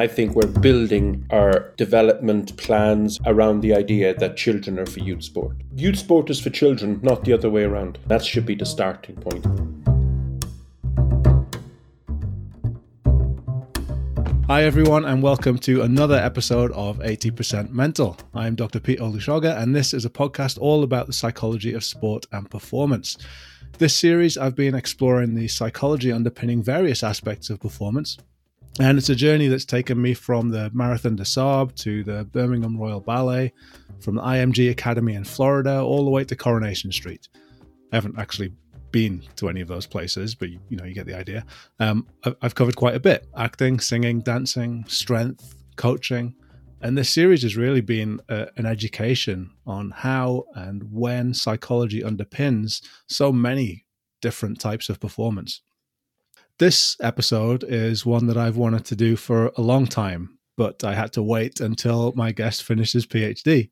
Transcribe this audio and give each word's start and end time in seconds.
I 0.00 0.06
think 0.06 0.34
we're 0.34 0.46
building 0.46 1.26
our 1.28 1.74
development 1.76 2.56
plans 2.56 3.20
around 3.26 3.60
the 3.60 3.74
idea 3.74 4.14
that 4.14 4.34
children 4.34 4.78
are 4.78 4.86
for 4.86 5.00
youth 5.00 5.22
sport. 5.22 5.58
Youth 5.76 5.98
sport 5.98 6.30
is 6.30 6.40
for 6.40 6.48
children, 6.48 7.00
not 7.02 7.24
the 7.24 7.34
other 7.34 7.50
way 7.50 7.64
around. 7.64 7.98
That 8.06 8.24
should 8.24 8.46
be 8.46 8.54
the 8.54 8.64
starting 8.64 9.16
point. 9.16 9.44
Hi, 14.46 14.64
everyone, 14.64 15.04
and 15.04 15.22
welcome 15.22 15.58
to 15.58 15.82
another 15.82 16.16
episode 16.16 16.72
of 16.72 16.98
80% 17.00 17.68
Mental. 17.68 18.16
I'm 18.32 18.54
Dr. 18.54 18.80
Pete 18.80 19.00
Olusoga, 19.00 19.60
and 19.60 19.76
this 19.76 19.92
is 19.92 20.06
a 20.06 20.10
podcast 20.10 20.58
all 20.58 20.82
about 20.82 21.08
the 21.08 21.12
psychology 21.12 21.74
of 21.74 21.84
sport 21.84 22.24
and 22.32 22.50
performance. 22.50 23.18
This 23.76 23.94
series, 23.94 24.38
I've 24.38 24.56
been 24.56 24.74
exploring 24.74 25.34
the 25.34 25.48
psychology 25.48 26.10
underpinning 26.10 26.62
various 26.62 27.02
aspects 27.02 27.50
of 27.50 27.60
performance, 27.60 28.16
and 28.80 28.96
it's 28.96 29.10
a 29.10 29.14
journey 29.14 29.46
that's 29.48 29.66
taken 29.66 30.00
me 30.00 30.14
from 30.14 30.48
the 30.48 30.70
Marathon 30.72 31.14
des 31.14 31.26
Sables 31.26 31.74
to 31.82 32.02
the 32.02 32.24
Birmingham 32.24 32.78
Royal 32.78 33.00
Ballet, 33.00 33.52
from 34.00 34.14
the 34.14 34.22
IMG 34.22 34.70
Academy 34.70 35.14
in 35.14 35.24
Florida, 35.24 35.82
all 35.82 36.02
the 36.04 36.10
way 36.10 36.24
to 36.24 36.34
Coronation 36.34 36.90
Street. 36.90 37.28
I 37.92 37.96
haven't 37.96 38.18
actually 38.18 38.54
been 38.90 39.22
to 39.36 39.50
any 39.50 39.60
of 39.60 39.68
those 39.68 39.86
places, 39.86 40.34
but 40.34 40.48
you, 40.48 40.58
you 40.70 40.78
know, 40.78 40.84
you 40.84 40.94
get 40.94 41.06
the 41.06 41.14
idea. 41.14 41.44
Um, 41.78 42.06
I've 42.40 42.54
covered 42.54 42.76
quite 42.76 42.94
a 42.94 43.00
bit 43.00 43.28
acting, 43.36 43.80
singing, 43.80 44.20
dancing, 44.20 44.86
strength, 44.88 45.54
coaching. 45.76 46.34
And 46.80 46.96
this 46.96 47.10
series 47.10 47.42
has 47.42 47.58
really 47.58 47.82
been 47.82 48.20
uh, 48.30 48.46
an 48.56 48.64
education 48.64 49.50
on 49.66 49.90
how 49.90 50.44
and 50.54 50.90
when 50.90 51.34
psychology 51.34 52.00
underpins 52.00 52.82
so 53.08 53.30
many 53.30 53.84
different 54.22 54.58
types 54.58 54.88
of 54.88 54.98
performance. 54.98 55.60
This 56.60 56.94
episode 57.00 57.64
is 57.66 58.04
one 58.04 58.26
that 58.26 58.36
I've 58.36 58.58
wanted 58.58 58.84
to 58.84 58.94
do 58.94 59.16
for 59.16 59.50
a 59.56 59.62
long 59.62 59.86
time, 59.86 60.36
but 60.58 60.84
I 60.84 60.92
had 60.92 61.10
to 61.14 61.22
wait 61.22 61.58
until 61.58 62.12
my 62.14 62.32
guest 62.32 62.64
finishes 62.64 63.06
PhD. 63.06 63.70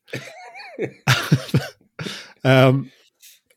um, 2.45 2.91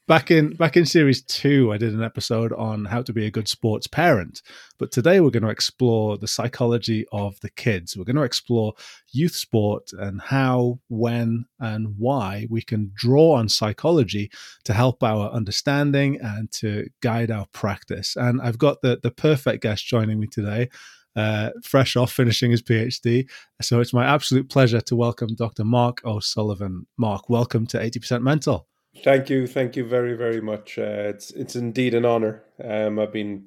back 0.08 0.32
in 0.32 0.56
back 0.56 0.76
in 0.76 0.86
series 0.86 1.22
two, 1.22 1.72
I 1.72 1.78
did 1.78 1.94
an 1.94 2.04
episode 2.04 2.52
on 2.54 2.86
how 2.86 3.02
to 3.02 3.14
be 3.14 3.26
a 3.26 3.32
good 3.32 3.48
sports 3.48 3.88
parent. 3.88 4.42
But 4.78 4.92
today 4.92 5.20
we're 5.20 5.30
going 5.30 5.44
to 5.44 5.50
explore 5.50 6.18
the 6.18 6.28
psychology 6.28 7.06
of 7.12 7.40
the 7.42 7.50
kids. 7.50 7.96
We're 7.96 8.06
going 8.06 8.16
to 8.16 8.24
explore 8.24 8.74
youth 9.12 9.36
sport 9.36 9.92
and 9.94 10.22
how, 10.22 10.80
when, 10.90 11.46
and 11.60 11.96
why 11.98 12.48
we 12.50 12.62
can 12.62 12.92
draw 12.94 13.34
on 13.34 13.50
psychology 13.50 14.32
to 14.66 14.74
help 14.74 15.04
our 15.04 15.30
understanding 15.30 16.20
and 16.22 16.52
to 16.54 16.90
guide 17.02 17.32
our 17.32 17.48
practice. 17.54 18.16
And 18.16 18.42
I've 18.42 18.58
got 18.58 18.82
the 18.82 19.00
the 19.02 19.12
perfect 19.12 19.64
guest 19.64 19.86
joining 19.86 20.20
me 20.20 20.28
today. 20.28 20.70
Uh, 21.14 21.50
fresh 21.62 21.98
off 21.98 22.10
finishing 22.10 22.52
his 22.52 22.62
PhD. 22.62 23.30
So 23.62 23.82
it's 23.82 23.94
my 23.94 24.06
absolute 24.06 24.50
pleasure 24.50 24.80
to 24.80 24.96
welcome 24.96 25.36
Dr. 25.36 25.66
Mark 25.66 26.00
O'Sullivan. 26.06 26.88
Mark, 26.98 27.30
welcome 27.30 27.68
to 27.68 27.78
80% 27.78 28.22
Mental. 28.22 28.66
Thank 29.04 29.30
you, 29.30 29.48
thank 29.48 29.76
you 29.76 29.86
very, 29.86 30.16
very 30.16 30.42
much. 30.42 30.78
Uh, 30.78 31.10
it's 31.10 31.32
it's 31.32 31.56
indeed 31.56 31.94
an 31.94 32.06
honor. 32.06 32.44
Um, 32.64 33.00
I've 33.00 33.14
been 33.14 33.46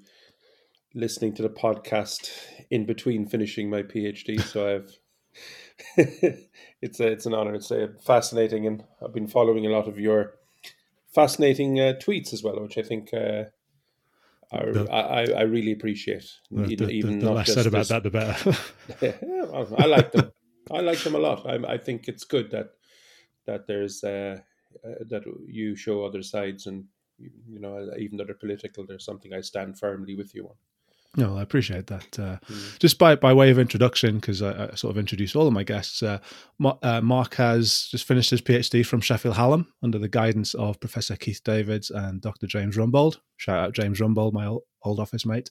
listening 0.94 1.34
to 1.34 1.42
the 1.42 1.50
podcast 1.50 2.30
in 2.70 2.86
between 2.86 3.26
finishing 3.26 3.68
my 3.68 3.82
PhD, 3.82 4.40
so 4.40 4.76
I've 4.76 4.98
it's 6.80 7.00
a, 7.00 7.06
it's 7.08 7.26
an 7.26 7.34
honor. 7.34 7.54
It's 7.54 7.70
a 7.70 7.88
fascinating, 8.04 8.66
and 8.66 8.84
I've 9.02 9.12
been 9.12 9.28
following 9.28 9.66
a 9.66 9.70
lot 9.70 9.86
of 9.86 9.98
your 9.98 10.34
fascinating 11.14 11.78
uh, 11.78 11.94
tweets 12.00 12.32
as 12.32 12.42
well, 12.42 12.60
which 12.60 12.78
I 12.78 12.82
think 12.82 13.12
uh, 13.12 13.44
are, 14.50 14.72
the, 14.72 14.90
I, 14.90 15.30
I 15.30 15.42
really 15.42 15.72
appreciate. 15.72 16.30
The, 16.50 16.64
even, 16.66 16.86
the, 16.86 16.92
even 16.92 17.18
the 17.18 17.32
less 17.32 17.52
said 17.52 17.66
about 17.66 17.80
this. 17.80 17.88
that, 17.88 18.02
the 18.02 18.10
better. 18.10 18.56
yeah, 19.02 19.64
I 19.78 19.86
like 19.86 20.12
them. 20.12 20.32
I 20.70 20.80
like 20.80 21.02
them 21.02 21.14
a 21.14 21.18
lot. 21.18 21.46
I, 21.46 21.74
I 21.74 21.78
think 21.78 22.08
it's 22.08 22.24
good 22.24 22.50
that 22.52 22.70
that 23.46 23.66
there's. 23.66 24.02
Uh, 24.02 24.38
uh, 24.84 25.04
that 25.08 25.22
you 25.46 25.76
show 25.76 26.04
other 26.04 26.22
sides 26.22 26.66
and 26.66 26.84
you 27.18 27.60
know 27.60 27.90
even 27.98 28.16
though 28.16 28.24
they're 28.24 28.34
political 28.34 28.84
there's 28.86 29.04
something 29.04 29.32
i 29.32 29.40
stand 29.40 29.78
firmly 29.78 30.14
with 30.14 30.34
you 30.34 30.46
on 30.46 30.54
no, 31.16 31.36
I 31.36 31.42
appreciate 31.42 31.86
that. 31.88 32.18
Uh, 32.18 32.38
mm. 32.48 32.78
Just 32.78 32.98
by, 32.98 33.14
by 33.14 33.32
way 33.32 33.50
of 33.50 33.58
introduction, 33.58 34.16
because 34.16 34.42
I, 34.42 34.70
I, 34.72 34.74
sort 34.74 34.90
of 34.90 34.98
introduce 34.98 35.36
all 35.36 35.46
of 35.46 35.52
my 35.52 35.62
guests, 35.62 36.02
uh, 36.02 36.18
uh, 36.82 37.00
Mark 37.02 37.34
has 37.34 37.86
just 37.90 38.04
finished 38.04 38.30
his 38.30 38.42
PhD 38.42 38.84
from 38.84 39.00
Sheffield 39.00 39.36
Hallam 39.36 39.72
under 39.82 39.98
the 39.98 40.08
guidance 40.08 40.54
of 40.54 40.80
Professor 40.80 41.14
Keith 41.16 41.40
Davids 41.44 41.90
and 41.90 42.20
Dr. 42.20 42.46
James 42.46 42.76
Rumbold. 42.76 43.18
Shout 43.36 43.58
out 43.58 43.74
James 43.74 44.00
Rumbold, 44.00 44.32
my 44.32 44.46
old, 44.46 44.62
old 44.82 44.98
office 44.98 45.24
mate. 45.24 45.50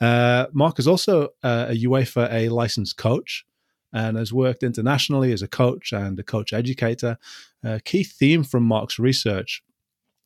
Uh, 0.00 0.46
Mark 0.52 0.78
is 0.78 0.88
also 0.88 1.28
uh, 1.42 1.66
a 1.68 1.84
UEFA 1.84 2.32
A 2.32 2.48
licensed 2.48 2.96
coach 2.96 3.44
and 3.92 4.16
has 4.16 4.32
worked 4.32 4.62
internationally 4.62 5.32
as 5.32 5.42
a 5.42 5.48
coach 5.48 5.92
and 5.92 6.18
a 6.18 6.22
coach 6.22 6.52
educator. 6.52 7.18
A 7.62 7.80
key 7.80 8.04
theme 8.04 8.44
from 8.44 8.64
Mark's 8.64 8.98
research 8.98 9.62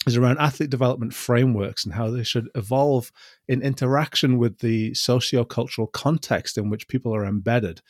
is 0.07 0.17
around 0.17 0.39
athlete 0.39 0.71
development 0.71 1.13
frameworks 1.13 1.85
and 1.85 1.95
how 1.95 2.11
they 2.11 2.23
should 2.23 2.49
evolve 2.55 3.11
in 3.49 3.63
interaction 3.63 4.39
with 4.39 4.59
the 4.61 4.95
socio-cultural 4.95 5.89
context 5.89 6.57
in 6.57 6.71
which 6.71 6.89
people 6.89 7.15
are 7.15 7.27
embedded. 7.27 7.83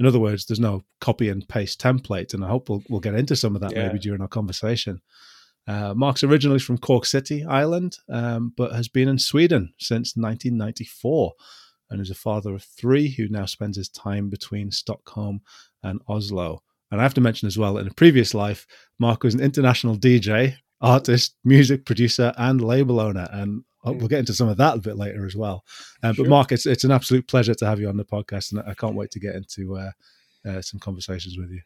In 0.00 0.06
other 0.06 0.18
words, 0.18 0.46
there's 0.46 0.58
no 0.58 0.82
copy 1.00 1.28
and 1.28 1.46
paste 1.46 1.80
template, 1.80 2.34
and 2.34 2.44
I 2.44 2.48
hope 2.48 2.68
we'll, 2.68 2.82
we'll 2.88 3.00
get 3.00 3.14
into 3.14 3.36
some 3.36 3.54
of 3.54 3.60
that 3.60 3.72
yeah. 3.72 3.86
maybe 3.86 3.98
during 3.98 4.20
our 4.22 4.28
conversation. 4.28 5.00
Uh, 5.66 5.94
Mark's 5.94 6.24
originally 6.24 6.58
from 6.58 6.78
Cork 6.78 7.04
City, 7.04 7.44
Ireland, 7.44 7.98
um, 8.08 8.52
but 8.56 8.72
has 8.72 8.88
been 8.88 9.08
in 9.08 9.18
Sweden 9.18 9.74
since 9.78 10.16
1994 10.16 11.34
and 11.90 12.00
is 12.00 12.10
a 12.10 12.14
father 12.14 12.54
of 12.54 12.62
three 12.62 13.08
who 13.08 13.28
now 13.28 13.46
spends 13.46 13.76
his 13.76 13.88
time 13.88 14.28
between 14.28 14.70
Stockholm 14.70 15.40
and 15.82 16.00
Oslo. 16.08 16.62
And 16.90 17.00
I 17.00 17.04
have 17.04 17.14
to 17.14 17.20
mention 17.20 17.46
as 17.46 17.58
well, 17.58 17.78
in 17.78 17.86
a 17.86 17.94
previous 17.94 18.34
life, 18.34 18.66
Mark 18.98 19.22
was 19.22 19.34
an 19.34 19.40
international 19.40 19.96
DJ, 19.96 20.56
artist, 20.80 21.36
music 21.44 21.84
producer, 21.84 22.32
and 22.36 22.62
label 22.62 23.00
owner. 23.00 23.28
And 23.30 23.64
we'll 23.84 24.08
get 24.08 24.18
into 24.20 24.34
some 24.34 24.48
of 24.48 24.56
that 24.58 24.76
a 24.76 24.80
bit 24.80 24.96
later 24.96 25.26
as 25.26 25.36
well. 25.36 25.64
Um, 26.02 26.14
sure. 26.14 26.24
But 26.24 26.30
Mark, 26.30 26.52
it's 26.52 26.66
it's 26.66 26.84
an 26.84 26.90
absolute 26.90 27.26
pleasure 27.26 27.54
to 27.54 27.66
have 27.66 27.80
you 27.80 27.88
on 27.88 27.96
the 27.96 28.04
podcast, 28.04 28.52
and 28.52 28.62
I 28.66 28.74
can't 28.74 28.94
wait 28.94 29.10
to 29.12 29.20
get 29.20 29.34
into 29.34 29.76
uh, 29.76 29.90
uh, 30.48 30.62
some 30.62 30.80
conversations 30.80 31.38
with 31.38 31.50
you. 31.50 31.60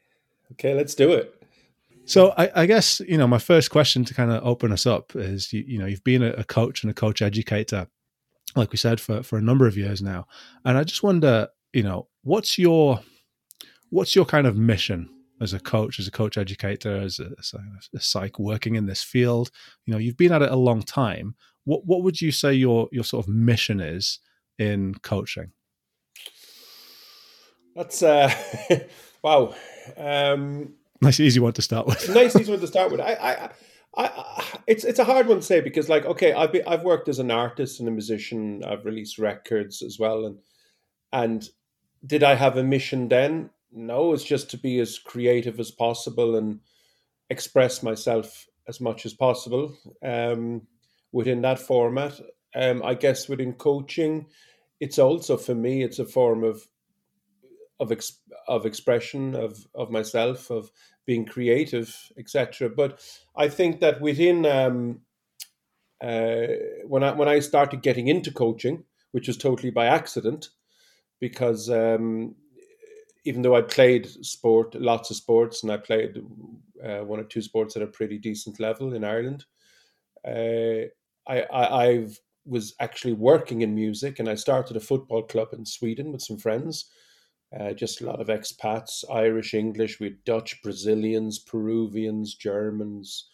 Okay, 0.53 0.75
let's 0.75 0.95
do 0.95 1.13
it. 1.13 1.43
So 2.07 2.35
I, 2.37 2.51
I, 2.55 2.67
guess 2.67 3.01
you 3.01 3.17
know 3.17 3.27
my 3.27 3.39
first 3.39 3.71
question 3.71 4.05
to 4.05 4.13
kind 4.13 4.31
of 4.31 4.45
open 4.45 4.73
us 4.73 4.87
up 4.87 5.17
is 5.17 5.53
you, 5.55 5.65
you 5.67 5.79
know 5.79 5.87
you've 5.87 6.05
been 6.05 6.23
a 6.23 6.45
coach 6.45 6.83
and 6.83 6.91
a 6.91 6.95
coach 6.95 7.23
educator 7.23 7.87
like 8.57 8.73
we 8.73 8.79
said, 8.79 9.01
for 9.01 9.23
for 9.23 9.39
a 9.39 9.43
number 9.43 9.67
of 9.67 9.77
years 9.77 10.03
now. 10.03 10.27
And 10.65 10.79
I 10.79 10.85
just 10.85 11.03
wonder, 11.03 11.49
you 11.73 11.83
know, 11.83 12.09
what's 12.23 12.59
your 12.59 13.01
what's 13.91 14.15
your 14.15 14.25
kind 14.25 14.47
of 14.47 14.57
mission 14.57 15.09
as 15.41 15.53
a 15.53 15.61
coach, 15.61 15.99
as 15.99 16.07
a 16.07 16.13
coach 16.13 16.39
educator, 16.39 16.97
as 16.97 17.19
a, 17.19 17.31
a 17.95 18.01
psych 18.01 18.39
working 18.39 18.75
in 18.77 18.87
this 18.87 19.03
field? 19.03 19.51
You 19.87 19.93
know, 19.93 19.99
you've 19.99 20.17
been 20.17 20.33
at 20.33 20.43
it 20.43 20.51
a 20.51 20.57
long 20.57 20.83
time. 20.83 21.35
What 21.65 21.87
what 21.87 22.03
would 22.03 22.21
you 22.21 22.33
say 22.33 22.53
your 22.53 22.89
your 22.93 23.05
sort 23.05 23.27
of 23.27 23.33
mission 23.33 23.81
is 23.81 24.21
in 24.59 24.95
coaching? 24.97 25.53
That's 27.75 28.03
uh, 28.03 28.33
wow. 29.23 29.55
Um, 29.97 30.75
nice 31.01 31.21
easy 31.21 31.41
one 31.41 31.53
to 31.55 31.63
start 31.63 31.87
with. 31.87 32.09
nice 32.11 32.37
easy 32.37 32.51
one 32.53 32.61
to 32.61 32.67
start 32.67 32.91
with. 32.91 33.01
I, 33.01 33.15
I 33.15 33.31
I, 33.45 33.51
it's 34.67 34.85
it's 34.85 34.99
a 34.99 35.05
hard 35.05 35.27
one 35.27 35.39
to 35.39 35.43
say 35.43 35.61
because 35.61 35.89
like 35.89 36.05
okay 36.05 36.33
I've 36.33 36.53
been, 36.53 36.63
I've 36.67 36.83
worked 36.83 37.09
as 37.09 37.19
an 37.19 37.31
artist 37.31 37.81
and 37.81 37.89
a 37.89 37.93
musician. 37.93 38.65
I've 38.65 38.85
released 38.85 39.19
records 39.19 39.83
as 39.83 39.99
well. 39.99 40.27
And 40.27 40.39
and 41.13 41.49
did 42.05 42.23
I 42.23 42.35
have 42.35 42.57
a 42.57 42.65
mission 42.65 43.09
then? 43.09 43.51
No 43.73 44.13
it's 44.13 44.25
just 44.25 44.51
to 44.51 44.57
be 44.57 44.81
as 44.81 44.99
creative 44.99 45.61
as 45.61 45.71
possible 45.71 46.37
and 46.37 46.61
express 47.31 47.83
myself 47.83 48.47
as 48.69 48.81
much 48.81 49.07
as 49.07 49.15
possible 49.15 49.77
um, 50.03 50.63
within 51.13 51.43
that 51.43 51.59
format. 51.59 52.21
Um, 52.55 52.83
I 52.85 52.95
guess 52.95 53.29
within 53.29 53.55
coaching 53.55 54.27
it's 54.81 54.99
also 54.99 55.37
for 55.37 55.55
me 55.55 55.83
it's 55.83 55.99
a 55.99 56.05
form 56.05 56.45
of 56.45 56.67
of 57.81 57.91
ex- 57.93 58.21
of 58.49 58.67
expression 58.67 59.35
of 59.35 59.67
of 59.75 59.91
myself 59.91 60.51
of 60.51 60.71
being 61.07 61.25
creative, 61.27 61.95
etc. 62.19 62.69
But 62.71 63.01
I 63.37 63.49
think 63.49 63.81
that 63.81 64.01
within 64.01 64.47
um, 64.47 65.01
uh, 66.03 66.47
when 66.87 67.03
I 67.03 67.13
when 67.13 67.29
I 67.29 67.41
started 67.41 67.83
getting 67.83 68.09
into 68.09 68.33
coaching, 68.33 68.85
which 69.13 69.29
was 69.29 69.37
totally 69.37 69.71
by 69.71 69.87
accident, 69.87 70.51
because 71.21 71.71
um, 71.71 72.35
even 73.25 73.43
though 73.43 73.57
I 73.57 73.63
played 73.63 74.07
sport, 74.25 74.75
lots 74.75 75.11
of 75.11 75.17
sports, 75.17 75.63
and 75.63 75.73
I 75.73 75.79
played 75.79 76.19
uh, 76.85 77.01
one 77.01 77.21
or 77.21 77.25
two 77.25 77.43
sports 77.43 77.77
at 77.77 77.83
a 77.83 77.87
pretty 77.87 78.19
decent 78.19 78.61
level 78.61 78.93
in 78.95 79.05
Ireland, 79.05 79.45
uh, 80.27 80.89
I, 81.27 81.43
I 81.43 81.87
I've 81.87 82.21
was 82.47 82.75
actually 82.79 83.15
working 83.15 83.63
in 83.63 83.75
music, 83.75 84.19
and 84.19 84.29
I 84.29 84.35
started 84.35 84.77
a 84.77 84.81
football 84.81 85.23
club 85.23 85.49
in 85.53 85.65
Sweden 85.65 86.13
with 86.13 86.21
some 86.21 86.37
friends 86.37 86.91
uh, 87.59 87.73
just 87.73 88.01
a 88.01 88.07
lot 88.07 88.21
of 88.21 88.29
expats, 88.29 89.05
Irish, 89.13 89.55
English, 89.55 90.01
with 90.01 90.25
Dutch, 90.25 90.63
Brazilians, 90.63 91.39
Peruvians, 91.39 92.35
Germans, 92.35 93.29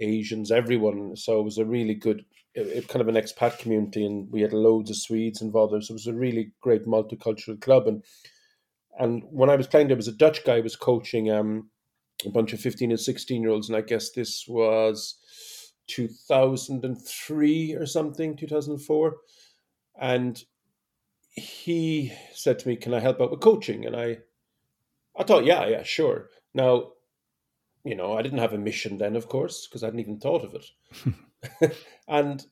Asians, 0.00 0.50
everyone. 0.50 1.16
So 1.16 1.40
it 1.40 1.44
was 1.44 1.58
a 1.58 1.64
really 1.64 1.94
good, 1.94 2.24
it, 2.54 2.66
it 2.66 2.88
kind 2.88 3.00
of 3.02 3.08
an 3.08 3.14
expat 3.14 3.58
community, 3.58 4.04
and 4.04 4.30
we 4.30 4.42
had 4.42 4.52
loads 4.52 4.90
of 4.90 4.96
Swedes 4.96 5.42
involved. 5.42 5.72
So 5.84 5.92
it 5.92 5.94
was 5.94 6.06
a 6.06 6.14
really 6.14 6.52
great 6.60 6.86
multicultural 6.86 7.60
club, 7.60 7.86
and 7.86 8.02
And 8.98 9.22
when 9.30 9.50
I 9.50 9.56
was 9.56 9.66
playing, 9.66 9.88
there 9.88 9.96
was 9.96 10.08
a 10.08 10.12
Dutch 10.12 10.44
guy 10.44 10.56
who 10.56 10.62
was 10.62 10.76
coaching 10.76 11.30
um, 11.30 11.70
a 12.24 12.30
bunch 12.30 12.52
of 12.52 12.60
15 12.60 12.90
and 12.90 13.00
16 13.00 13.42
year 13.42 13.50
olds. 13.50 13.68
And 13.68 13.76
I 13.76 13.80
guess 13.80 14.10
this 14.10 14.46
was 14.48 15.16
2003 15.88 17.74
or 17.74 17.86
something, 17.86 18.36
2004. 18.36 19.16
And 20.00 20.42
he 21.34 22.12
said 22.32 22.58
to 22.60 22.68
me, 22.68 22.76
Can 22.76 22.94
I 22.94 23.00
help 23.00 23.20
out 23.20 23.30
with 23.30 23.40
coaching? 23.40 23.86
And 23.86 23.96
I, 23.96 24.18
I 25.16 25.24
thought, 25.24 25.44
Yeah, 25.44 25.66
yeah, 25.66 25.82
sure. 25.82 26.30
Now, 26.54 26.92
you 27.84 27.94
know, 27.94 28.16
I 28.16 28.22
didn't 28.22 28.38
have 28.38 28.52
a 28.52 28.58
mission 28.58 28.98
then, 28.98 29.16
of 29.16 29.28
course, 29.28 29.66
because 29.66 29.82
I 29.82 29.86
hadn't 29.86 30.00
even 30.00 30.18
thought 30.18 30.44
of 30.44 30.54
it. 30.54 31.74
and 32.08 32.44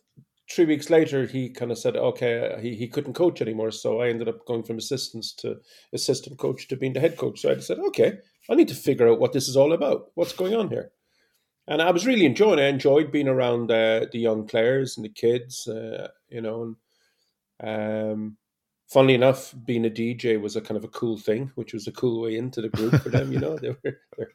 three 0.50 0.67
weeks 0.67 0.90
later, 0.90 1.26
he 1.26 1.49
kind 1.49 1.70
of 1.70 1.79
said, 1.79 1.96
okay, 1.96 2.58
he, 2.61 2.75
he 2.75 2.88
couldn't 2.88 3.14
coach 3.14 3.40
anymore. 3.40 3.70
So 3.70 4.00
I 4.00 4.08
ended 4.08 4.29
up 4.29 4.44
going 4.46 4.62
from 4.62 4.79
assistants 4.79 5.32
to 5.37 5.56
assistant 5.93 6.38
coach 6.38 6.69
to 6.69 6.76
being 6.76 6.93
the 6.93 7.00
head 7.00 7.17
coach. 7.17 7.40
So 7.40 7.50
I 7.50 7.58
said, 7.58 7.79
okay, 7.79 8.19
I 8.50 8.55
need 8.55 8.69
to 8.69 8.75
figure 8.75 9.08
out 9.08 9.20
what 9.20 9.32
this 9.32 9.49
is 9.49 9.56
all 9.56 9.73
about. 9.73 10.11
What's 10.14 10.34
going 10.34 10.55
on 10.55 10.69
here? 10.69 10.90
And 11.69 11.81
I 11.81 11.90
was 11.93 12.06
really 12.06 12.26
enjoying 12.26 12.58
it. 12.58 12.62
I 12.62 12.67
enjoyed 12.67 13.12
being 13.12 13.29
around 13.29 13.70
uh, 13.70 14.06
the 14.12 14.19
young 14.19 14.46
players 14.46 14.96
and 14.96 15.05
the 15.05 15.11
kids, 15.11 15.69
uh, 15.69 16.08
you 16.29 16.40
know. 16.40 16.76
And 17.61 18.12
um, 18.12 18.37
funnily 18.93 19.15
enough, 19.15 19.55
being 19.65 19.87
a 19.87 19.91
DJ 19.91 20.39
was 20.39 20.55
a 20.55 20.61
kind 20.61 20.77
of 20.77 20.85
a 20.85 20.89
cool 20.89 21.17
thing, 21.17 21.50
which 21.55 21.73
was 21.73 21.87
a 21.87 21.93
cool 21.93 22.21
way 22.21 22.37
into 22.37 22.61
the 22.61 22.69
group 22.69 22.94
for 23.03 23.09
them, 23.09 23.33
you 23.33 23.41
know. 23.41 23.56
They 23.56 23.75
were, 23.83 24.33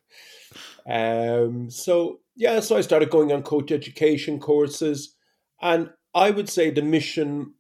um, 1.46 1.70
so 1.70 2.22
yeah, 2.36 2.60
so 2.60 2.76
I 2.76 2.82
started 2.82 3.12
going 3.12 3.32
on 3.32 3.44
coach 3.44 3.72
education 3.72 4.40
courses, 4.40 5.16
and 5.62 5.92
I 6.16 6.32
would 6.32 6.50
say 6.50 6.72
the 6.72 6.82
mission, 6.82 7.54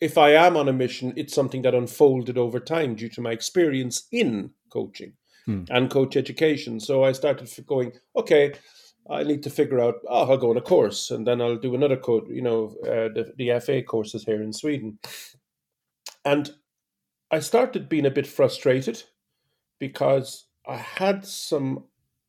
if 0.00 0.18
I 0.18 0.30
am 0.30 0.56
on 0.56 0.68
a 0.68 0.72
mission, 0.72 1.12
it's 1.16 1.32
something 1.34 1.62
that 1.62 1.76
unfolded 1.76 2.36
over 2.36 2.58
time 2.58 2.96
due 2.96 3.08
to 3.10 3.20
my 3.20 3.30
experience 3.30 4.08
in 4.10 4.50
coaching 4.68 5.12
hmm. 5.46 5.64
and 5.70 5.90
coach 5.90 6.16
education. 6.16 6.80
So 6.80 7.04
I 7.04 7.12
started 7.12 7.48
going, 7.66 7.92
okay, 8.16 8.54
I 9.08 9.22
need 9.22 9.44
to 9.44 9.50
figure 9.50 9.78
out, 9.78 9.96
oh, 10.08 10.30
I'll 10.30 10.38
go 10.38 10.50
on 10.50 10.56
a 10.56 10.60
course 10.60 11.12
and 11.12 11.26
then 11.26 11.40
I'll 11.40 11.56
do 11.56 11.74
another 11.74 11.96
course, 11.96 12.28
you 12.28 12.42
know, 12.42 12.74
uh, 12.84 13.12
the, 13.14 13.32
the 13.36 13.60
FA 13.60 13.82
courses 13.82 14.24
here 14.24 14.42
in 14.42 14.52
Sweden. 14.52 14.98
And 16.24 16.50
I 17.30 17.40
started 17.40 17.88
being 17.88 18.06
a 18.06 18.10
bit 18.10 18.26
frustrated 18.26 19.04
because 19.78 20.46
I 20.66 20.76
had 20.76 21.24
some 21.26 21.84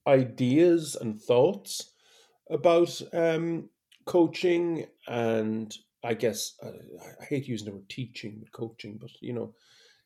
ideas 0.08 0.96
and 0.96 1.22
thoughts 1.22 1.92
about 2.50 3.02
um, 3.14 3.70
coaching 4.06 4.86
and 5.08 5.76
I 6.04 6.14
guess 6.14 6.56
uh, 6.62 6.72
I 7.22 7.26
hate 7.26 7.48
using 7.48 7.66
the 7.66 7.74
word 7.74 7.90
teaching, 7.90 8.38
but 8.40 8.52
coaching, 8.52 8.98
but 9.00 9.12
you 9.22 9.34
know, 9.34 9.54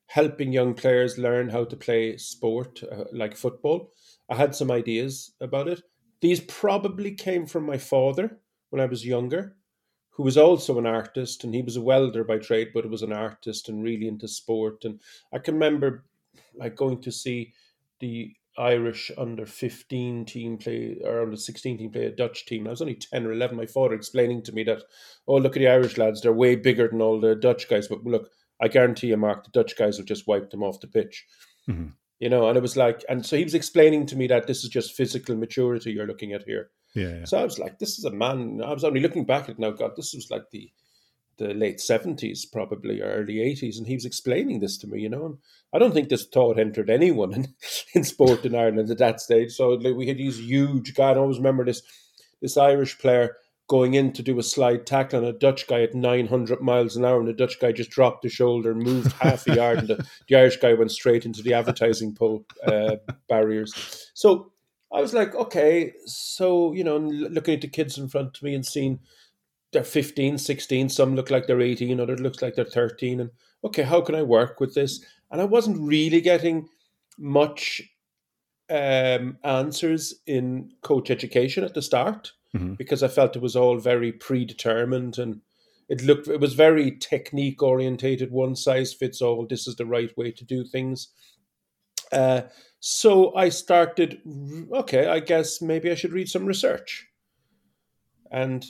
helping 0.08 0.52
young 0.52 0.74
players 0.74 1.18
learn 1.18 1.50
how 1.50 1.66
to 1.66 1.76
play 1.76 2.18
sport 2.18 2.82
uh, 2.84 3.06
like 3.12 3.36
football. 3.36 3.92
I 4.30 4.36
had 4.36 4.56
some 4.56 4.72
ideas 4.72 5.34
about 5.42 5.68
it. 5.68 5.82
These 6.22 6.42
probably 6.42 7.12
came 7.12 7.46
from 7.46 7.66
my 7.66 7.78
father 7.78 8.40
when 8.70 8.82
I 8.82 8.86
was 8.86 9.06
younger, 9.06 9.56
who 10.18 10.24
was 10.24 10.38
also 10.38 10.80
an 10.80 10.88
artist, 10.88 11.44
and 11.44 11.54
he 11.54 11.62
was 11.62 11.78
a 11.78 11.82
welder 11.82 12.24
by 12.24 12.40
trade, 12.40 12.70
but 12.74 12.84
it 12.84 12.90
was 12.90 13.04
an 13.04 13.14
artist 13.14 13.70
and 13.70 13.84
really 13.84 14.08
into 14.08 14.28
sport. 14.28 14.84
And 14.84 15.00
I 15.32 15.38
can 15.38 15.54
remember 15.54 16.06
like 16.56 16.76
going 16.76 17.02
to 17.02 17.12
see 17.12 17.54
the 18.00 18.34
Irish 18.58 19.12
under 19.16 19.46
15 19.46 20.26
team 20.26 20.58
play 20.58 20.98
or 21.04 21.22
under 21.22 21.36
16 21.36 21.78
team 21.78 21.92
play 21.92 22.06
a 22.06 22.12
Dutch 22.12 22.48
team. 22.48 22.66
I 22.66 22.72
was 22.72 22.82
only 22.82 22.96
10 22.96 23.28
or 23.28 23.32
11. 23.32 23.56
My 23.56 23.68
father 23.68 23.94
explaining 23.94 24.42
to 24.44 24.52
me 24.52 24.64
that, 24.64 24.82
oh, 25.28 25.36
look 25.36 25.56
at 25.56 25.60
the 25.60 25.68
Irish 25.68 26.00
lads, 26.00 26.22
they're 26.22 26.34
way 26.34 26.56
bigger 26.56 26.88
than 26.88 27.00
all 27.00 27.20
the 27.20 27.36
Dutch 27.36 27.70
guys. 27.70 27.88
But 27.88 28.04
look, 28.04 28.32
I 28.60 28.70
guarantee 28.70 29.08
you, 29.08 29.18
Mark, 29.18 29.44
the 29.44 29.52
Dutch 29.52 29.78
guys 29.78 29.98
have 29.98 30.08
just 30.08 30.28
wiped 30.28 30.50
them 30.50 30.64
off 30.64 30.80
the 30.80 30.88
pitch. 30.88 31.28
Mm-hmm. 31.70 31.90
You 32.20 32.30
know, 32.30 32.48
and 32.50 32.58
it 32.58 32.62
was 32.62 32.76
like, 32.76 33.06
and 33.08 33.24
so 33.24 33.38
he 33.38 33.44
was 33.44 33.54
explaining 33.54 34.08
to 34.08 34.16
me 34.16 34.26
that 34.26 34.48
this 34.48 34.64
is 34.64 34.72
just 34.72 34.96
physical 34.96 35.36
maturity 35.36 35.92
you're 35.92 36.08
looking 36.08 36.34
at 36.34 36.42
here. 36.42 36.72
Yeah, 36.98 37.20
yeah. 37.20 37.26
So 37.26 37.38
I 37.38 37.44
was 37.44 37.60
like, 37.60 37.78
this 37.78 38.00
is 38.00 38.06
a 38.06 38.12
man. 38.12 38.60
I 38.66 38.74
was 38.74 38.84
only 38.84 39.02
looking 39.02 39.26
back 39.26 39.50
at 39.50 39.60
now. 39.60 39.70
God, 39.70 39.92
this 39.96 40.14
was 40.14 40.32
like 40.32 40.50
the 40.52 40.72
the 41.38 41.54
late 41.54 41.80
seventies, 41.80 42.46
probably 42.46 43.00
or 43.02 43.06
early 43.06 43.40
eighties, 43.40 43.78
and 43.78 43.86
he 43.86 43.94
was 43.94 44.06
explaining 44.06 44.60
this 44.60 44.78
to 44.80 44.88
me. 44.88 45.02
You 45.02 45.10
know, 45.10 45.26
and 45.28 45.38
I 45.72 45.78
don't 45.78 45.94
think 45.94 46.10
this 46.10 46.26
thought 46.26 46.58
entered 46.58 46.90
anyone 46.90 47.34
in, 47.36 47.54
in 47.94 48.04
sport 48.04 48.46
in 48.46 48.56
Ireland 48.56 48.90
at 48.90 48.98
that 48.98 49.22
stage. 49.22 49.52
So 49.52 49.70
like, 49.70 49.96
we 49.96 50.08
had 50.08 50.18
these 50.18 50.40
huge 50.40 50.96
guy. 50.96 51.12
I 51.12 51.18
always 51.18 51.38
remember 51.38 51.66
this 51.66 51.84
this 52.42 52.58
Irish 52.58 52.98
player 52.98 53.36
going 53.68 53.94
in 53.94 54.14
to 54.14 54.24
do 54.24 54.40
a 54.40 54.44
slide 54.44 54.86
tackle 54.86 55.20
on 55.20 55.26
a 55.26 55.34
Dutch 55.34 55.68
guy 55.68 55.82
at 55.82 55.94
900 55.94 56.62
miles 56.62 56.96
an 56.96 57.06
hour, 57.06 57.20
and 57.20 57.28
the 57.28 57.34
Dutch 57.34 57.60
guy 57.60 57.72
just 57.72 57.92
dropped 57.92 58.24
the 58.24 58.30
shoulder 58.30 58.72
and 58.72 58.82
moved 58.82 59.12
half 59.20 59.46
a 59.48 59.56
yard, 59.56 59.80
and 59.80 59.88
the, 59.88 60.08
the, 60.28 60.36
Irish 60.36 60.58
guy 60.58 60.74
went 60.74 60.92
straight 60.92 61.26
into 61.26 61.44
the 61.44 61.54
advertising 61.54 62.16
pole 62.16 62.46
uh, 62.66 62.96
barriers. 63.30 64.10
So 64.16 64.52
I 64.94 65.02
was 65.02 65.14
like, 65.14 65.36
okay, 65.36 65.94
so, 66.06 66.74
you 66.74 66.84
know, 66.84 66.98
looking 66.98 67.56
at 67.56 67.62
the 67.62 67.68
kids 67.68 67.98
in 67.98 68.08
front 68.08 68.38
of 68.38 68.44
me 68.44 68.56
and 68.56 68.66
seeing 68.66 69.00
they're 69.74 69.84
15, 69.84 70.38
16, 70.38 70.90
some 70.90 71.16
look 71.16 71.30
like 71.30 71.46
they're 71.46 71.60
18, 71.60 72.00
others 72.00 72.20
looks 72.20 72.42
like 72.42 72.56
they're 72.56 72.66
13, 72.66 73.20
and 73.20 73.32
okay, 73.64 73.84
how 73.84 74.02
can 74.02 74.16
I 74.16 74.24
work 74.24 74.60
with 74.60 74.76
this? 74.76 75.04
And 75.30 75.42
I 75.42 75.44
wasn't 75.44 75.86
really 75.86 76.22
getting 76.22 76.70
much 77.18 77.82
um, 78.70 79.38
answers 79.44 80.14
in 80.26 80.72
coach 80.82 81.10
education 81.10 81.64
at 81.64 81.74
the 81.74 81.82
start 81.82 82.32
mm-hmm. 82.56 82.74
because 82.74 83.04
I 83.04 83.08
felt 83.08 83.36
it 83.36 83.42
was 83.42 83.56
all 83.56 83.78
very 83.78 84.12
predetermined 84.12 85.18
and 85.18 85.42
it 85.90 86.02
looked 86.04 86.28
it 86.28 86.42
was 86.42 86.54
very 86.54 86.92
technique 86.92 87.64
orientated, 87.64 88.32
one 88.32 88.56
size 88.56 88.94
fits 88.94 89.22
all. 89.22 89.48
This 89.48 89.68
is 89.68 89.78
the 89.78 89.86
right 89.86 90.16
way 90.18 90.32
to 90.32 90.44
do 90.44 90.66
things. 90.66 91.10
Uh, 92.12 92.42
so 92.80 93.36
I 93.36 93.50
started. 93.50 94.22
Okay, 94.72 95.08
I 95.08 95.20
guess 95.20 95.62
maybe 95.62 95.92
I 95.92 95.96
should 95.96 96.14
read 96.14 96.30
some 96.30 96.46
research, 96.46 97.08
and 98.32 98.66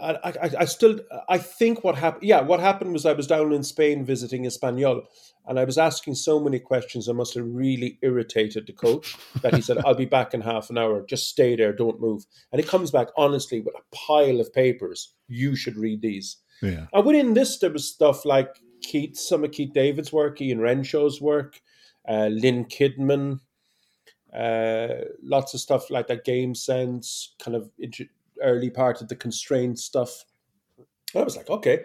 I, 0.00 0.18
I, 0.24 0.50
I 0.60 0.64
still 0.64 1.00
I 1.28 1.38
think 1.38 1.84
what 1.84 1.96
happened. 1.96 2.24
Yeah, 2.24 2.40
what 2.40 2.60
happened 2.60 2.92
was 2.92 3.06
I 3.06 3.12
was 3.12 3.26
down 3.26 3.52
in 3.52 3.62
Spain 3.62 4.04
visiting 4.04 4.44
Espanyol, 4.44 5.04
and 5.46 5.58
I 5.58 5.64
was 5.64 5.78
asking 5.78 6.14
so 6.14 6.40
many 6.40 6.58
questions. 6.58 7.08
I 7.08 7.12
must 7.12 7.34
have 7.34 7.46
really 7.46 7.98
irritated 8.02 8.66
the 8.66 8.72
coach 8.72 9.16
that 9.42 9.54
he 9.54 9.62
said, 9.62 9.78
"I'll 9.84 9.94
be 9.94 10.06
back 10.06 10.34
in 10.34 10.40
half 10.40 10.70
an 10.70 10.78
hour. 10.78 11.04
Just 11.06 11.28
stay 11.28 11.56
there, 11.56 11.72
don't 11.72 12.00
move." 12.00 12.24
And 12.52 12.62
he 12.62 12.66
comes 12.66 12.90
back 12.90 13.08
honestly 13.16 13.60
with 13.60 13.74
a 13.74 13.96
pile 13.96 14.40
of 14.40 14.52
papers. 14.52 15.14
You 15.28 15.56
should 15.56 15.76
read 15.76 16.02
these. 16.02 16.36
Yeah. 16.62 16.86
And 16.92 17.06
within 17.06 17.34
this, 17.34 17.58
there 17.58 17.70
was 17.70 17.88
stuff 17.88 18.24
like 18.24 18.60
Keith, 18.82 19.16
some 19.16 19.44
of 19.44 19.52
Keith 19.52 19.72
Davids' 19.72 20.12
work, 20.12 20.40
Ian 20.40 20.58
Renshaw's 20.58 21.20
work, 21.20 21.60
Lynn 22.08 22.64
Kidman, 22.64 23.40
uh, 24.34 25.04
lots 25.22 25.54
of 25.54 25.60
stuff 25.60 25.90
like 25.90 26.06
that. 26.08 26.24
Game 26.24 26.54
sense, 26.54 27.34
kind 27.38 27.56
of 27.56 27.70
early 28.42 28.70
part 28.70 29.00
of 29.00 29.08
the 29.08 29.16
constraint 29.16 29.78
stuff. 29.78 30.24
I 31.14 31.22
was 31.22 31.36
like, 31.36 31.50
okay. 31.50 31.84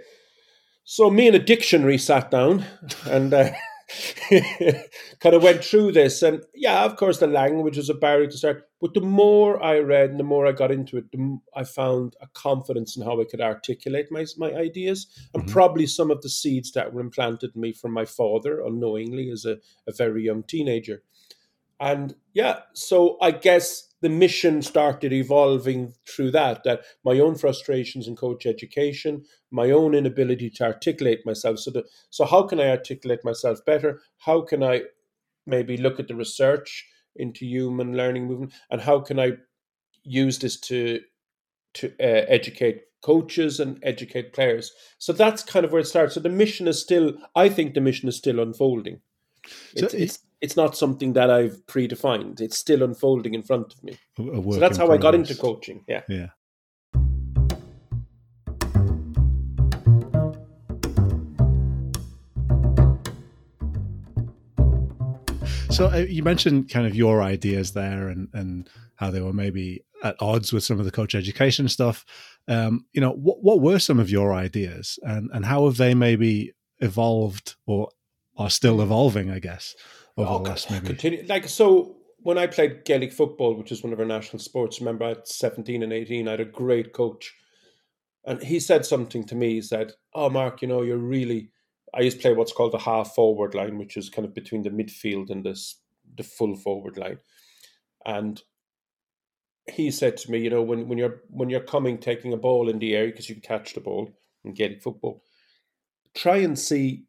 So 0.83 1.09
me 1.09 1.27
and 1.27 1.35
a 1.35 1.39
dictionary 1.39 1.97
sat 1.97 2.29
down 2.29 2.63
and 3.07 3.33
uh, 3.33 3.51
kind 5.19 5.35
of 5.35 5.43
went 5.43 5.63
through 5.63 5.91
this. 5.91 6.21
And 6.21 6.43
yeah, 6.53 6.83
of 6.83 6.95
course, 6.95 7.19
the 7.19 7.27
language 7.27 7.77
was 7.77 7.89
a 7.89 7.93
barrier 7.93 8.27
to 8.27 8.37
start. 8.37 8.63
But 8.81 8.93
the 8.93 9.01
more 9.01 9.61
I 9.63 9.79
read 9.79 10.09
and 10.09 10.19
the 10.19 10.23
more 10.23 10.47
I 10.47 10.51
got 10.51 10.71
into 10.71 10.97
it, 10.97 11.11
the, 11.11 11.39
I 11.55 11.63
found 11.63 12.15
a 12.21 12.27
confidence 12.27 12.97
in 12.97 13.03
how 13.03 13.21
I 13.21 13.25
could 13.25 13.41
articulate 13.41 14.11
my, 14.11 14.25
my 14.37 14.53
ideas. 14.53 15.07
And 15.33 15.43
mm-hmm. 15.43 15.53
probably 15.53 15.87
some 15.87 16.11
of 16.11 16.21
the 16.21 16.29
seeds 16.29 16.71
that 16.71 16.93
were 16.93 17.01
implanted 17.01 17.51
in 17.55 17.61
me 17.61 17.73
from 17.73 17.91
my 17.91 18.05
father 18.05 18.61
unknowingly 18.61 19.29
as 19.29 19.45
a, 19.45 19.57
a 19.87 19.93
very 19.93 20.23
young 20.23 20.43
teenager. 20.43 21.03
And 21.79 22.15
yeah, 22.33 22.59
so 22.73 23.17
I 23.21 23.31
guess 23.31 23.93
the 24.01 24.09
mission 24.09 24.61
started 24.61 25.11
evolving 25.11 25.93
through 26.07 26.31
that 26.31 26.63
that 26.63 26.81
my 27.03 27.19
own 27.19 27.35
frustrations 27.35 28.07
in 28.07 28.15
coach 28.15 28.45
education 28.45 29.23
my 29.51 29.71
own 29.71 29.95
inability 29.95 30.49
to 30.49 30.63
articulate 30.63 31.25
myself. 31.25 31.59
So 31.59 31.71
the, 31.71 31.85
so 32.09 32.25
how 32.25 32.43
can 32.43 32.59
i 32.59 32.69
articulate 32.69 33.21
myself 33.23 33.59
better? 33.65 34.01
How 34.19 34.41
can 34.41 34.63
i 34.63 34.83
maybe 35.47 35.77
look 35.77 35.99
at 35.99 36.07
the 36.07 36.15
research 36.15 36.85
into 37.15 37.45
human 37.45 37.97
learning 37.97 38.27
movement? 38.27 38.53
And 38.69 38.81
how 38.81 38.99
can 38.99 39.19
i 39.19 39.33
use 40.03 40.39
this 40.39 40.59
to 40.61 41.01
to 41.75 41.87
uh, 41.99 42.25
educate 42.29 42.83
coaches 43.03 43.59
and 43.59 43.79
educate 43.83 44.33
players? 44.33 44.71
So 44.99 45.13
that's 45.13 45.43
kind 45.43 45.65
of 45.65 45.71
where 45.71 45.81
it 45.81 45.87
starts. 45.87 46.15
So 46.15 46.19
the 46.21 46.29
mission 46.29 46.67
is 46.67 46.81
still 46.81 47.13
i 47.35 47.49
think 47.49 47.73
the 47.73 47.81
mission 47.81 48.09
is 48.09 48.17
still 48.17 48.39
unfolding 48.39 49.01
so 49.75 49.85
it's, 49.85 49.93
it's 49.93 50.19
it's 50.41 50.55
not 50.55 50.77
something 50.77 51.13
that 51.13 51.29
I've 51.29 51.65
predefined. 51.65 52.41
It's 52.41 52.57
still 52.57 52.83
unfolding 52.83 53.33
in 53.33 53.43
front 53.43 53.73
of 53.73 53.83
me. 53.83 53.97
So 54.17 54.59
that's 54.59 54.77
how 54.77 54.85
progress. 54.85 54.99
I 54.99 55.01
got 55.01 55.15
into 55.15 55.35
coaching. 55.35 55.83
Yeah. 55.87 56.01
Yeah. 56.07 56.27
So 65.71 65.87
uh, 65.87 66.05
you 66.07 66.23
mentioned 66.23 66.69
kind 66.69 66.87
of 66.87 66.95
your 66.95 67.21
ideas 67.21 67.73
there 67.73 68.07
and, 68.07 68.29
and 68.31 68.69
how 68.95 69.11
they 69.11 69.19
were 69.19 69.33
maybe 69.33 69.83
at 70.03 70.15
odds 70.21 70.53
with 70.53 70.63
some 70.63 70.79
of 70.79 70.85
the 70.85 70.91
coach 70.91 71.15
education 71.15 71.67
stuff. 71.67 72.05
Um, 72.47 72.85
you 72.93 73.01
know, 73.01 73.11
what, 73.11 73.43
what 73.43 73.59
were 73.59 73.79
some 73.79 73.99
of 73.99 74.09
your 74.09 74.33
ideas 74.33 74.97
and, 75.01 75.29
and 75.33 75.43
how 75.43 75.65
have 75.65 75.75
they 75.75 75.93
maybe 75.93 76.53
evolved 76.79 77.55
or 77.65 77.89
are 78.37 78.49
still 78.49 78.81
evolving, 78.81 79.31
I 79.31 79.39
guess? 79.39 79.75
over 80.17 80.29
oh, 80.29 80.37
the 80.39 80.49
last 80.49 80.71
maybe. 80.71 80.87
Continue 80.87 81.25
like 81.27 81.47
so. 81.47 81.95
When 82.17 82.37
I 82.39 82.47
played 82.47 82.85
Gaelic 82.85 83.13
football, 83.13 83.53
which 83.53 83.71
is 83.71 83.83
one 83.83 83.93
of 83.93 83.99
our 83.99 84.05
national 84.05 84.39
sports, 84.39 84.79
remember 84.79 85.05
at 85.05 85.27
seventeen 85.27 85.83
and 85.83 85.93
eighteen, 85.93 86.27
I 86.27 86.31
had 86.31 86.39
a 86.39 86.45
great 86.45 86.93
coach, 86.93 87.33
and 88.25 88.41
he 88.41 88.59
said 88.59 88.85
something 88.85 89.25
to 89.25 89.35
me. 89.35 89.55
He 89.55 89.61
said, 89.61 89.93
"Oh, 90.13 90.29
Mark, 90.29 90.61
you 90.61 90.67
know, 90.67 90.81
you're 90.81 90.97
really." 90.97 91.51
I 91.93 92.01
used 92.01 92.17
to 92.17 92.21
play 92.21 92.33
what's 92.33 92.51
called 92.51 92.73
the 92.73 92.79
half 92.79 93.15
forward 93.15 93.55
line, 93.55 93.77
which 93.77 93.95
is 93.95 94.09
kind 94.09 94.27
of 94.27 94.33
between 94.33 94.63
the 94.63 94.69
midfield 94.69 95.29
and 95.29 95.45
this 95.45 95.79
the 96.17 96.23
full 96.23 96.55
forward 96.55 96.97
line, 96.97 97.19
and 98.05 98.41
he 99.67 99.89
said 99.89 100.15
to 100.15 100.31
me, 100.31 100.39
you 100.39 100.49
know, 100.49 100.61
when, 100.61 100.87
when 100.87 100.97
you're 100.97 101.21
when 101.29 101.49
you're 101.49 101.59
coming 101.59 101.97
taking 101.97 102.33
a 102.33 102.37
ball 102.37 102.69
in 102.69 102.79
the 102.79 102.95
air 102.95 103.07
because 103.07 103.29
you 103.29 103.35
can 103.35 103.41
catch 103.41 103.73
the 103.73 103.81
ball 103.81 104.11
in 104.43 104.53
Gaelic 104.53 104.81
football, 104.81 105.23
try 106.13 106.37
and 106.37 106.57
see 106.57 107.05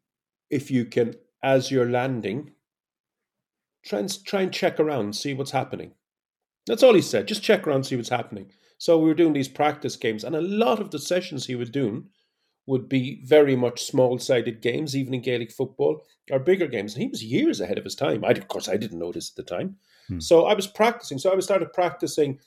if 0.49 0.71
you 0.71 0.85
can, 0.85 1.15
as 1.43 1.71
you're 1.71 1.89
landing, 1.89 2.51
try 3.85 3.99
and 3.99 4.25
try 4.25 4.41
and 4.41 4.53
check 4.53 4.79
around, 4.79 5.15
see 5.15 5.33
what's 5.33 5.51
happening. 5.51 5.91
That's 6.65 6.83
all 6.83 6.93
he 6.93 7.01
said. 7.01 7.27
Just 7.27 7.43
check 7.43 7.65
around, 7.65 7.85
see 7.85 7.95
what's 7.95 8.09
happening. 8.09 8.51
So 8.77 8.99
we 8.99 9.07
were 9.07 9.15
doing 9.15 9.33
these 9.33 9.47
practice 9.47 9.95
games, 9.95 10.23
and 10.23 10.35
a 10.35 10.41
lot 10.41 10.79
of 10.79 10.91
the 10.91 10.99
sessions 10.99 11.45
he 11.45 11.55
was 11.55 11.69
doing 11.69 12.09
would 12.67 12.89
be 12.89 13.21
very 13.23 13.55
much 13.55 13.85
small-sided 13.85 14.61
games, 14.61 14.95
even 14.95 15.13
in 15.13 15.21
Gaelic 15.21 15.51
football, 15.51 16.01
or 16.29 16.37
bigger 16.37 16.67
games. 16.67 16.93
And 16.93 17.01
he 17.01 17.07
was 17.07 17.23
years 17.23 17.61
ahead 17.61 17.77
of 17.77 17.85
his 17.85 17.95
time. 17.95 18.25
I, 18.25 18.31
of 18.31 18.49
course, 18.49 18.67
I 18.67 18.75
didn't 18.75 18.99
notice 18.99 19.31
at 19.31 19.37
the 19.37 19.55
time. 19.55 19.77
Hmm. 20.09 20.19
So 20.19 20.45
I 20.45 20.53
was 20.53 20.67
practicing. 20.67 21.17
So 21.17 21.33
I 21.33 21.39
started 21.39 21.71
practicing. 21.71 22.39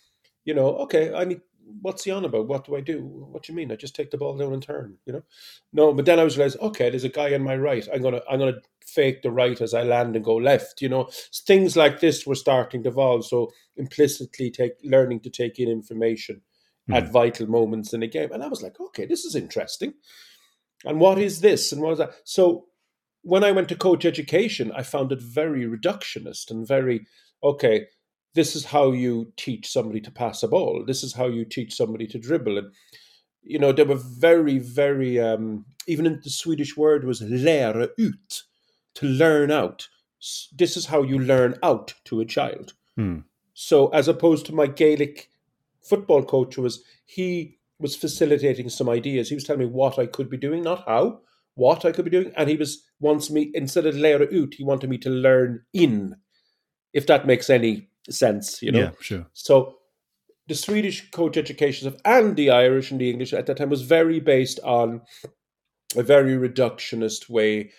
You 0.45 0.55
know, 0.55 0.77
okay, 0.77 1.15
I 1.15 1.25
need. 1.25 1.41
What's 1.81 2.05
he 2.05 2.11
on 2.11 2.25
about? 2.25 2.49
What 2.49 2.67
do 2.67 2.77
I 2.77 2.81
do? 2.81 3.01
What 3.03 3.43
do 3.43 3.53
you 3.53 3.57
mean? 3.57 3.73
I 3.73 3.77
just 3.77 3.95
take 3.95 4.11
the 4.11 4.19
ball 4.19 4.37
down 4.37 4.53
and 4.53 4.63
turn. 4.63 4.97
You 5.07 5.15
know, 5.15 5.23
no. 5.73 5.93
But 5.93 6.05
then 6.07 6.19
I 6.19 6.25
was 6.25 6.37
realizing, 6.37 6.61
okay, 6.61 6.91
there's 6.91 7.05
a 7.05 7.09
guy 7.09 7.35
on 7.35 7.43
my 7.43 7.57
right. 7.57 7.87
I'm 7.93 8.03
gonna, 8.03 8.21
I'm 8.31 8.39
gonna 8.39 8.61
fake 8.85 9.23
the 9.23 9.31
right 9.31 9.61
as 9.61 9.75
I 9.75 9.83
land 9.83 10.17
and 10.17 10.25
go 10.25 10.37
left. 10.37 10.83
You 10.83 10.89
know, 10.89 11.09
things 11.47 11.77
like 11.77 12.01
this 12.01 12.27
were 12.27 12.35
starting 12.35 12.83
to 12.85 12.91
evolve. 12.91 13.27
So 13.27 13.51
implicitly, 13.77 14.51
take 14.51 14.73
learning 14.83 15.21
to 15.21 15.31
take 15.31 15.59
in 15.59 15.69
information 15.69 16.43
mm. 16.89 16.97
at 16.97 17.13
vital 17.13 17.47
moments 17.47 17.93
in 17.93 18.03
a 18.03 18.09
game. 18.09 18.33
And 18.33 18.43
I 18.43 18.49
was 18.49 18.63
like, 18.63 18.81
okay, 18.81 19.07
this 19.07 19.25
is 19.25 19.35
interesting. 19.35 19.95
And 20.85 20.99
what 21.01 21.19
is 21.19 21.41
this? 21.41 21.73
And 21.73 21.83
what 21.83 21.93
is 21.93 21.99
that? 21.99 22.13
So 22.25 22.67
when 23.23 23.45
I 23.45 23.53
went 23.53 23.69
to 23.69 23.77
coach 23.77 24.05
education, 24.05 24.73
I 24.75 24.83
found 24.83 25.13
it 25.13 25.21
very 25.21 25.65
reductionist 25.67 26.51
and 26.51 26.67
very, 26.67 27.07
okay, 27.43 27.87
this 28.35 28.55
is 28.55 28.65
how 28.65 28.93
you 28.93 29.33
teach 29.37 29.71
somebody 29.71 30.01
to 30.01 30.11
pass 30.11 30.43
a 30.43 30.49
ball. 30.49 30.85
This 30.87 31.03
is 31.03 31.15
how 31.15 31.27
you 31.27 31.45
teach 31.45 31.75
somebody 31.75 32.07
to 32.09 32.19
dribble. 32.19 32.59
And, 32.59 32.73
you 33.43 33.59
know, 33.59 33.73
they 33.73 33.83
were 33.83 33.97
very, 33.97 34.59
very, 34.59 35.19
um, 35.19 35.65
even 35.87 36.07
in 36.07 36.21
the 36.23 36.31
Swedish 36.31 36.77
word 36.77 37.05
was 37.05 37.21
lära 37.21 37.89
ut, 37.99 38.43
to 38.95 39.07
learn 39.07 39.51
out. 39.51 39.89
This 40.53 40.77
is 40.77 40.87
how 40.87 41.03
you 41.03 41.19
learn 41.19 41.57
out 41.63 41.95
to 42.05 42.21
a 42.21 42.25
child. 42.25 42.75
Hmm. 42.97 43.21
So 43.55 43.89
as 43.89 44.09
opposed 44.09 44.47
to 44.47 44.55
my 44.55 44.67
Gaelic 44.67 45.29
football 45.83 46.23
coach 46.23 46.57
was 46.57 46.83
he 47.05 47.59
was 47.79 47.97
facilitating 47.97 48.69
some 48.69 48.89
ideas. 48.89 49.29
He 49.29 49.35
was 49.35 49.45
telling 49.45 49.61
me 49.61 49.67
what 49.67 49.99
I 49.99 50.07
could 50.07 50.31
be 50.31 50.37
doing, 50.37 50.63
not 50.63 50.85
how, 50.87 51.21
what 51.55 51.85
I 51.85 51.93
could 51.93 52.05
be 52.05 52.11
doing. 52.11 52.33
And 52.37 52.49
he 52.49 52.57
was 52.57 52.85
wants 53.01 53.31
me 53.31 53.51
instead 53.55 53.87
of 53.87 53.97
learn 53.97 54.23
ut, 54.23 54.55
he 54.55 54.65
wanted 54.65 54.91
me 54.91 54.99
to 54.99 55.11
learn 55.11 55.63
in, 55.73 56.17
if 56.93 57.07
that 57.07 57.27
makes 57.27 57.49
any 57.49 57.90
sense, 58.11 58.63
you 58.63 58.73
know. 58.73 58.79
Yeah, 58.79 58.91
sure. 59.01 59.27
So 59.33 59.77
the 60.49 60.55
Swedish 60.55 61.11
coach 61.11 61.37
education 61.37 61.89
of 61.89 62.01
and 62.05 62.37
the 62.37 62.51
Irish 62.51 62.91
and 62.91 63.01
the 63.01 63.11
English 63.11 63.33
at 63.33 63.47
that 63.47 63.57
time 63.57 63.71
was 63.71 63.83
very 63.83 64.21
based 64.21 64.59
on 64.65 65.03
a 65.97 66.03
very 66.03 66.37
reductionist 66.37 67.29
way 67.29 67.71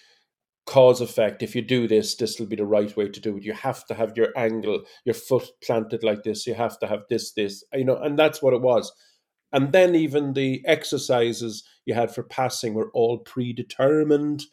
cause 0.66 1.02
effect 1.02 1.42
if 1.42 1.56
you 1.56 1.62
do 1.62 1.88
this 1.88 2.16
this 2.16 2.40
will 2.40 2.46
be 2.46 2.56
the 2.56 2.66
right 2.66 2.96
way 2.96 3.10
to 3.10 3.20
do 3.20 3.36
it 3.36 3.44
you 3.44 3.52
have 3.52 3.84
to 3.86 3.94
have 3.96 4.16
your 4.16 4.28
angle 4.38 4.84
your 5.06 5.16
foot 5.16 5.50
planted 5.64 6.04
like 6.04 6.24
this 6.24 6.46
you 6.46 6.54
have 6.54 6.78
to 6.78 6.88
have 6.88 7.02
this 7.10 7.34
this 7.34 7.64
you 7.74 7.84
know 7.84 7.98
and 7.98 8.18
that's 8.18 8.42
what 8.42 8.54
it 8.54 8.62
was 8.62 8.92
and 9.52 9.72
then 9.72 9.96
even 9.96 10.34
the 10.34 10.62
exercises 10.66 11.64
you 11.86 11.94
had 11.94 12.14
for 12.14 12.24
passing 12.24 12.74
were 12.74 12.92
all 12.94 13.18
predetermined 13.18 14.44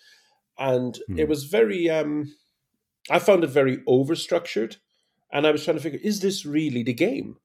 and 0.59 0.99
mm. 1.11 1.19
it 1.19 1.25
hmm. 1.25 1.29
was 1.29 1.45
very 1.45 1.91
um 1.91 2.35
i 3.11 3.19
found 3.19 3.45
it 3.45 3.51
very 3.51 3.77
overstructured 3.87 4.77
and 5.33 5.47
i 5.47 5.51
was 5.51 5.65
trying 5.65 5.77
to 5.77 5.83
figure 5.83 6.01
is 6.03 6.21
this 6.21 6.45
really 6.47 6.83
the 6.83 6.93
game 6.93 7.37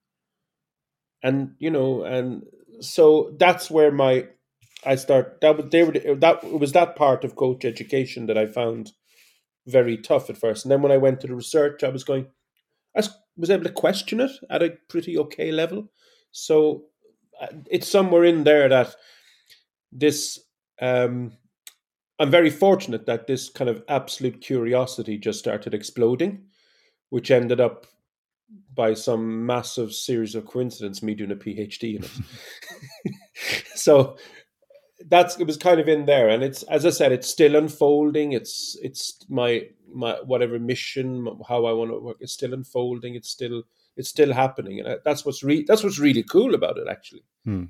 and 1.22 1.56
you 1.60 1.70
know 1.70 2.04
and 2.04 2.44
so 2.82 3.36
that's 3.40 3.72
where 3.72 3.92
my 3.92 4.28
I 4.86 4.96
start 4.96 5.40
that 5.42 5.58
was 5.58 5.66
they 5.72 5.84
were 5.84 5.94
that 5.94 6.44
it 6.44 6.60
was 6.60 6.74
that 6.74 6.96
part 6.96 7.24
of 7.24 7.36
coach 7.36 7.66
education 7.66 8.26
that 8.28 8.38
I 8.38 8.46
found 8.46 8.92
very 9.66 9.98
tough 9.98 10.30
at 10.30 10.38
first, 10.38 10.66
and 10.66 10.72
then 10.72 10.82
when 10.82 10.92
I 10.92 10.98
went 10.98 11.22
to 11.22 11.28
the 11.28 11.36
research, 11.36 11.84
I 11.84 11.90
was 11.90 12.04
going, 12.04 12.28
I 12.96 13.04
was 13.38 13.50
able 13.50 13.64
to 13.64 13.72
question 13.72 14.20
it 14.20 14.32
at 14.50 14.64
a 14.64 14.78
pretty 14.90 15.18
okay 15.18 15.52
level. 15.52 15.90
So 16.32 16.86
uh, 17.42 17.48
it's 17.70 17.88
somewhere 17.88 18.26
in 18.26 18.44
there 18.44 18.70
that 18.70 18.96
this. 19.92 20.40
Um, 20.82 21.34
I'm 22.20 22.30
very 22.30 22.52
fortunate 22.52 23.08
that 23.08 23.26
this 23.26 23.50
kind 23.50 23.70
of 23.70 23.84
absolute 23.90 24.40
curiosity 24.40 25.18
just 25.18 25.40
started 25.40 25.74
exploding, 25.74 26.46
which 27.14 27.30
ended 27.30 27.62
up 27.62 27.86
by 28.74 28.92
some 28.92 29.46
massive 29.46 29.94
series 29.94 30.34
of 30.34 30.48
coincidence 30.48 31.04
me 31.04 31.14
doing 31.14 31.30
a 31.30 31.36
PhD 31.36 31.96
in 31.98 32.04
it. 32.04 33.16
so 33.76 34.18
that's 35.10 35.38
it 35.38 35.46
was 35.46 35.56
kind 35.56 35.80
of 35.80 35.88
in 35.88 36.08
there 36.08 36.30
and 36.30 36.42
it's 36.44 36.64
as 36.64 36.86
i 36.86 36.90
said 36.90 37.12
it's 37.12 37.28
still 37.28 37.58
unfolding 37.58 38.32
it's 38.32 38.78
it's 38.82 39.26
my 39.28 39.62
my 39.94 40.14
whatever 40.26 40.58
mission 40.58 41.28
how 41.50 41.66
i 41.66 41.74
want 41.74 41.92
to 41.92 42.00
work 42.00 42.16
is 42.22 42.32
still 42.32 42.54
unfolding 42.54 43.14
it's 43.14 43.30
still 43.30 43.64
it's 43.98 44.08
still 44.08 44.32
happening 44.32 44.80
and 44.80 44.98
that's 45.04 45.26
what's 45.26 45.44
re- 45.44 45.66
that's 45.68 45.84
what's 45.84 46.00
really 46.00 46.24
cool 46.24 46.56
about 46.56 46.78
it 46.78 46.88
actually 46.90 47.24
hmm. 47.44 47.66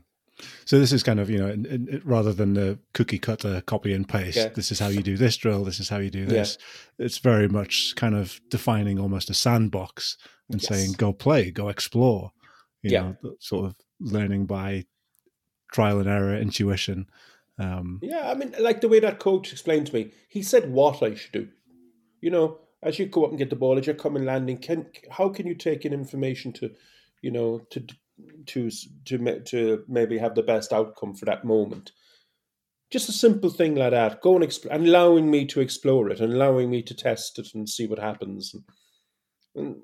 So 0.66 0.80
this 0.80 0.92
is 0.92 1.04
kind 1.04 1.20
of 1.20 1.30
you 1.30 1.38
know 1.38 1.48
in, 1.48 1.66
in, 1.66 2.02
rather 2.04 2.34
than 2.34 2.54
the 2.54 2.80
cookie 2.94 3.20
cutter 3.20 3.62
copy 3.62 3.94
and 3.94 4.10
paste 4.10 4.56
this 4.56 4.72
is 4.72 4.80
how 4.80 4.88
you 4.88 5.04
do 5.04 5.16
this 5.16 5.38
drill 5.38 5.64
this 5.64 5.80
is 5.80 5.90
how 5.90 5.98
you 5.98 6.10
do 6.10 6.26
this 6.28 6.58
yeah. 6.98 7.06
it's 7.06 7.20
very 7.20 7.48
much 7.48 7.94
kind 7.96 8.16
of 8.16 8.42
defining 8.50 9.00
almost 9.00 9.30
a 9.30 9.34
sandbox 9.34 10.18
and 10.50 10.62
yes. 10.62 10.70
saying 10.70 10.94
go 10.94 11.14
play 11.14 11.52
go 11.52 11.70
explore 11.70 12.32
you 12.82 12.92
yeah. 12.92 13.02
know 13.02 13.36
sort 13.40 13.66
of 13.66 13.76
learning 14.00 14.46
by 14.46 14.86
trial 15.74 16.00
and 16.00 16.08
error, 16.08 16.38
intuition. 16.38 17.10
Um, 17.60 18.00
yeah, 18.02 18.30
I 18.30 18.36
mean, 18.36 18.56
like 18.60 18.80
the 18.80 18.88
way 18.88 19.00
that 19.02 19.20
coach 19.20 19.52
explained 19.52 19.88
to 19.88 19.94
me, 19.94 20.12
he 20.30 20.42
said 20.42 20.72
what 20.72 21.04
I 21.04 21.16
should 21.16 21.34
do. 21.34 21.50
You 22.22 22.30
know, 22.30 22.60
as 22.82 23.00
you 23.00 23.08
go 23.08 23.26
up 23.26 23.32
and 23.32 23.40
get 23.40 23.50
the 23.50 23.58
ball, 23.58 23.78
as 23.78 23.86
you're 23.86 23.96
coming 23.96 24.24
landing, 24.24 24.58
can 24.58 24.86
how 25.12 25.30
can 25.30 25.46
you 25.46 25.56
take 25.56 25.86
in 25.86 25.92
information 25.92 26.54
to, 26.54 26.72
you 27.22 27.32
know, 27.32 27.60
to 27.72 27.86
to 28.48 28.70
to 29.06 29.40
to 29.42 29.84
maybe 29.88 30.18
have 30.18 30.36
the 30.36 30.44
best 30.44 30.74
outcome 30.74 31.16
for 31.16 31.26
that 31.26 31.46
moment. 31.46 31.92
Just 32.92 33.10
a 33.10 33.14
simple 33.14 33.50
thing 33.50 33.76
like 33.76 33.92
that. 33.92 34.22
Go 34.22 34.36
and 34.36 34.44
explore, 34.44 34.74
and 34.74 34.88
allowing 34.88 35.32
me 35.32 35.46
to 35.48 35.62
explore 35.62 36.10
it, 36.10 36.20
and 36.20 36.32
allowing 36.34 36.70
me 36.70 36.84
to 36.84 36.94
test 36.94 37.40
it 37.40 37.48
and 37.56 37.68
see 37.68 37.88
what 37.88 38.00
happens. 38.00 38.54
And, 38.54 38.64
and 39.56 39.76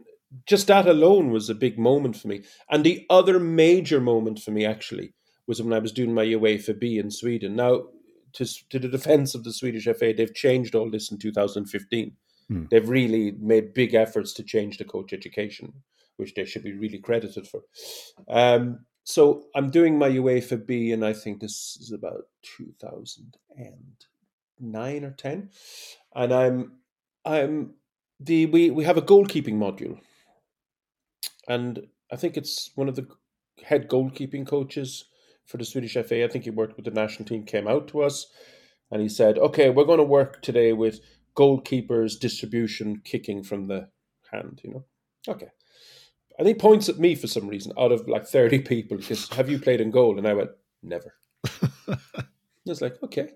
just 0.46 0.68
that 0.68 0.88
alone 0.88 1.32
was 1.32 1.50
a 1.50 1.56
big 1.56 1.80
moment 1.80 2.16
for 2.16 2.28
me. 2.28 2.44
And 2.70 2.84
the 2.84 3.06
other 3.10 3.40
major 3.40 4.00
moment 4.00 4.40
for 4.40 4.52
me, 4.52 4.66
actually, 4.66 5.14
was 5.48 5.62
when 5.62 5.74
I 5.74 5.80
was 5.80 5.92
doing 5.92 6.14
my 6.14 6.26
UEFA 6.26 6.80
B 6.80 7.00
in 7.00 7.10
Sweden. 7.10 7.56
Now, 7.56 7.86
to, 8.34 8.46
to 8.70 8.78
the 8.78 8.88
defense 8.88 9.34
of 9.34 9.44
the 9.44 9.54
Swedish 9.54 9.86
FA, 9.86 10.14
they've 10.16 10.34
changed 10.34 10.76
all 10.76 10.92
this 10.92 11.12
in 11.12 11.18
2015. 11.18 12.12
Hmm. 12.48 12.66
They've 12.70 12.88
really 12.88 13.32
made 13.40 13.74
big 13.74 13.96
efforts 13.96 14.34
to 14.34 14.44
change 14.44 14.78
the 14.78 14.86
coach 14.86 15.14
education, 15.14 15.74
which 16.20 16.34
they 16.34 16.46
should 16.46 16.64
be 16.64 16.74
really 16.74 17.00
credited 17.00 17.48
for. 17.48 17.62
Um, 18.28 18.86
so 19.04 19.46
I'm 19.56 19.72
doing 19.72 19.98
my 19.98 20.10
UEFA 20.10 20.66
B, 20.66 20.92
and 20.92 21.06
I 21.06 21.14
think 21.14 21.40
this 21.40 21.78
is 21.80 21.92
about 21.92 22.26
2009 22.58 25.04
or 25.04 25.12
10, 25.12 25.50
and 26.16 26.34
I'm 26.34 26.74
I'm 27.26 27.74
the 28.20 28.46
we 28.48 28.70
we 28.70 28.84
have 28.84 28.98
a 28.98 29.02
goalkeeping 29.02 29.56
module, 29.56 30.00
and 31.48 31.88
I 32.12 32.16
think 32.16 32.38
it's 32.38 32.72
one 32.76 32.90
of 32.90 32.96
the 32.96 33.08
head 33.64 33.90
goalkeeping 33.90 34.48
coaches 34.48 35.06
for 35.46 35.58
the 35.58 35.66
Swedish 35.66 35.94
FA. 35.94 36.24
I 36.24 36.28
think 36.28 36.44
he 36.44 36.52
worked 36.52 36.76
with 36.76 36.86
the 36.86 36.92
national 36.92 37.28
team, 37.28 37.44
came 37.44 37.68
out 37.68 37.88
to 37.90 38.02
us 38.02 38.28
and 38.92 39.02
he 39.02 39.10
said, 39.10 39.38
okay, 39.38 39.70
we're 39.70 39.86
going 39.86 40.00
to 40.00 40.04
work 40.04 40.42
today 40.42 40.74
with 40.74 41.02
goalkeepers 41.36 42.20
distribution 42.20 43.02
kicking 43.04 43.44
from 43.44 43.68
the 43.68 43.90
hand, 44.32 44.62
you 44.64 44.72
know? 44.72 44.86
Okay. 45.28 45.50
And 46.40 46.48
he 46.48 46.56
points 46.56 46.90
at 46.90 46.98
me 46.98 47.14
for 47.14 47.28
some 47.28 47.48
reason 47.48 47.74
out 47.78 47.92
of 47.92 48.08
like 48.08 48.26
30 48.26 48.60
people 48.64 48.98
because 48.98 49.30
have 49.30 49.50
you 49.50 49.60
played 49.60 49.82
in 49.82 49.92
goal? 49.92 50.18
And 50.18 50.28
I 50.28 50.34
went, 50.34 50.50
never. 50.82 51.14
I 51.88 51.98
was 52.66 52.82
like, 52.82 52.98
okay. 53.04 53.30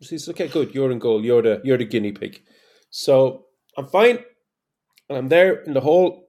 He 0.00 0.06
says, 0.06 0.28
okay, 0.30 0.48
good. 0.48 0.74
You're 0.74 0.90
in 0.90 0.98
goal. 0.98 1.24
You're 1.24 1.42
the, 1.42 1.60
you're 1.62 1.78
the 1.78 1.84
guinea 1.84 2.12
pig. 2.12 2.42
So 2.90 3.46
I'm 3.78 3.86
fine. 3.86 4.18
And 5.08 5.16
I'm 5.16 5.28
there 5.28 5.60
in 5.60 5.74
the 5.74 5.80
hole, 5.80 6.28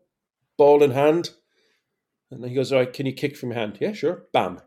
ball 0.57 0.83
in 0.83 0.91
hand. 0.91 1.31
And 2.29 2.45
he 2.45 2.53
goes, 2.53 2.71
all 2.71 2.79
right, 2.79 2.93
can 2.93 3.07
you 3.07 3.13
kick 3.13 3.35
from 3.35 3.49
your 3.49 3.59
hand? 3.59 3.77
Yeah, 3.79 3.93
sure. 3.93 4.25
Bam 4.31 4.61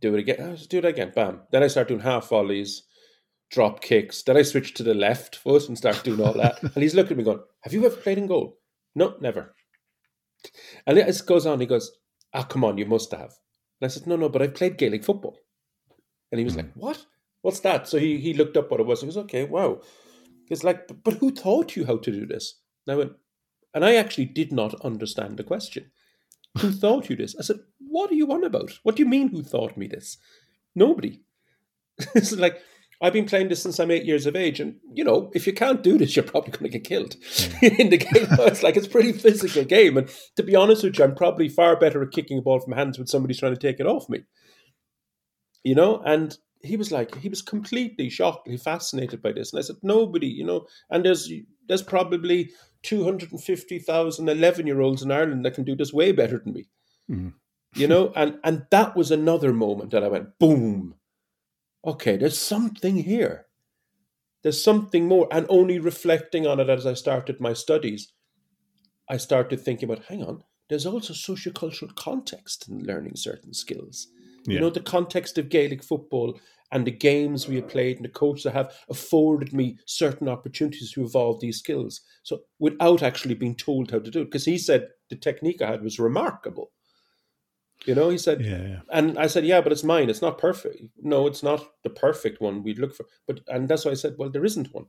do 0.00 0.14
it 0.14 0.20
again. 0.20 0.58
Do 0.68 0.78
it 0.78 0.84
again. 0.84 1.12
Bam. 1.14 1.40
Then 1.50 1.62
I 1.62 1.68
start 1.68 1.88
doing 1.88 2.00
half 2.00 2.28
volleys, 2.28 2.82
drop 3.50 3.80
kicks. 3.80 4.22
Then 4.22 4.36
I 4.36 4.42
switch 4.42 4.74
to 4.74 4.82
the 4.82 4.94
left 4.94 5.36
foot 5.36 5.68
and 5.68 5.76
start 5.76 6.02
doing 6.04 6.20
all 6.20 6.34
that. 6.34 6.62
and 6.74 6.82
he's 6.82 6.94
looking 6.94 7.12
at 7.12 7.18
me 7.18 7.24
going, 7.24 7.40
Have 7.62 7.72
you 7.72 7.84
ever 7.86 7.96
played 7.96 8.18
in 8.18 8.26
goal? 8.26 8.58
No, 8.96 9.14
never. 9.20 9.54
And 10.86 10.98
it 10.98 11.22
goes 11.26 11.46
on. 11.46 11.60
He 11.60 11.66
goes, 11.66 11.92
Ah, 12.34 12.40
oh, 12.40 12.44
come 12.44 12.64
on, 12.64 12.78
you 12.78 12.86
must 12.86 13.12
have. 13.12 13.34
And 13.80 13.82
I 13.82 13.88
said, 13.88 14.06
No, 14.06 14.16
no, 14.16 14.28
but 14.28 14.42
I've 14.42 14.54
played 14.54 14.78
Gaelic 14.78 15.04
football. 15.04 15.38
And 16.32 16.38
he 16.38 16.44
was 16.44 16.54
mm. 16.54 16.58
like, 16.58 16.72
What? 16.74 17.06
What's 17.42 17.60
that? 17.60 17.86
So 17.86 17.98
he, 17.98 18.18
he 18.18 18.32
looked 18.32 18.56
up 18.56 18.70
what 18.70 18.80
it 18.80 18.86
was. 18.86 19.02
He 19.02 19.06
goes, 19.06 19.18
Okay, 19.18 19.44
wow. 19.44 19.80
It's 20.48 20.64
like, 20.64 20.88
but, 20.88 21.04
but 21.04 21.14
who 21.14 21.30
taught 21.30 21.76
you 21.76 21.84
how 21.84 21.98
to 21.98 22.10
do 22.10 22.26
this? 22.26 22.60
And 22.86 22.94
I 22.94 22.96
went, 22.96 23.12
and 23.74 23.84
I 23.84 23.96
actually 23.96 24.26
did 24.26 24.52
not 24.52 24.80
understand 24.80 25.36
the 25.36 25.44
question. 25.44 25.90
Who 26.58 26.72
taught 26.80 27.10
you 27.10 27.16
this? 27.16 27.36
I 27.38 27.42
said, 27.42 27.60
What 27.78 28.10
are 28.10 28.14
you 28.14 28.32
on 28.32 28.44
about? 28.44 28.78
What 28.82 28.96
do 28.96 29.02
you 29.02 29.08
mean, 29.08 29.28
who 29.28 29.42
taught 29.42 29.76
me 29.76 29.86
this? 29.86 30.16
Nobody. 30.74 31.20
it's 32.14 32.32
like, 32.32 32.62
I've 33.02 33.12
been 33.12 33.26
playing 33.26 33.48
this 33.48 33.62
since 33.62 33.78
I'm 33.78 33.90
eight 33.90 34.06
years 34.06 34.26
of 34.26 34.36
age, 34.36 34.58
and 34.58 34.76
you 34.92 35.04
know, 35.04 35.30
if 35.34 35.46
you 35.46 35.52
can't 35.52 35.82
do 35.82 35.98
this, 35.98 36.16
you're 36.16 36.24
probably 36.24 36.52
going 36.52 36.70
to 36.70 36.78
get 36.78 36.84
killed 36.84 37.14
in 37.62 37.90
the 37.90 37.98
game. 37.98 38.08
it's 38.30 38.62
like 38.62 38.76
it's 38.76 38.86
a 38.86 38.90
pretty 38.90 39.12
physical 39.12 39.64
game, 39.64 39.96
and 39.96 40.10
to 40.36 40.42
be 40.42 40.56
honest 40.56 40.82
with 40.82 40.98
you, 40.98 41.04
I'm 41.04 41.14
probably 41.14 41.48
far 41.48 41.78
better 41.78 42.02
at 42.02 42.12
kicking 42.12 42.38
a 42.38 42.42
ball 42.42 42.60
from 42.60 42.72
hands 42.72 42.98
when 42.98 43.06
somebody's 43.06 43.38
trying 43.38 43.54
to 43.54 43.60
take 43.60 43.80
it 43.80 43.86
off 43.86 44.08
me. 44.08 44.20
You 45.62 45.74
know, 45.74 46.00
and 46.06 46.36
he 46.62 46.76
was 46.76 46.90
like, 46.90 47.14
he 47.16 47.28
was 47.28 47.42
completely 47.42 48.08
shocked, 48.08 48.48
he 48.48 48.56
fascinated 48.56 49.20
by 49.20 49.32
this, 49.32 49.52
and 49.52 49.58
I 49.58 49.62
said, 49.62 49.76
nobody, 49.82 50.28
you 50.28 50.44
know, 50.44 50.66
and 50.90 51.04
there's 51.04 51.30
there's 51.68 51.82
probably 51.82 52.50
250,000 52.84 54.28
11 54.28 54.66
year 54.66 54.80
olds 54.80 55.02
in 55.02 55.10
Ireland 55.10 55.44
that 55.44 55.54
can 55.54 55.64
do 55.64 55.76
this 55.76 55.92
way 55.92 56.12
better 56.12 56.38
than 56.38 56.54
me. 56.54 56.68
Mm. 57.10 57.34
You 57.74 57.88
know, 57.88 58.10
and 58.16 58.38
and 58.42 58.64
that 58.70 58.96
was 58.96 59.10
another 59.10 59.52
moment 59.52 59.90
that 59.90 60.02
I 60.02 60.08
went, 60.08 60.38
boom 60.38 60.94
okay, 61.86 62.16
there's 62.16 62.38
something 62.38 62.96
here. 62.96 63.46
There's 64.42 64.62
something 64.62 65.06
more. 65.08 65.28
And 65.30 65.46
only 65.48 65.78
reflecting 65.78 66.46
on 66.46 66.60
it 66.60 66.68
as 66.68 66.86
I 66.86 66.94
started 66.94 67.40
my 67.40 67.52
studies, 67.52 68.12
I 69.08 69.16
started 69.16 69.60
thinking 69.60 69.88
about 69.90 70.04
hang 70.06 70.22
on, 70.22 70.42
there's 70.68 70.86
also 70.86 71.12
sociocultural 71.14 71.94
context 71.94 72.68
in 72.68 72.84
learning 72.84 73.16
certain 73.16 73.54
skills. 73.54 74.08
Yeah. 74.46 74.54
You 74.54 74.60
know, 74.60 74.70
the 74.70 74.80
context 74.80 75.38
of 75.38 75.48
Gaelic 75.48 75.82
football 75.82 76.38
and 76.72 76.86
the 76.86 76.92
games 76.92 77.46
we 77.46 77.56
have 77.56 77.68
played 77.68 77.96
and 77.96 78.04
the 78.04 78.10
coaches 78.10 78.44
that 78.44 78.54
have 78.54 78.74
afforded 78.88 79.52
me 79.52 79.78
certain 79.86 80.28
opportunities 80.28 80.92
to 80.92 81.04
evolve 81.04 81.40
these 81.40 81.58
skills. 81.58 82.00
So 82.24 82.40
without 82.58 83.02
actually 83.02 83.34
being 83.34 83.54
told 83.54 83.90
how 83.90 84.00
to 84.00 84.10
do 84.10 84.22
it, 84.22 84.24
because 84.26 84.44
he 84.44 84.58
said 84.58 84.88
the 85.08 85.16
technique 85.16 85.62
I 85.62 85.70
had 85.70 85.82
was 85.82 86.00
remarkable. 86.00 86.72
You 87.84 87.94
know, 87.94 88.08
he 88.08 88.18
said, 88.18 88.40
yeah, 88.40 88.62
yeah, 88.62 88.80
and 88.90 89.18
I 89.18 89.26
said, 89.26 89.44
yeah, 89.44 89.60
but 89.60 89.70
it's 89.70 89.84
mine. 89.84 90.10
It's 90.10 90.22
not 90.22 90.38
perfect. 90.38 90.82
No, 91.02 91.26
it's 91.26 91.42
not 91.42 91.64
the 91.84 91.90
perfect 91.90 92.40
one 92.40 92.62
we'd 92.62 92.78
look 92.78 92.94
for. 92.94 93.06
But 93.26 93.40
and 93.48 93.68
that's 93.68 93.84
why 93.84 93.92
I 93.92 93.94
said, 93.94 94.14
well, 94.18 94.30
there 94.30 94.44
isn't 94.44 94.74
one. 94.74 94.86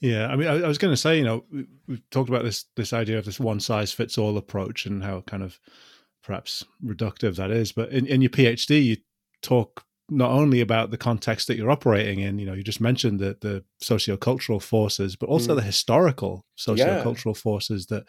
Yeah, 0.00 0.28
I 0.28 0.36
mean, 0.36 0.48
I, 0.48 0.60
I 0.62 0.68
was 0.68 0.78
going 0.78 0.92
to 0.92 0.96
say, 0.96 1.18
you 1.18 1.24
know, 1.24 1.44
we, 1.52 1.66
have 1.88 2.02
talked 2.10 2.28
about 2.28 2.44
this 2.44 2.66
this 2.76 2.92
idea 2.92 3.18
of 3.18 3.24
this 3.24 3.40
one 3.40 3.60
size 3.60 3.92
fits 3.92 4.18
all 4.18 4.36
approach 4.36 4.86
and 4.86 5.02
how 5.02 5.22
kind 5.22 5.42
of 5.42 5.58
perhaps 6.22 6.64
reductive 6.84 7.36
that 7.36 7.50
is. 7.50 7.72
But 7.72 7.90
in, 7.90 8.06
in 8.06 8.22
your 8.22 8.30
PhD, 8.30 8.84
you 8.84 8.96
talk 9.42 9.84
not 10.08 10.30
only 10.30 10.60
about 10.60 10.90
the 10.90 10.98
context 10.98 11.46
that 11.46 11.56
you're 11.56 11.70
operating 11.70 12.18
in, 12.20 12.38
you 12.38 12.46
know, 12.46 12.54
you 12.54 12.64
just 12.64 12.80
mentioned 12.80 13.20
the 13.20 13.36
the 13.40 13.64
sociocultural 13.82 14.62
forces, 14.62 15.16
but 15.16 15.28
also 15.28 15.52
mm. 15.52 15.56
the 15.56 15.62
historical 15.62 16.46
sociocultural 16.58 17.34
yeah. 17.34 17.40
forces 17.40 17.86
that 17.86 18.08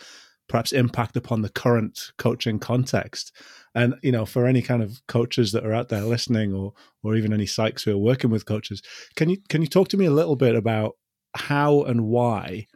perhaps 0.52 0.74
impact 0.74 1.16
upon 1.16 1.42
the 1.42 1.50
current 1.50 2.12
coaching 2.18 2.60
context. 2.60 3.32
And 3.74 3.96
you 4.04 4.12
know, 4.12 4.26
for 4.26 4.46
any 4.46 4.62
kind 4.62 4.84
of 4.84 5.02
coaches 5.08 5.54
that 5.54 5.66
are 5.66 5.74
out 5.74 5.88
there 5.88 6.02
listening, 6.02 6.54
or 6.54 6.74
or 7.04 7.16
even 7.16 7.32
any 7.32 7.46
psychs 7.46 7.86
who 7.86 7.94
are 7.94 7.98
working 7.98 8.30
with 8.30 8.46
coaches, 8.46 8.82
can 9.16 9.30
you 9.30 9.38
can 9.48 9.62
you 9.62 9.68
talk 9.68 9.88
to 9.88 9.98
me 9.98 10.06
a 10.06 10.12
little 10.12 10.36
bit 10.36 10.56
about 10.56 10.98
how 11.36 11.84
and 11.84 12.02
why 12.04 12.68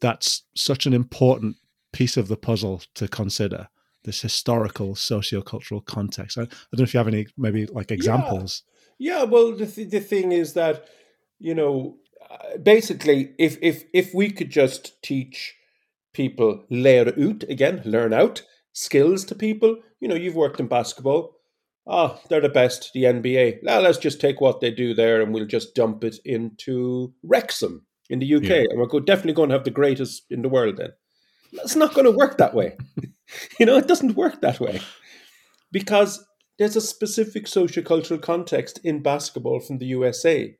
that's 0.00 0.42
such 0.56 0.86
an 0.86 0.92
important 0.92 1.56
piece 1.92 2.16
of 2.16 2.26
the 2.26 2.36
puzzle 2.36 2.82
to 2.96 3.06
consider? 3.06 3.68
This 4.02 4.22
historical 4.22 4.94
sociocultural 4.94 5.84
context. 5.84 6.36
I, 6.36 6.42
I 6.42 6.44
don't 6.44 6.78
know 6.78 6.82
if 6.82 6.94
you 6.94 6.98
have 6.98 7.06
any 7.06 7.26
maybe 7.36 7.66
like 7.66 7.92
examples. 7.92 8.64
Yeah, 8.98 9.18
yeah 9.18 9.24
well, 9.24 9.54
the 9.54 9.66
th- 9.66 9.90
the 9.90 10.00
thing 10.00 10.32
is 10.32 10.54
that 10.54 10.84
you 11.38 11.54
know, 11.54 11.98
uh, 12.28 12.58
basically, 12.58 13.34
if 13.38 13.56
if 13.62 13.84
if 13.92 14.12
we 14.12 14.32
could 14.32 14.50
just 14.50 15.00
teach 15.00 15.54
people 16.12 16.64
leer 16.70 17.08
out 17.08 17.44
again, 17.44 17.82
learn 17.84 18.12
out 18.12 18.42
skills 18.72 19.24
to 19.26 19.34
people. 19.34 19.76
You 20.00 20.08
know, 20.08 20.14
you've 20.14 20.34
worked 20.34 20.60
in 20.60 20.66
basketball. 20.66 21.36
Ah, 21.86 22.14
oh, 22.14 22.20
they're 22.28 22.40
the 22.40 22.48
best, 22.48 22.90
the 22.94 23.04
NBA. 23.04 23.62
Now 23.62 23.80
let's 23.80 23.98
just 23.98 24.20
take 24.20 24.40
what 24.40 24.60
they 24.60 24.70
do 24.70 24.94
there 24.94 25.20
and 25.20 25.32
we'll 25.32 25.46
just 25.46 25.74
dump 25.74 26.04
it 26.04 26.16
into 26.24 27.12
Wrexham 27.22 27.86
in 28.08 28.18
the 28.18 28.34
UK. 28.34 28.42
Yeah. 28.42 28.64
And 28.70 28.78
we're 28.78 29.00
definitely 29.00 29.32
going 29.32 29.48
to 29.48 29.54
have 29.54 29.64
the 29.64 29.70
greatest 29.70 30.24
in 30.30 30.42
the 30.42 30.48
world 30.48 30.76
then. 30.76 30.90
It's 31.52 31.76
not 31.76 31.94
going 31.94 32.04
to 32.04 32.16
work 32.16 32.38
that 32.38 32.54
way. 32.54 32.76
you 33.58 33.66
know, 33.66 33.76
it 33.76 33.88
doesn't 33.88 34.16
work 34.16 34.40
that 34.40 34.60
way. 34.60 34.80
Because 35.72 36.24
there's 36.58 36.76
a 36.76 36.80
specific 36.80 37.46
sociocultural 37.46 38.20
context 38.20 38.80
in 38.84 39.02
basketball 39.02 39.60
from 39.60 39.78
the 39.78 39.86
USA, 39.86 40.54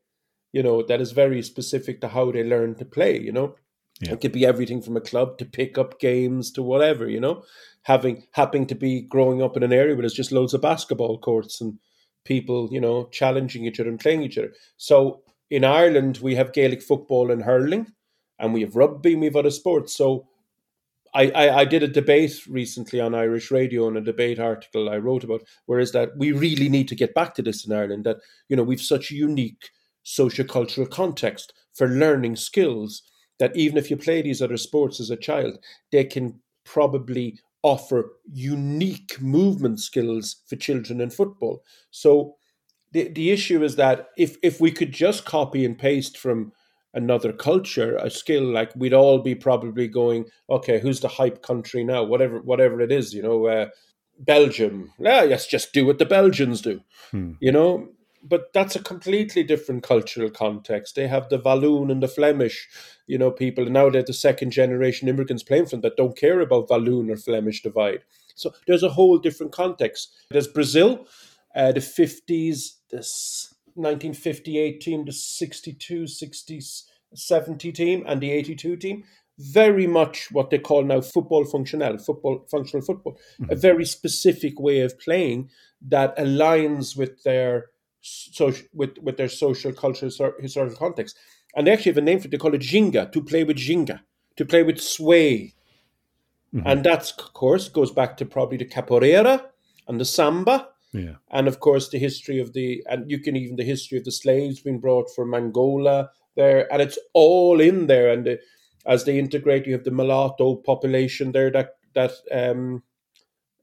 you 0.53 0.63
know, 0.63 0.83
that 0.83 1.01
is 1.01 1.13
very 1.13 1.43
specific 1.43 2.01
to 2.01 2.09
how 2.09 2.33
they 2.33 2.43
learn 2.43 2.75
to 2.77 2.85
play, 2.85 3.21
you 3.21 3.33
know. 3.33 3.55
Yeah. 4.01 4.13
It 4.13 4.21
could 4.21 4.33
be 4.33 4.47
everything 4.47 4.81
from 4.81 4.97
a 4.97 5.01
club 5.01 5.37
to 5.39 5.45
pick 5.45 5.77
up 5.77 6.01
games 6.01 6.51
to 6.53 6.63
whatever, 6.63 7.09
you 7.09 7.21
know. 7.21 7.45
Having 7.83 8.25
happening 8.33 8.67
to 8.69 8.75
be 8.75 9.03
growing 9.03 9.43
up 9.43 9.57
in 9.57 9.63
an 9.63 9.73
area 9.73 9.95
where 9.95 10.03
there's 10.03 10.15
just 10.15 10.33
loads 10.33 10.55
of 10.55 10.63
basketball 10.63 11.19
courts 11.19 11.61
and 11.61 11.79
people, 12.25 12.69
you 12.73 12.81
know, 12.81 13.09
challenging 13.13 13.65
each 13.65 13.81
other 13.81 13.89
and 13.89 14.01
playing 14.01 14.23
each 14.23 14.39
other. 14.39 14.53
So 14.77 15.23
in 15.51 15.65
Ireland 15.65 16.19
we 16.23 16.35
have 16.35 16.53
Gaelic 16.53 16.83
football 16.83 17.31
and 17.31 17.43
hurling, 17.43 17.87
and 18.39 18.55
we 18.55 18.63
have 18.63 18.77
rugby 18.77 19.13
and 19.13 19.21
we 19.21 19.27
have 19.27 19.37
other 19.37 19.51
sports. 19.51 19.95
So 19.95 20.29
I, 21.15 21.31
I, 21.31 21.59
I 21.61 21.65
did 21.65 21.83
a 21.83 21.89
debate 21.89 22.47
recently 22.47 23.01
on 23.01 23.15
Irish 23.15 23.51
radio 23.51 23.89
and 23.89 23.97
a 23.97 24.01
debate 24.01 24.39
article 24.39 24.89
I 24.89 24.97
wrote 24.97 25.25
about, 25.25 25.43
where 25.67 25.81
is 25.81 25.93
that 25.93 26.17
we 26.17 26.33
really 26.33 26.69
need 26.69 26.89
to 26.89 26.95
get 26.95 27.15
back 27.15 27.35
to 27.35 27.43
this 27.43 27.67
in 27.67 27.73
Ireland, 27.73 28.05
that, 28.05 28.19
you 28.49 28.57
know, 28.57 28.63
we've 28.63 28.81
such 28.81 29.11
a 29.11 29.17
unique 29.17 29.71
sociocultural 30.07 30.89
context 30.89 31.53
for 31.75 31.89
learning 31.89 32.37
skills 32.37 33.03
that 33.40 33.57
even 33.57 33.76
if 33.76 33.90
you 33.90 33.96
play 33.96 34.22
these 34.22 34.40
other 34.40 34.57
sports 34.57 35.00
as 35.00 35.11
a 35.11 35.16
child, 35.16 35.59
they 35.90 36.05
can 36.05 36.40
probably 36.64 37.40
offer 37.62 38.12
unique 38.33 39.20
movement 39.20 39.81
skills 39.81 40.37
for 40.46 40.57
children 40.57 41.00
in 41.00 41.11
football. 41.11 41.62
So 41.90 42.37
the 42.92 43.09
the 43.09 43.31
issue 43.31 43.62
is 43.64 43.76
that 43.76 44.09
if 44.16 44.37
if 44.42 44.61
we 44.61 44.70
could 44.70 44.92
just 44.92 45.24
copy 45.24 45.64
and 45.64 45.79
paste 45.79 46.16
from 46.16 46.53
another 46.92 47.33
culture 47.33 47.96
a 47.96 48.11
skill 48.11 48.42
like 48.42 48.72
we'd 48.74 48.92
all 48.92 49.20
be 49.20 49.35
probably 49.35 49.87
going 49.87 50.24
okay 50.48 50.81
who's 50.81 50.98
the 51.00 51.09
hype 51.09 51.40
country 51.40 51.85
now 51.85 52.03
whatever 52.03 52.40
whatever 52.40 52.81
it 52.81 52.90
is 52.90 53.14
you 53.14 53.22
know 53.22 53.46
uh, 53.46 53.68
belgium 54.18 54.92
yeah 54.98 55.20
let's 55.20 55.46
just 55.46 55.72
do 55.72 55.87
what 55.87 55.98
the 55.98 56.05
belgians 56.05 56.61
do 56.61 56.81
hmm. 57.12 57.33
you 57.40 57.53
know 57.53 57.88
but 58.23 58.53
that's 58.53 58.77
a 58.77 58.83
completely 58.83 59.43
different 59.43 59.83
cultural 59.83 60.31
context. 60.31 60.95
They 60.95 61.09
have 61.09 61.29
the 61.29 61.39
Walloon 61.39 61.91
and 61.91 62.03
the 62.03 62.09
Flemish, 62.09 62.69
you 63.07 63.19
know, 63.19 63.31
people. 63.31 63.65
And 63.65 63.75
now 63.75 63.89
they're 63.89 64.03
the 64.03 64.13
second 64.13 64.51
generation 64.51 65.09
immigrants 65.09 65.43
playing 65.43 65.67
from 65.67 65.81
that 65.81 65.97
don't 65.97 66.17
care 66.17 66.41
about 66.41 66.69
Walloon 66.69 67.11
or 67.11 67.17
Flemish 67.17 67.63
divide. 67.63 68.03
So 68.35 68.53
there's 68.67 68.83
a 68.83 68.91
whole 68.91 69.19
different 69.19 69.53
context. 69.53 70.15
There's 70.31 70.49
Brazil, 70.49 71.07
uh, 71.55 71.73
the 71.73 71.81
50s, 71.81 72.77
this 72.91 73.55
1958 73.75 74.81
team, 74.81 75.05
the 75.05 75.13
62, 75.13 76.07
60, 76.07 76.61
70 77.15 77.73
team, 77.73 78.05
and 78.07 78.21
the 78.21 78.31
82 78.31 78.77
team. 78.77 79.05
Very 79.39 79.87
much 79.87 80.31
what 80.31 80.51
they 80.51 80.59
call 80.59 80.85
now 80.85 81.01
football 81.01 81.47
functional, 81.47 81.97
football 81.97 82.47
functional 82.51 82.85
football, 82.85 83.19
mm-hmm. 83.41 83.51
a 83.51 83.55
very 83.55 83.87
specific 83.87 84.61
way 84.61 84.81
of 84.81 84.99
playing 84.99 85.49
that 85.81 86.17
aligns 86.19 86.95
with 86.95 87.23
their 87.23 87.71
so 88.01 88.53
with 88.73 88.99
with 89.03 89.17
their 89.17 89.29
social 89.29 89.73
cultural 89.73 90.11
historical 90.41 90.77
context. 90.77 91.17
And 91.57 91.67
they 91.67 91.73
actually 91.73 91.91
have 91.93 91.99
a 91.99 92.03
name 92.03 92.21
for 92.21 92.29
it. 92.29 92.31
They 92.31 92.39
call 92.39 92.55
it 92.55 92.61
ginga 92.61 93.11
to 93.13 93.23
play 93.23 93.45
with 93.45 93.57
ginga 93.57 94.01
to 94.37 94.45
play 94.45 94.63
with 94.63 94.81
sway. 94.81 95.55
Mm-hmm. 96.53 96.67
and 96.67 96.83
that's 96.83 97.13
of 97.13 97.33
course 97.33 97.69
goes 97.69 97.93
back 97.93 98.17
to 98.17 98.27
probably 98.27 98.57
the 98.57 98.65
capoeira 98.65 99.41
and 99.87 100.01
the 100.01 100.05
samba. 100.05 100.69
Yeah. 100.93 101.15
and 101.31 101.47
of 101.47 101.61
course 101.61 101.89
the 101.89 101.99
history 101.99 102.41
of 102.41 102.53
the 102.53 102.83
and 102.91 103.09
you 103.09 103.21
can 103.21 103.37
even 103.37 103.55
the 103.55 103.63
history 103.63 103.97
of 103.99 104.05
the 104.05 104.11
slaves 104.11 104.59
being 104.59 104.81
brought 104.81 105.09
from 105.15 105.35
angola 105.35 106.11
there. 106.35 106.73
And 106.73 106.83
it's 106.83 106.99
all 107.13 107.61
in 107.61 107.87
there. 107.87 108.11
And 108.11 108.25
the, 108.27 108.41
as 108.87 109.05
they 109.05 109.17
integrate 109.17 109.67
you 109.67 109.75
have 109.75 109.85
the 109.85 109.93
mulatto 109.93 110.57
population 110.57 111.31
there 111.31 111.51
that 111.53 111.77
that 111.95 112.13
um 112.33 112.83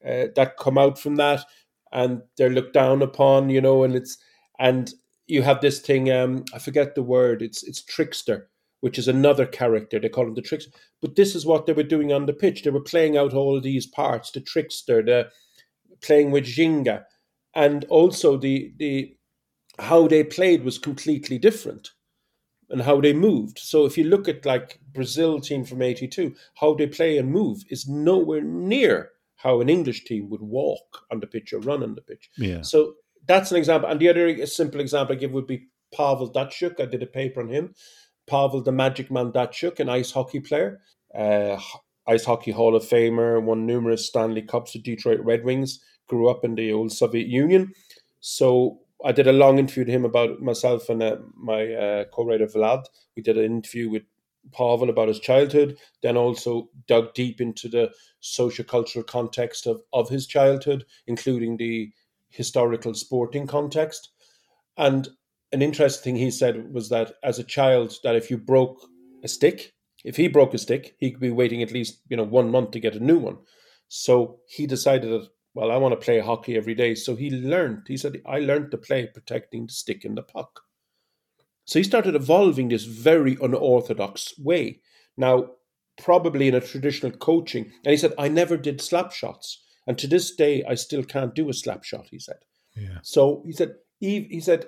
uh, 0.05 0.27
that 0.35 0.57
come 0.57 0.77
out 0.77 0.97
from 0.97 1.17
that 1.17 1.43
and 1.91 2.21
they're 2.37 2.49
looked 2.49 2.73
down 2.73 3.01
upon 3.01 3.49
you 3.49 3.61
know 3.61 3.83
and 3.83 3.95
it's 3.95 4.17
and 4.59 4.93
you 5.27 5.41
have 5.43 5.61
this 5.61 5.79
thing. 5.79 6.11
Um, 6.11 6.45
I 6.53 6.59
forget 6.59 6.95
the 6.95 7.03
word. 7.03 7.41
It's 7.41 7.63
it's 7.63 7.83
trickster, 7.83 8.49
which 8.79 8.97
is 8.97 9.07
another 9.07 9.45
character. 9.45 9.99
They 9.99 10.09
call 10.09 10.27
him 10.27 10.33
the 10.33 10.41
trickster. 10.41 10.71
But 11.01 11.15
this 11.15 11.35
is 11.35 11.45
what 11.45 11.65
they 11.65 11.73
were 11.73 11.83
doing 11.83 12.11
on 12.11 12.25
the 12.25 12.33
pitch. 12.33 12.63
They 12.63 12.69
were 12.69 12.81
playing 12.81 13.17
out 13.17 13.33
all 13.33 13.59
these 13.59 13.85
parts. 13.85 14.31
The 14.31 14.41
trickster, 14.41 15.03
the 15.03 15.29
playing 16.01 16.31
with 16.31 16.45
Ginga, 16.45 17.03
and 17.53 17.85
also 17.85 18.37
the 18.37 18.73
the 18.77 19.15
how 19.79 20.07
they 20.07 20.23
played 20.23 20.63
was 20.63 20.79
completely 20.79 21.37
different 21.37 21.91
and 22.69 22.81
how 22.81 22.99
they 22.99 23.13
moved. 23.13 23.59
So 23.59 23.85
if 23.85 23.97
you 23.97 24.05
look 24.05 24.27
at 24.27 24.45
like 24.45 24.79
Brazil 24.93 25.39
team 25.39 25.63
from 25.63 25.81
82, 25.81 26.35
how 26.55 26.73
they 26.73 26.87
play 26.87 27.17
and 27.17 27.31
move 27.31 27.63
is 27.69 27.87
nowhere 27.87 28.41
near 28.41 29.11
how 29.37 29.61
an 29.61 29.69
English 29.69 30.03
team 30.05 30.29
would 30.29 30.41
walk 30.41 31.05
on 31.11 31.19
the 31.19 31.27
pitch 31.27 31.53
or 31.53 31.59
run 31.59 31.83
on 31.83 31.95
the 31.95 32.01
pitch. 32.01 32.29
Yeah. 32.37 32.61
So 32.61 32.95
that's 33.25 33.51
an 33.51 33.57
example. 33.57 33.89
And 33.89 33.99
the 33.99 34.09
other 34.09 34.45
simple 34.45 34.81
example 34.81 35.15
I 35.15 35.19
give 35.19 35.31
would 35.31 35.47
be 35.47 35.67
Pavel 35.93 36.31
Datsyuk. 36.31 36.79
I 36.79 36.85
did 36.85 37.03
a 37.03 37.07
paper 37.07 37.41
on 37.41 37.49
him. 37.49 37.73
Pavel, 38.27 38.61
the 38.61 38.71
Magic 38.71 39.09
Man 39.09 39.31
Datsyuk, 39.31 39.79
an 39.79 39.89
ice 39.89 40.11
hockey 40.11 40.39
player, 40.41 40.81
uh, 41.15 41.59
ice 42.07 42.25
hockey 42.25 42.51
Hall 42.51 42.75
of 42.75 42.83
Famer, 42.83 43.41
won 43.41 43.65
numerous 43.65 44.07
Stanley 44.07 44.41
Cups 44.41 44.73
with 44.73 44.83
Detroit 44.83 45.21
Red 45.21 45.43
Wings, 45.45 45.79
grew 46.07 46.29
up 46.29 46.43
in 46.43 46.55
the 46.55 46.73
old 46.73 46.91
Soviet 46.91 47.27
Union. 47.27 47.71
So 48.19 48.79
I 49.05 49.11
did 49.11 49.27
a 49.27 49.33
long 49.33 49.59
interview 49.59 49.85
to 49.85 49.91
him 49.91 50.05
about 50.05 50.41
myself 50.41 50.89
and 50.89 51.01
uh, 51.01 51.17
my 51.35 51.73
uh, 51.73 52.03
co-writer 52.05 52.47
Vlad. 52.47 52.83
We 53.15 53.21
did 53.21 53.37
an 53.37 53.45
interview 53.45 53.89
with 53.89 54.03
Pavel 54.51 54.89
about 54.89 55.07
his 55.07 55.19
childhood, 55.19 55.77
then 56.01 56.17
also 56.17 56.69
dug 56.87 57.13
deep 57.13 57.41
into 57.41 57.67
the 57.67 57.91
socio-cultural 58.19 59.03
context 59.03 59.67
of, 59.67 59.81
of 59.93 60.09
his 60.09 60.27
childhood, 60.27 60.85
including 61.07 61.57
the 61.57 61.91
historical 62.29 62.93
sporting 62.93 63.47
context. 63.47 64.11
And 64.77 65.07
an 65.51 65.61
interesting 65.61 66.15
thing 66.15 66.21
he 66.21 66.31
said 66.31 66.73
was 66.73 66.89
that 66.89 67.13
as 67.23 67.39
a 67.39 67.43
child, 67.43 67.93
that 68.03 68.15
if 68.15 68.29
you 68.29 68.37
broke 68.37 68.79
a 69.23 69.27
stick, 69.27 69.73
if 70.03 70.15
he 70.15 70.27
broke 70.27 70.53
a 70.53 70.57
stick, 70.57 70.95
he 70.99 71.11
could 71.11 71.19
be 71.19 71.31
waiting 71.31 71.61
at 71.63 71.71
least 71.71 72.01
you 72.09 72.17
know 72.17 72.23
one 72.23 72.51
month 72.51 72.71
to 72.71 72.79
get 72.79 72.95
a 72.95 73.03
new 73.03 73.17
one. 73.17 73.37
So 73.87 74.39
he 74.47 74.67
decided 74.67 75.11
that 75.11 75.29
well, 75.57 75.71
I 75.71 75.77
want 75.77 75.99
to 75.99 76.05
play 76.05 76.19
hockey 76.19 76.55
every 76.55 76.75
day. 76.75 76.93
So 76.93 77.15
he 77.15 77.31
learned. 77.31 77.87
He 77.87 77.97
said, 77.97 78.21
I 78.27 78.37
learned 78.41 78.69
to 78.69 78.77
play 78.77 79.07
protecting 79.07 79.65
the 79.65 79.73
stick 79.73 80.05
and 80.05 80.15
the 80.15 80.21
puck. 80.21 80.61
So 81.67 81.79
he 81.79 81.83
started 81.83 82.15
evolving 82.15 82.69
this 82.69 82.85
very 82.85 83.37
unorthodox 83.41 84.33
way. 84.39 84.79
Now, 85.17 85.49
probably 86.01 86.47
in 86.47 86.55
a 86.55 86.61
traditional 86.61 87.11
coaching, 87.11 87.73
and 87.83 87.91
he 87.91 87.97
said, 87.97 88.13
I 88.17 88.29
never 88.29 88.55
did 88.55 88.81
slap 88.81 89.11
shots. 89.11 89.63
And 89.85 89.97
to 89.97 90.07
this 90.07 90.33
day, 90.33 90.63
I 90.67 90.75
still 90.75 91.03
can't 91.03 91.35
do 91.35 91.49
a 91.49 91.53
slap 91.53 91.83
shot, 91.83 92.07
he 92.09 92.19
said. 92.19 92.37
Yeah. 92.75 92.99
So 93.03 93.43
he 93.45 93.51
said, 93.51 93.75
he 93.99 94.39
said, 94.39 94.65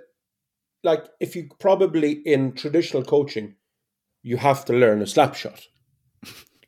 like, 0.83 1.05
if 1.21 1.35
you 1.35 1.49
probably 1.59 2.11
in 2.25 2.53
traditional 2.53 3.03
coaching, 3.03 3.55
you 4.21 4.37
have 4.37 4.65
to 4.65 4.73
learn 4.73 5.01
a 5.01 5.07
slap 5.07 5.35
shot, 5.35 5.67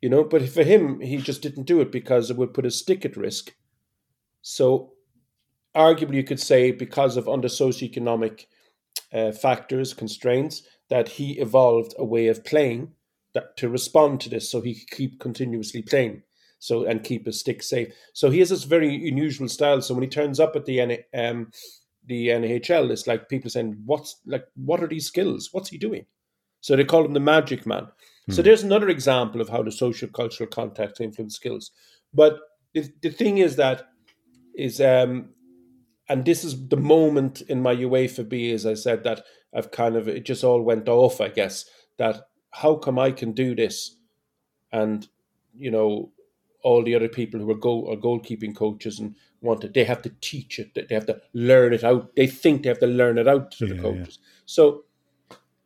you 0.01 0.09
know, 0.09 0.23
but 0.23 0.47
for 0.47 0.63
him, 0.63 1.01
he 1.01 1.17
just 1.17 1.41
didn't 1.41 1.67
do 1.67 1.81
it 1.81 1.91
because 1.91 2.29
it 2.29 2.37
would 2.37 2.53
put 2.53 2.65
his 2.65 2.79
stick 2.79 3.03
at 3.03 3.17
risk. 3.17 3.53
So, 4.41 4.93
arguably, 5.75 6.15
you 6.15 6.23
could 6.23 6.39
say 6.39 6.71
because 6.71 7.17
of 7.17 7.27
under 7.27 7.49
socioeconomic 7.49 8.45
uh, 9.13 9.31
factors, 9.31 9.93
constraints, 9.93 10.63
that 10.89 11.07
he 11.07 11.39
evolved 11.39 11.93
a 11.97 12.05
way 12.05 12.27
of 12.27 12.43
playing 12.43 12.93
that 13.33 13.55
to 13.57 13.69
respond 13.69 14.19
to 14.21 14.29
this, 14.29 14.49
so 14.51 14.61
he 14.61 14.75
could 14.75 14.91
keep 14.91 15.19
continuously 15.19 15.81
playing, 15.81 16.21
so 16.59 16.83
and 16.85 17.03
keep 17.03 17.25
his 17.25 17.39
stick 17.39 17.63
safe. 17.63 17.93
So 18.13 18.29
he 18.29 18.39
has 18.39 18.49
this 18.49 18.63
very 18.63 19.07
unusual 19.07 19.47
style. 19.47 19.81
So 19.81 19.93
when 19.93 20.03
he 20.03 20.09
turns 20.09 20.39
up 20.39 20.55
at 20.55 20.65
the 20.65 20.81
um, 21.13 21.51
the 22.05 22.27
NHL, 22.27 22.91
it's 22.91 23.07
like 23.07 23.29
people 23.29 23.49
saying, 23.49 23.81
"What's 23.85 24.17
like? 24.25 24.45
What 24.55 24.83
are 24.83 24.87
these 24.87 25.07
skills? 25.07 25.49
What's 25.51 25.69
he 25.69 25.77
doing?" 25.77 26.05
So 26.59 26.75
they 26.75 26.83
call 26.83 27.05
him 27.05 27.13
the 27.13 27.19
Magic 27.19 27.65
Man. 27.65 27.87
Hmm. 28.25 28.31
So 28.33 28.41
there's 28.41 28.63
another 28.63 28.89
example 28.89 29.41
of 29.41 29.49
how 29.49 29.63
the 29.63 29.71
social 29.71 30.09
cultural 30.09 30.49
context 30.49 31.01
influence 31.01 31.35
skills. 31.35 31.71
But 32.13 32.39
the, 32.73 32.89
the 33.01 33.09
thing 33.09 33.39
is 33.39 33.55
that 33.55 33.87
is 34.55 34.81
um 34.81 35.29
and 36.11 36.25
this 36.25 36.43
is 36.43 36.67
the 36.67 36.75
moment 36.75 37.39
in 37.39 37.61
my 37.61 37.73
UEFA 37.73 38.27
B, 38.27 38.51
as 38.51 38.65
I 38.65 38.73
said, 38.73 39.05
that 39.05 39.23
I've 39.55 39.71
kind 39.71 39.95
of 39.95 40.09
it 40.09 40.25
just 40.25 40.43
all 40.43 40.61
went 40.61 40.89
off, 40.89 41.21
I 41.21 41.29
guess, 41.29 41.65
that 41.97 42.27
how 42.49 42.75
come 42.75 42.99
I 42.99 43.11
can 43.11 43.31
do 43.31 43.55
this? 43.55 43.95
And, 44.73 45.07
you 45.55 45.71
know, 45.71 46.11
all 46.63 46.83
the 46.83 46.95
other 46.95 47.07
people 47.07 47.39
who 47.39 47.49
are 47.49 47.55
goal 47.55 47.89
are 47.89 47.95
goalkeeping 47.95 48.53
coaches 48.53 48.99
and 48.99 49.15
want 49.39 49.63
it, 49.63 49.73
they 49.73 49.85
have 49.85 50.01
to 50.01 50.11
teach 50.19 50.59
it, 50.59 50.75
they 50.75 50.93
have 50.93 51.05
to 51.05 51.21
learn 51.31 51.73
it 51.73 51.83
out. 51.83 52.13
They 52.17 52.27
think 52.27 52.63
they 52.63 52.69
have 52.69 52.79
to 52.79 52.87
learn 52.87 53.17
it 53.17 53.29
out 53.29 53.51
to 53.53 53.67
yeah, 53.67 53.73
the 53.73 53.81
coaches. 53.81 54.19
Yeah. 54.21 54.27
So 54.45 54.83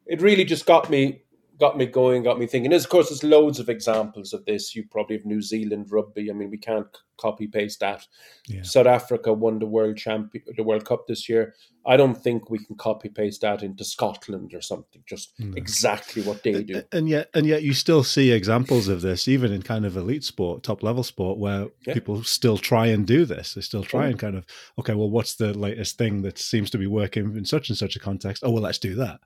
it 0.05 0.21
really 0.21 0.45
just 0.45 0.67
got 0.67 0.91
me 0.91 1.23
got 1.60 1.78
me 1.78 1.86
going, 1.86 2.24
got 2.24 2.39
me 2.39 2.48
thinking. 2.48 2.70
There's, 2.70 2.84
of 2.84 2.89
course, 2.89 3.10
there's 3.10 3.24
loads 3.24 3.60
of 3.60 3.70
examples 3.70 4.34
of 4.34 4.44
this. 4.46 4.76
You 4.76 4.84
probably 4.89 5.18
have 5.18 5.26
New 5.26 5.41
Zealand 5.41 5.88
rugby. 5.89 6.30
I 6.30 6.34
mean, 6.34 6.50
we 6.50 6.58
can't 6.58 6.88
copy 7.18 7.48
paste 7.48 7.80
that. 7.80 8.06
Yeah. 8.48 8.63
South 8.63 8.88
Africa 8.88 9.32
won 9.32 9.60
the 9.60 9.65
world 9.65 9.98
champion, 9.98 10.44
the 10.56 10.63
World 10.63 10.86
Cup 10.86 11.08
this 11.08 11.30
year. 11.30 11.56
I 11.86 11.98
don't 11.98 12.15
think 12.15 12.50
we 12.50 12.63
can 12.63 12.76
copy 12.76 13.10
paste 13.10 13.41
that 13.41 13.63
into 13.63 13.86
Scotland 13.86 14.54
or 14.54 14.62
something. 14.62 15.02
Just 15.06 15.34
no. 15.39 15.54
exactly 15.56 16.24
what 16.24 16.44
they 16.44 16.63
do. 16.63 16.82
And 16.91 17.08
yet, 17.08 17.30
and 17.34 17.46
yet, 17.46 17.63
you 17.63 17.74
still 17.74 18.04
see 18.04 18.32
examples 18.32 18.88
of 18.88 19.02
this, 19.02 19.28
even 19.28 19.52
in 19.54 19.62
kind 19.62 19.86
of 19.86 19.96
elite 19.96 20.24
sport, 20.24 20.63
top 20.63 20.84
level 20.84 21.04
sport, 21.04 21.38
where 21.38 21.68
yeah. 21.86 21.94
people 21.94 22.24
still 22.24 22.58
try 22.58 22.88
and 22.88 23.06
do 23.06 23.26
this. 23.26 23.54
They 23.54 23.62
still 23.62 23.84
try 23.84 24.08
oh. 24.08 24.10
and 24.10 24.20
kind 24.20 24.36
of, 24.36 24.46
okay, 24.80 24.94
well, 24.94 25.10
what's 25.10 25.36
the 25.36 25.58
latest 25.58 25.98
thing 25.98 26.22
that 26.24 26.38
seems 26.38 26.70
to 26.72 26.78
be 26.78 26.88
working 26.88 27.38
in 27.38 27.46
such 27.46 27.70
and 27.70 27.78
such 27.78 27.96
a 27.96 28.00
context? 28.00 28.44
Oh, 28.46 28.52
well, 28.52 28.63
let's 28.63 28.80
do 28.80 28.96
that. 28.96 29.22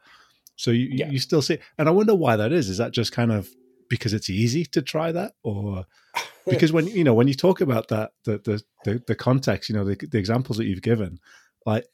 So 0.59 0.71
you, 0.71 0.89
yeah. 0.91 1.09
you 1.09 1.19
still 1.19 1.41
see, 1.41 1.57
and 1.77 1.87
I 1.87 1.91
wonder 1.91 2.13
why 2.13 2.35
that 2.35 2.51
is. 2.51 2.67
Is 2.67 2.79
that 2.79 2.91
just 2.91 3.13
kind 3.13 3.31
of 3.31 3.49
because 3.89 4.11
it's 4.11 4.29
easy 4.29 4.65
to 4.65 4.81
try 4.81 5.09
that, 5.13 5.31
or 5.41 5.85
because 6.49 6.73
when 6.73 6.85
you 6.87 7.05
know 7.05 7.13
when 7.13 7.29
you 7.29 7.33
talk 7.33 7.61
about 7.61 7.87
that, 7.87 8.11
the 8.25 8.39
the 8.39 8.61
the, 8.83 9.03
the 9.07 9.15
context, 9.15 9.69
you 9.69 9.75
know, 9.75 9.85
the, 9.85 9.95
the 9.95 10.17
examples 10.17 10.57
that 10.57 10.65
you've 10.65 10.81
given, 10.81 11.21
like 11.65 11.85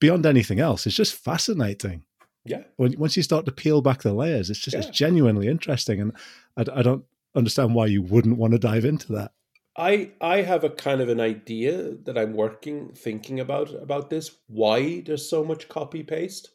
beyond 0.00 0.24
anything 0.24 0.58
else, 0.58 0.86
it's 0.86 0.96
just 0.96 1.12
fascinating. 1.12 2.02
Yeah. 2.46 2.62
When, 2.76 2.98
once 2.98 3.14
you 3.14 3.22
start 3.22 3.44
to 3.44 3.52
peel 3.52 3.82
back 3.82 4.00
the 4.00 4.14
layers, 4.14 4.48
it's 4.48 4.58
just 4.58 4.72
yeah. 4.72 4.80
it's 4.80 4.88
genuinely 4.88 5.46
interesting, 5.46 6.00
and 6.00 6.12
I, 6.56 6.78
I 6.78 6.82
don't 6.82 7.04
understand 7.34 7.74
why 7.74 7.86
you 7.86 8.00
wouldn't 8.00 8.38
want 8.38 8.54
to 8.54 8.58
dive 8.58 8.86
into 8.86 9.12
that. 9.12 9.32
I 9.76 10.12
I 10.22 10.40
have 10.40 10.64
a 10.64 10.70
kind 10.70 11.02
of 11.02 11.10
an 11.10 11.20
idea 11.20 11.94
that 12.04 12.16
I'm 12.16 12.32
working 12.32 12.94
thinking 12.94 13.38
about 13.38 13.70
about 13.74 14.08
this. 14.08 14.30
Why 14.46 15.02
there's 15.02 15.28
so 15.28 15.44
much 15.44 15.68
copy 15.68 16.02
paste? 16.02 16.53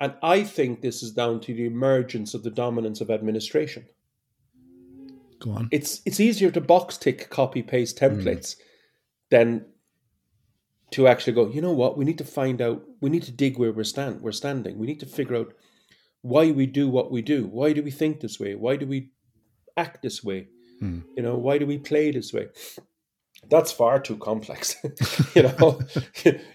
And 0.00 0.14
I 0.22 0.44
think 0.44 0.80
this 0.80 1.02
is 1.02 1.12
down 1.12 1.40
to 1.40 1.54
the 1.54 1.66
emergence 1.66 2.32
of 2.32 2.42
the 2.42 2.50
dominance 2.50 3.02
of 3.02 3.10
administration. 3.10 3.86
Go 5.40 5.52
on. 5.52 5.68
It's 5.70 6.00
it's 6.06 6.20
easier 6.20 6.50
to 6.50 6.60
box 6.60 6.96
tick 6.96 7.28
copy 7.30 7.62
paste 7.62 7.98
templates 7.98 8.56
mm. 8.56 8.56
than 9.30 9.66
to 10.92 11.06
actually 11.06 11.34
go, 11.34 11.48
you 11.48 11.60
know 11.60 11.72
what, 11.72 11.96
we 11.96 12.04
need 12.04 12.18
to 12.18 12.24
find 12.24 12.60
out, 12.60 12.82
we 13.00 13.10
need 13.10 13.22
to 13.22 13.30
dig 13.30 13.58
where 13.58 13.72
we're 13.72 13.84
stand 13.84 14.20
we're 14.22 14.32
standing. 14.32 14.78
We 14.78 14.86
need 14.86 15.00
to 15.00 15.06
figure 15.06 15.36
out 15.36 15.54
why 16.22 16.50
we 16.50 16.66
do 16.66 16.88
what 16.88 17.10
we 17.10 17.22
do. 17.22 17.46
Why 17.46 17.72
do 17.72 17.82
we 17.82 17.90
think 17.90 18.20
this 18.20 18.40
way? 18.40 18.54
Why 18.54 18.76
do 18.76 18.86
we 18.86 19.10
act 19.76 20.02
this 20.02 20.22
way? 20.24 20.48
Mm. 20.82 21.04
You 21.16 21.22
know, 21.22 21.36
why 21.36 21.58
do 21.58 21.66
we 21.66 21.78
play 21.78 22.10
this 22.10 22.32
way? 22.32 22.48
That's 23.48 23.72
far 23.72 23.98
too 24.00 24.16
complex. 24.16 24.76
you 25.34 25.42
know, 25.42 25.80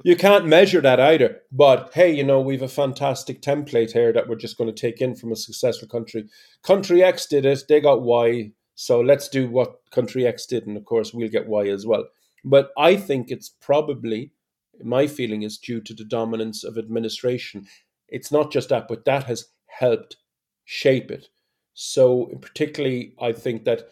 you 0.03 0.15
can't 0.15 0.45
measure 0.45 0.81
that 0.81 0.99
either. 0.99 1.41
But 1.51 1.91
hey, 1.93 2.11
you 2.13 2.23
know, 2.23 2.39
we've 2.39 2.61
a 2.61 2.67
fantastic 2.67 3.41
template 3.41 3.91
here 3.91 4.13
that 4.13 4.27
we're 4.27 4.35
just 4.35 4.57
going 4.57 4.73
to 4.73 4.81
take 4.81 5.01
in 5.01 5.15
from 5.15 5.31
a 5.31 5.35
successful 5.35 5.87
country. 5.87 6.29
Country 6.63 7.03
X 7.03 7.25
did 7.25 7.45
it, 7.45 7.63
they 7.67 7.81
got 7.81 8.01
Y. 8.01 8.51
So 8.75 8.99
let's 8.99 9.29
do 9.29 9.49
what 9.49 9.79
country 9.91 10.27
X 10.27 10.45
did. 10.45 10.67
And 10.67 10.77
of 10.77 10.85
course, 10.85 11.13
we'll 11.13 11.29
get 11.29 11.47
Y 11.47 11.67
as 11.67 11.85
well. 11.85 12.05
But 12.43 12.71
I 12.77 12.95
think 12.95 13.31
it's 13.31 13.49
probably, 13.49 14.31
my 14.83 15.07
feeling 15.07 15.43
is 15.43 15.57
due 15.57 15.81
to 15.81 15.93
the 15.93 16.05
dominance 16.05 16.63
of 16.63 16.77
administration. 16.77 17.65
It's 18.07 18.31
not 18.31 18.51
just 18.51 18.69
that, 18.69 18.87
but 18.87 19.05
that 19.05 19.23
has 19.23 19.45
helped 19.67 20.17
shape 20.63 21.09
it. 21.09 21.29
So, 21.73 22.27
particularly, 22.41 23.15
I 23.19 23.33
think 23.33 23.65
that 23.65 23.89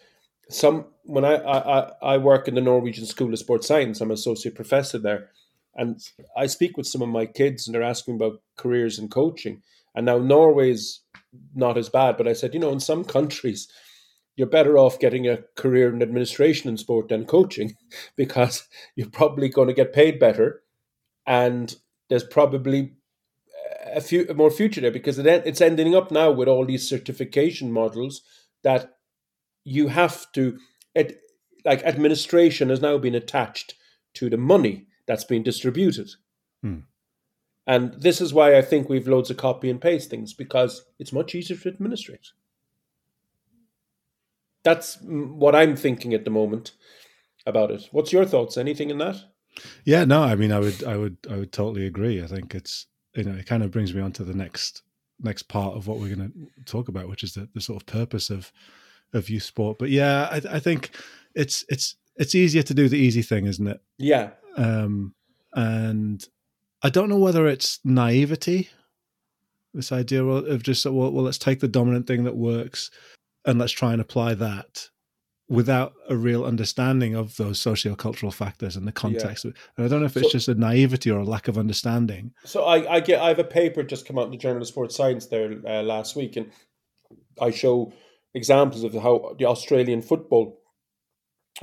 some 0.50 0.86
when 1.04 1.26
I, 1.26 1.36
I 1.36 1.92
I 2.02 2.18
work 2.18 2.48
in 2.48 2.56
the 2.56 2.62
Norwegian 2.62 3.06
School 3.06 3.34
of 3.34 3.40
Sports 3.40 3.68
Science, 3.68 4.02
I'm 4.02 4.10
an 4.10 4.16
associate 4.16 4.56
professor 4.56 4.98
there, 4.98 5.30
and 5.76 6.02
I 6.38 6.48
speak 6.48 6.78
with 6.78 6.88
some 6.88 7.02
of 7.02 7.10
my 7.10 7.26
kids, 7.26 7.68
and 7.68 7.74
they're 7.74 7.84
asking 7.84 8.16
about 8.16 8.42
careers 8.58 9.00
in 9.00 9.10
coaching. 9.10 9.62
And 9.96 10.06
now 10.06 10.18
Norway's 10.18 11.02
not 11.54 11.78
as 11.78 11.90
bad, 11.90 12.18
but 12.18 12.28
I 12.28 12.34
said, 12.34 12.54
you 12.54 12.60
know, 12.60 12.72
in 12.72 12.80
some 12.80 13.04
countries, 13.04 13.68
you're 14.36 14.48
better 14.48 14.78
off 14.78 15.00
getting 15.00 15.28
a 15.28 15.44
career 15.56 15.94
in 15.94 16.02
administration 16.02 16.70
in 16.70 16.78
sport 16.78 17.10
than 17.10 17.26
coaching, 17.26 17.76
because 18.16 18.68
you're 18.96 19.10
probably 19.10 19.50
going 19.50 19.68
to 19.68 19.74
get 19.74 19.94
paid 19.94 20.20
better, 20.20 20.64
and 21.26 21.76
there's 22.10 22.24
probably 22.24 22.94
a 23.94 24.02
few 24.02 24.26
more 24.36 24.52
future 24.52 24.82
there 24.82 24.92
because 24.92 25.20
it's 25.20 25.62
ending 25.62 25.96
up 25.96 26.12
now 26.12 26.32
with 26.32 26.48
all 26.48 26.66
these 26.66 26.88
certification 26.88 27.72
models 27.72 28.22
that 28.64 28.93
you 29.64 29.88
have 29.88 30.32
to 30.34 30.58
it, 30.96 31.22
like 31.66 31.84
administration 31.84 32.70
has 32.70 32.82
now 32.82 32.98
been 32.98 33.16
attached 33.16 33.76
to 34.16 34.30
the 34.30 34.38
money 34.38 34.88
that's 35.06 35.24
been 35.24 35.44
distributed. 35.44 36.12
Hmm. 36.62 36.80
And 37.66 37.94
this 37.94 38.20
is 38.20 38.34
why 38.34 38.58
I 38.58 38.62
think 38.62 38.90
we've 38.90 39.08
loads 39.08 39.30
of 39.30 39.38
copy 39.38 39.70
and 39.70 39.80
paste 39.82 40.10
things 40.10 40.34
because 40.34 40.84
it's 41.00 41.14
much 41.14 41.34
easier 41.34 41.58
to 41.58 41.70
administrate. 41.70 42.32
That's 44.64 44.98
what 45.02 45.56
I'm 45.56 45.76
thinking 45.76 46.14
at 46.14 46.26
the 46.26 46.32
moment 46.32 46.74
about 47.46 47.72
it. 47.72 47.88
What's 47.92 48.14
your 48.14 48.26
thoughts? 48.26 48.58
Anything 48.58 48.90
in 48.90 48.98
that? 48.98 49.18
Yeah, 49.86 50.06
no, 50.06 50.24
I 50.24 50.36
mean, 50.36 50.52
I 50.52 50.60
would, 50.60 50.84
I 50.84 50.98
would, 50.98 51.18
I 51.30 51.38
would 51.38 51.52
totally 51.52 51.86
agree. 51.86 52.22
I 52.22 52.28
think 52.28 52.56
it's, 52.56 52.88
you 53.16 53.24
know, 53.24 53.38
it 53.38 53.46
kind 53.46 53.64
of 53.64 53.72
brings 53.72 53.94
me 53.94 54.02
on 54.02 54.12
to 54.14 54.24
the 54.24 54.34
next 54.34 54.82
next 55.22 55.44
part 55.44 55.76
of 55.76 55.88
what 55.88 56.00
we're 56.00 56.14
going 56.14 56.32
to 56.32 56.64
talk 56.66 56.88
about, 56.88 57.08
which 57.08 57.24
is 57.24 57.34
the, 57.34 57.48
the 57.54 57.62
sort 57.62 57.82
of 57.82 57.86
purpose 57.86 58.30
of 58.30 58.52
of 59.14 59.30
youth 59.30 59.44
sport. 59.44 59.78
But 59.80 59.90
yeah, 59.90 60.28
I, 60.32 60.42
I 60.56 60.60
think 60.60 60.92
it's 61.36 61.66
it's 61.70 61.96
it's 62.16 62.36
easier 62.36 62.64
to 62.64 62.74
do 62.74 62.90
the 62.90 62.98
easy 62.98 63.22
thing, 63.22 63.46
isn't 63.46 63.68
it? 63.68 63.82
Yeah. 63.98 64.32
Um, 64.56 65.14
and 65.54 66.28
I 66.82 66.90
don't 66.90 67.10
know 67.10 67.18
whether 67.18 67.48
it's 67.48 67.80
naivety, 67.84 68.70
this 69.74 69.92
idea 69.92 70.24
of 70.24 70.64
just 70.64 70.86
well, 70.86 71.12
well, 71.12 71.24
let's 71.24 71.38
take 71.38 71.60
the 71.60 71.68
dominant 71.68 72.08
thing 72.08 72.24
that 72.26 72.36
works 72.36 72.92
and 73.46 73.60
let's 73.60 73.72
try 73.72 73.92
and 73.94 74.02
apply 74.02 74.36
that 74.36 74.90
without 75.50 75.94
a 76.10 76.16
real 76.16 76.46
understanding 76.46 77.16
of 77.16 77.36
those 77.36 77.60
socio-cultural 77.60 78.32
factors 78.32 78.76
and 78.76 78.88
the 78.88 78.92
context. 78.92 79.46
Yeah. 79.46 79.52
And 79.78 79.86
I 79.86 79.90
don't 79.90 80.00
know 80.00 80.06
if 80.06 80.16
it's 80.16 80.28
so, 80.28 80.32
just 80.32 80.48
a 80.48 80.56
naivety 80.56 81.12
or 81.12 81.20
a 81.20 81.26
lack 81.26 81.48
of 81.48 81.58
understanding. 81.58 82.34
So 82.46 82.64
I, 82.64 82.96
I 82.96 83.00
get 83.02 83.22
I 83.22 83.28
have 83.28 83.40
a 83.40 83.44
paper 83.44 83.84
just 83.84 84.08
come 84.08 84.18
out 84.18 84.26
in 84.26 84.32
the 84.32 84.38
Journal 84.38 84.62
of 84.62 84.68
Sports 84.68 84.96
Science 84.96 85.28
there 85.28 85.54
uh, 85.68 85.84
last 85.84 86.16
week, 86.16 86.38
and 86.38 86.50
I 87.42 87.52
show 87.52 87.92
examples 88.34 88.84
of 88.84 88.94
how 88.94 89.36
the 89.38 89.46
Australian 89.46 90.02
football, 90.02 90.60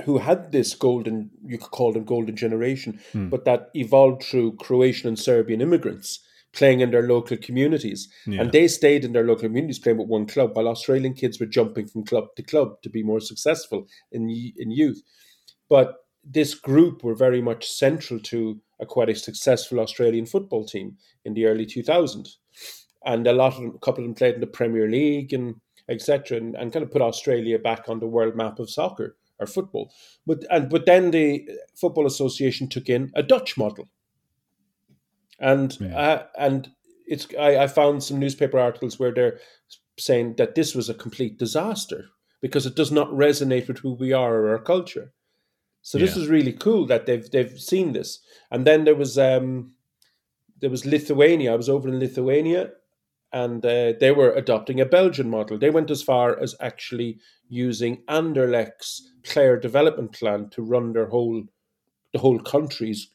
who 0.03 0.17
had 0.17 0.51
this 0.51 0.73
golden, 0.73 1.31
you 1.45 1.57
could 1.57 1.71
call 1.71 1.93
them 1.93 2.05
golden 2.05 2.35
generation, 2.35 2.99
hmm. 3.11 3.29
but 3.29 3.45
that 3.45 3.69
evolved 3.73 4.23
through 4.23 4.55
Croatian 4.57 5.09
and 5.09 5.19
Serbian 5.19 5.61
immigrants 5.61 6.19
playing 6.53 6.81
in 6.81 6.91
their 6.91 7.07
local 7.07 7.37
communities. 7.37 8.09
Yeah. 8.25 8.41
And 8.41 8.51
they 8.51 8.67
stayed 8.67 9.05
in 9.05 9.13
their 9.13 9.23
local 9.23 9.43
communities 9.43 9.79
playing 9.79 9.97
with 9.97 10.07
one 10.07 10.25
club, 10.25 10.55
while 10.55 10.67
Australian 10.67 11.13
kids 11.13 11.39
were 11.39 11.45
jumping 11.45 11.87
from 11.87 12.05
club 12.05 12.25
to 12.35 12.43
club 12.43 12.81
to 12.83 12.89
be 12.89 13.03
more 13.03 13.19
successful 13.19 13.87
in, 14.11 14.29
in 14.57 14.71
youth. 14.71 15.01
But 15.69 15.95
this 16.23 16.53
group 16.53 17.03
were 17.03 17.15
very 17.15 17.41
much 17.41 17.67
central 17.67 18.19
to 18.19 18.59
a 18.79 18.85
quite 18.85 19.09
a 19.09 19.15
successful 19.15 19.79
Australian 19.79 20.25
football 20.25 20.65
team 20.65 20.97
in 21.23 21.33
the 21.33 21.45
early 21.45 21.65
2000s. 21.65 22.35
And 23.05 23.25
a 23.25 23.33
lot 23.33 23.53
of 23.53 23.61
them, 23.61 23.73
a 23.75 23.79
couple 23.79 24.03
of 24.03 24.07
them 24.07 24.15
played 24.15 24.35
in 24.35 24.41
the 24.41 24.47
Premier 24.47 24.89
League 24.89 25.33
and 25.33 25.55
etc. 25.91 26.37
And, 26.37 26.55
and 26.55 26.73
kind 26.73 26.83
of 26.83 26.91
put 26.91 27.01
Australia 27.01 27.59
back 27.59 27.89
on 27.89 27.99
the 27.99 28.07
world 28.07 28.35
map 28.35 28.59
of 28.59 28.69
soccer 28.69 29.17
or 29.39 29.45
football. 29.45 29.93
But 30.25 30.45
and 30.49 30.69
but 30.69 30.85
then 30.85 31.11
the 31.11 31.47
Football 31.75 32.07
Association 32.07 32.67
took 32.67 32.89
in 32.89 33.11
a 33.15 33.23
Dutch 33.23 33.57
model 33.57 33.89
and 35.41 35.75
yeah. 35.81 35.97
uh, 35.97 36.23
and 36.37 36.69
it's 37.07 37.27
I, 37.37 37.57
I 37.57 37.67
found 37.67 38.03
some 38.03 38.19
newspaper 38.19 38.59
articles 38.59 38.99
where 38.99 39.11
they're 39.11 39.39
saying 39.97 40.35
that 40.37 40.55
this 40.55 40.73
was 40.73 40.87
a 40.87 40.93
complete 40.93 41.37
disaster 41.37 42.05
because 42.41 42.65
it 42.65 42.75
does 42.75 42.91
not 42.91 43.09
resonate 43.09 43.67
with 43.67 43.79
who 43.79 43.93
we 43.93 44.13
are 44.13 44.35
or 44.35 44.49
our 44.51 44.59
culture. 44.59 45.11
So 45.81 45.97
this 45.97 46.15
yeah. 46.15 46.23
is 46.23 46.29
really 46.29 46.53
cool 46.53 46.85
that 46.85 47.07
they've 47.07 47.29
they've 47.29 47.59
seen 47.59 47.93
this. 47.93 48.19
And 48.51 48.65
then 48.65 48.85
there 48.85 48.95
was 48.95 49.17
um 49.17 49.73
there 50.59 50.69
was 50.69 50.85
Lithuania. 50.85 51.53
I 51.53 51.57
was 51.57 51.69
over 51.69 51.89
in 51.89 51.99
Lithuania, 51.99 52.71
and 53.33 53.65
uh, 53.65 53.93
they 53.99 54.11
were 54.11 54.33
adopting 54.33 54.81
a 54.81 54.85
Belgian 54.85 55.29
model. 55.29 55.57
They 55.57 55.69
went 55.69 55.89
as 55.89 56.03
far 56.03 56.37
as 56.39 56.55
actually 56.59 57.19
using 57.47 58.03
Anderlecht's 58.09 59.11
player 59.23 59.57
development 59.57 60.13
plan 60.13 60.49
to 60.49 60.61
run 60.61 60.93
their 60.93 61.07
whole 61.07 61.43
the 62.13 62.19
whole 62.19 62.39
country's 62.39 63.07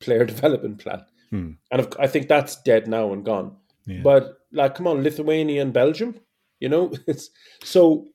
player 0.00 0.24
development 0.34 0.78
plan. 0.78 1.04
Hmm. 1.30 1.50
And 1.70 1.94
I 1.98 2.06
think 2.06 2.28
that's 2.28 2.60
dead 2.62 2.88
now 2.88 3.12
and 3.12 3.24
gone. 3.24 3.56
Yeah. 3.86 4.00
But 4.02 4.38
like, 4.52 4.74
come 4.74 4.86
on, 4.86 5.02
Lithuania 5.02 5.60
and 5.60 5.72
Belgium, 5.72 6.18
you 6.60 6.68
know, 6.68 6.92
it's 7.06 7.30
so. 7.62 8.06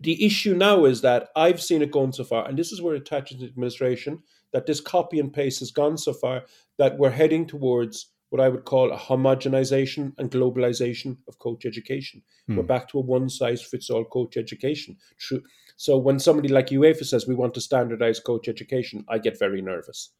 The 0.00 0.24
issue 0.24 0.54
now 0.54 0.84
is 0.84 1.00
that 1.00 1.30
I've 1.34 1.60
seen 1.60 1.82
it 1.82 1.90
going 1.90 2.12
so 2.12 2.22
far, 2.22 2.46
and 2.46 2.56
this 2.56 2.70
is 2.70 2.80
where 2.80 2.94
it 2.94 3.04
touches 3.04 3.40
the 3.40 3.46
administration 3.46 4.22
that 4.52 4.64
this 4.64 4.80
copy 4.80 5.18
and 5.18 5.32
paste 5.32 5.58
has 5.58 5.72
gone 5.72 5.98
so 5.98 6.12
far 6.12 6.44
that 6.78 6.96
we're 6.98 7.10
heading 7.10 7.46
towards 7.46 8.06
what 8.30 8.40
I 8.40 8.48
would 8.48 8.64
call 8.64 8.92
a 8.92 8.96
homogenization 8.96 10.12
and 10.18 10.30
globalization 10.30 11.16
of 11.28 11.38
coach 11.38 11.64
education. 11.64 12.22
Hmm. 12.46 12.56
We're 12.56 12.62
back 12.64 12.88
to 12.90 12.98
a 12.98 13.02
one 13.02 13.28
size 13.28 13.62
fits 13.62 13.90
all 13.90 14.04
coach 14.04 14.36
education. 14.36 14.96
True. 15.18 15.42
So 15.76 15.96
when 15.96 16.18
somebody 16.18 16.48
like 16.48 16.68
UEFA 16.68 17.04
says 17.04 17.26
we 17.26 17.34
want 17.34 17.54
to 17.54 17.60
standardize 17.60 18.20
coach 18.20 18.48
education, 18.48 19.04
I 19.08 19.18
get 19.18 19.38
very 19.38 19.62
nervous. 19.62 20.10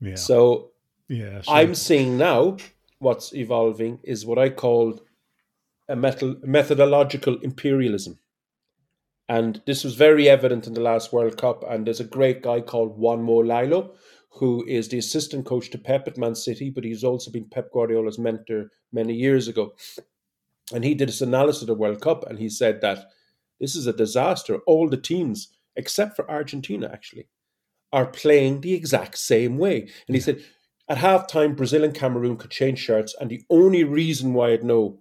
Yeah. 0.00 0.16
So 0.16 0.72
yeah, 1.08 1.40
sure. 1.42 1.54
I'm 1.54 1.74
seeing 1.74 2.18
now 2.18 2.58
what's 2.98 3.34
evolving 3.34 4.00
is 4.02 4.24
what 4.26 4.38
I 4.38 4.50
call 4.50 5.00
a 5.88 5.96
metal, 5.96 6.36
methodological 6.42 7.38
imperialism. 7.40 8.18
And 9.28 9.62
this 9.66 9.84
was 9.84 9.94
very 9.94 10.28
evident 10.28 10.66
in 10.66 10.74
the 10.74 10.80
last 10.80 11.12
World 11.12 11.38
Cup. 11.38 11.64
And 11.68 11.86
there's 11.86 12.00
a 12.00 12.04
great 12.04 12.42
guy 12.42 12.60
called 12.60 12.98
Juanma 12.98 13.46
Lillo, 13.46 13.94
who 14.34 14.64
is 14.66 14.88
the 14.88 14.98
assistant 14.98 15.46
coach 15.46 15.70
to 15.70 15.78
Pep 15.78 16.08
at 16.08 16.18
Man 16.18 16.34
City, 16.34 16.68
but 16.68 16.84
he's 16.84 17.04
also 17.04 17.30
been 17.30 17.48
Pep 17.48 17.70
Guardiola's 17.72 18.18
mentor 18.18 18.70
many 18.92 19.14
years 19.14 19.48
ago. 19.48 19.74
And 20.72 20.84
he 20.84 20.94
did 20.94 21.08
his 21.08 21.22
analysis 21.22 21.62
of 21.62 21.68
the 21.68 21.74
World 21.74 22.00
Cup, 22.00 22.24
and 22.28 22.38
he 22.38 22.48
said 22.48 22.80
that 22.80 23.10
this 23.60 23.76
is 23.76 23.86
a 23.86 23.92
disaster. 23.92 24.58
All 24.66 24.88
the 24.88 24.96
teams, 24.96 25.52
except 25.76 26.16
for 26.16 26.28
Argentina, 26.28 26.90
actually, 26.92 27.28
are 27.92 28.06
playing 28.06 28.60
the 28.60 28.74
exact 28.74 29.18
same 29.18 29.56
way. 29.56 29.88
And 30.08 30.16
he 30.16 30.20
said, 30.20 30.42
at 30.88 30.98
halftime, 30.98 31.56
Brazil 31.56 31.84
and 31.84 31.94
Cameroon 31.94 32.36
could 32.36 32.50
change 32.50 32.80
shirts, 32.80 33.14
and 33.20 33.30
the 33.30 33.42
only 33.50 33.84
reason 33.84 34.34
why 34.34 34.52
I'd 34.52 34.64
know 34.64 35.00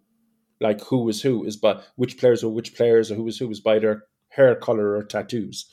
like 0.62 0.82
who 0.82 1.00
was 1.00 1.22
who 1.22 1.44
is 1.44 1.58
by 1.58 1.82
which 1.96 2.18
players 2.18 2.44
or 2.44 2.54
which 2.54 2.76
players 2.76 3.12
or 3.12 3.16
who 3.16 3.24
was 3.24 3.38
who 3.38 3.48
was 3.48 3.60
by 3.60 3.80
their 3.80 4.04
hair 4.30 4.56
color 4.56 4.96
or 4.96 5.04
tattoos. 5.04 5.66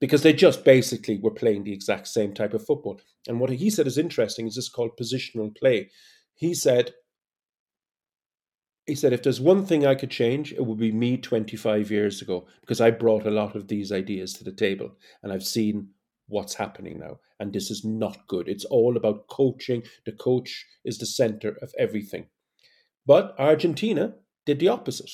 Because 0.00 0.22
they 0.22 0.32
just 0.32 0.64
basically 0.64 1.18
were 1.18 1.32
playing 1.32 1.64
the 1.64 1.72
exact 1.72 2.06
same 2.08 2.32
type 2.32 2.54
of 2.54 2.64
football. 2.64 3.00
And 3.26 3.40
what 3.40 3.50
he 3.50 3.70
said 3.70 3.86
is 3.86 3.98
interesting 3.98 4.46
is 4.46 4.54
this 4.54 4.68
called 4.68 4.96
positional 4.96 5.56
play. 5.56 5.90
He 6.34 6.54
said 6.54 6.94
he 8.88 8.94
said 8.94 9.12
if 9.12 9.22
there's 9.22 9.40
one 9.40 9.66
thing 9.66 9.84
I 9.84 9.94
could 9.94 10.10
change, 10.10 10.52
it 10.52 10.64
would 10.64 10.78
be 10.78 10.92
me 10.92 11.18
25 11.18 11.90
years 11.90 12.22
ago, 12.22 12.46
because 12.62 12.80
I 12.80 12.90
brought 12.90 13.26
a 13.26 13.30
lot 13.30 13.54
of 13.54 13.68
these 13.68 13.92
ideas 13.92 14.32
to 14.34 14.44
the 14.44 14.52
table 14.52 14.92
and 15.22 15.30
I've 15.30 15.44
seen 15.44 15.90
what's 16.26 16.54
happening 16.54 16.98
now. 16.98 17.18
And 17.38 17.52
this 17.52 17.70
is 17.70 17.84
not 17.84 18.26
good. 18.28 18.48
It's 18.48 18.64
all 18.64 18.96
about 18.96 19.28
coaching. 19.28 19.82
The 20.06 20.12
coach 20.12 20.66
is 20.84 20.96
the 20.96 21.06
center 21.06 21.58
of 21.60 21.72
everything. 21.78 22.28
But 23.04 23.34
Argentina 23.38 24.14
did 24.46 24.58
the 24.58 24.68
opposite. 24.68 25.10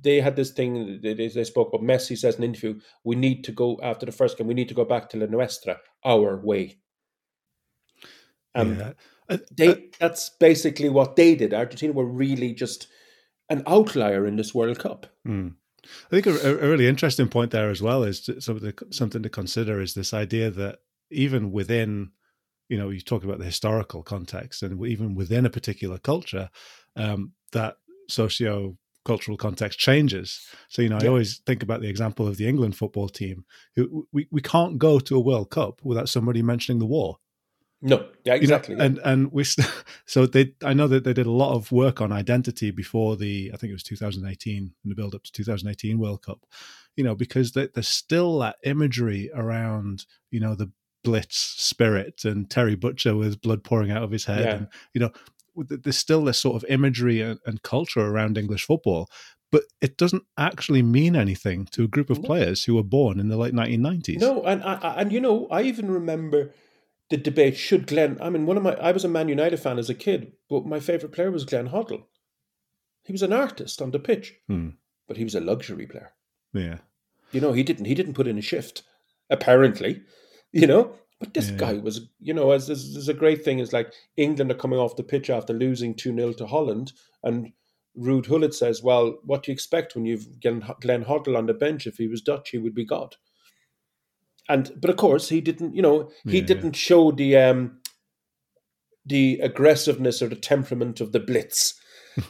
They 0.00 0.20
had 0.20 0.36
this 0.36 0.50
thing, 0.50 1.00
they 1.02 1.44
spoke 1.44 1.68
about 1.68 1.86
Messi 1.86 2.16
says 2.16 2.36
in 2.36 2.44
an 2.44 2.50
interview, 2.50 2.80
we 3.04 3.16
need 3.16 3.44
to 3.44 3.52
go 3.52 3.78
after 3.82 4.06
the 4.06 4.12
first 4.12 4.36
game, 4.36 4.46
we 4.46 4.54
need 4.54 4.68
to 4.68 4.74
go 4.74 4.84
back 4.84 5.08
to 5.10 5.18
La 5.18 5.26
Nuestra, 5.26 5.78
our 6.04 6.38
way. 6.38 6.78
Um, 8.54 8.78
yeah. 8.78 8.92
Uh, 9.28 9.38
they, 9.56 9.68
uh, 9.68 9.76
that's 9.98 10.30
basically 10.30 10.88
what 10.88 11.16
they 11.16 11.34
did. 11.34 11.54
Argentina 11.54 11.92
were 11.92 12.06
really 12.06 12.52
just 12.54 12.88
an 13.48 13.62
outlier 13.66 14.26
in 14.26 14.36
this 14.36 14.54
World 14.54 14.78
Cup. 14.78 15.06
Mm. 15.26 15.54
I 15.84 16.20
think 16.20 16.26
a, 16.26 16.64
a, 16.64 16.68
really 16.68 16.86
interesting 16.86 17.28
point 17.28 17.50
there 17.50 17.70
as 17.70 17.80
well 17.80 18.02
is 18.02 18.20
to, 18.22 18.40
something 18.40 18.72
something 18.90 19.22
to 19.22 19.28
consider 19.28 19.80
is 19.80 19.94
this 19.94 20.12
idea 20.12 20.50
that 20.50 20.80
even 21.10 21.52
within, 21.52 22.10
you 22.68 22.76
know, 22.76 22.90
you 22.90 23.00
talk 23.00 23.24
about 23.24 23.38
the 23.38 23.44
historical 23.44 24.02
context, 24.02 24.62
and 24.62 24.84
even 24.86 25.14
within 25.14 25.46
a 25.46 25.50
particular 25.50 25.98
culture, 25.98 26.50
um, 26.96 27.32
that 27.52 27.76
socio 28.08 28.76
cultural 29.08 29.38
context 29.38 29.78
changes. 29.78 30.46
So, 30.68 30.82
you 30.82 30.90
know, 30.90 30.98
yeah. 31.00 31.06
I 31.06 31.08
always 31.08 31.38
think 31.38 31.62
about 31.62 31.80
the 31.80 31.88
example 31.88 32.28
of 32.28 32.36
the 32.36 32.46
England 32.46 32.76
football 32.76 33.08
team. 33.08 33.46
Who 33.74 34.06
we, 34.12 34.28
we 34.30 34.42
can't 34.42 34.76
go 34.76 35.00
to 35.00 35.16
a 35.16 35.20
World 35.20 35.48
Cup 35.48 35.80
without 35.82 36.10
somebody 36.10 36.42
mentioning 36.42 36.78
the 36.78 36.84
war. 36.84 37.16
No, 37.80 38.06
yeah, 38.24 38.34
exactly. 38.34 38.74
You 38.74 38.78
know, 38.78 38.84
and 38.84 38.98
and 38.98 39.32
we 39.32 39.44
so 40.04 40.26
they 40.26 40.52
I 40.62 40.74
know 40.74 40.88
that 40.88 41.04
they 41.04 41.14
did 41.14 41.26
a 41.26 41.30
lot 41.30 41.54
of 41.54 41.72
work 41.72 42.02
on 42.02 42.12
identity 42.12 42.70
before 42.70 43.16
the 43.16 43.50
I 43.54 43.56
think 43.56 43.70
it 43.70 43.74
was 43.74 43.82
2018 43.84 44.56
in 44.56 44.72
the 44.84 44.94
build 44.94 45.14
up 45.14 45.22
to 45.22 45.32
2018 45.32 45.98
World 45.98 46.22
Cup. 46.22 46.44
You 46.96 47.04
know, 47.04 47.14
because 47.14 47.52
they, 47.52 47.68
there's 47.68 47.88
still 47.88 48.40
that 48.40 48.56
imagery 48.62 49.30
around 49.32 50.04
you 50.30 50.40
know 50.40 50.54
the 50.54 50.70
blitz 51.02 51.38
spirit 51.38 52.24
and 52.24 52.50
Terry 52.50 52.74
Butcher 52.74 53.16
with 53.16 53.40
blood 53.40 53.64
pouring 53.64 53.90
out 53.90 54.02
of 54.02 54.10
his 54.10 54.26
head, 54.26 54.44
yeah. 54.44 54.54
and 54.54 54.68
you 54.92 55.00
know 55.00 55.12
there's 55.68 55.98
still 55.98 56.24
this 56.24 56.40
sort 56.40 56.56
of 56.56 56.68
imagery 56.70 57.20
and, 57.20 57.40
and, 57.46 57.62
culture 57.62 58.00
around 58.00 58.38
English 58.38 58.64
football. 58.64 59.08
But 59.50 59.64
it 59.80 59.96
doesn't 59.96 60.24
actually 60.36 60.82
mean 60.82 61.16
anything 61.16 61.66
to 61.72 61.84
a 61.84 61.88
group 61.88 62.10
of 62.10 62.22
players 62.22 62.64
who 62.64 62.74
were 62.74 62.82
born 62.82 63.18
in 63.18 63.28
the 63.28 63.36
late 63.38 63.54
1990s. 63.54 64.20
No, 64.20 64.42
and 64.42 64.62
and 64.62 65.10
you 65.10 65.20
know, 65.20 65.48
I 65.50 65.62
even 65.62 65.90
remember 65.90 66.52
the 67.08 67.16
debate 67.16 67.56
should 67.56 67.86
Glenn. 67.86 68.18
I 68.20 68.28
mean, 68.28 68.44
one 68.44 68.58
of 68.58 68.62
my 68.62 68.74
I 68.74 68.92
was 68.92 69.04
a 69.04 69.08
Man 69.08 69.28
United 69.28 69.58
fan 69.58 69.78
as 69.78 69.88
a 69.88 69.94
kid, 69.94 70.32
but 70.50 70.66
my 70.66 70.80
favorite 70.80 71.12
player 71.12 71.30
was 71.30 71.46
Glenn 71.46 71.70
Hoddle. 71.70 72.04
He 73.04 73.12
was 73.12 73.22
an 73.22 73.32
artist 73.32 73.80
on 73.80 73.90
the 73.90 73.98
pitch, 73.98 74.34
hmm. 74.46 74.70
but 75.06 75.16
he 75.16 75.24
was 75.24 75.34
a 75.34 75.40
luxury 75.40 75.86
player. 75.86 76.12
Yeah, 76.52 76.78
you 77.32 77.40
know, 77.40 77.52
he 77.52 77.62
didn't 77.62 77.86
he 77.86 77.94
didn't 77.94 78.14
put 78.14 78.26
in 78.26 78.38
a 78.38 78.42
shift, 78.42 78.82
apparently, 79.30 80.02
you 80.52 80.66
know. 80.66 80.92
But 81.20 81.34
this 81.34 81.50
yeah. 81.50 81.56
guy 81.56 81.72
was, 81.74 82.08
you 82.20 82.32
know, 82.32 82.52
as 82.52 82.68
there's 82.68 83.08
a 83.08 83.14
great 83.14 83.44
thing 83.44 83.58
is 83.58 83.72
like 83.72 83.92
England 84.16 84.50
are 84.52 84.54
coming 84.54 84.78
off 84.78 84.96
the 84.96 85.02
pitch 85.02 85.30
after 85.30 85.52
losing 85.52 85.94
two 85.94 86.14
0 86.14 86.32
to 86.34 86.46
Holland, 86.46 86.92
and 87.24 87.52
Ruud 87.98 88.28
Gullit 88.28 88.54
says, 88.54 88.82
"Well, 88.82 89.18
what 89.24 89.42
do 89.42 89.50
you 89.50 89.54
expect 89.54 89.94
when 89.96 90.04
you've 90.06 90.40
got 90.40 90.80
Glenn 90.80 91.04
Hoddle 91.04 91.36
on 91.36 91.46
the 91.46 91.54
bench? 91.54 91.86
If 91.86 91.96
he 91.96 92.06
was 92.06 92.20
Dutch, 92.22 92.50
he 92.50 92.58
would 92.58 92.74
be 92.74 92.84
God." 92.84 93.16
and 94.48 94.72
but 94.80 94.90
of 94.90 94.96
course 94.96 95.28
he 95.28 95.40
didn't. 95.40 95.74
You 95.74 95.82
know, 95.82 96.10
he 96.24 96.38
Yeah, 96.38 96.46
didn't 96.46 96.72
show 96.76 97.10
the 97.12 97.36
um, 97.36 97.80
the 99.04 99.38
aggressiveness 99.42 100.22
or 100.22 100.28
the 100.28 100.36
temperament 100.36 101.00
of 101.00 101.12
the 101.12 101.20
Blitz. 101.20 101.74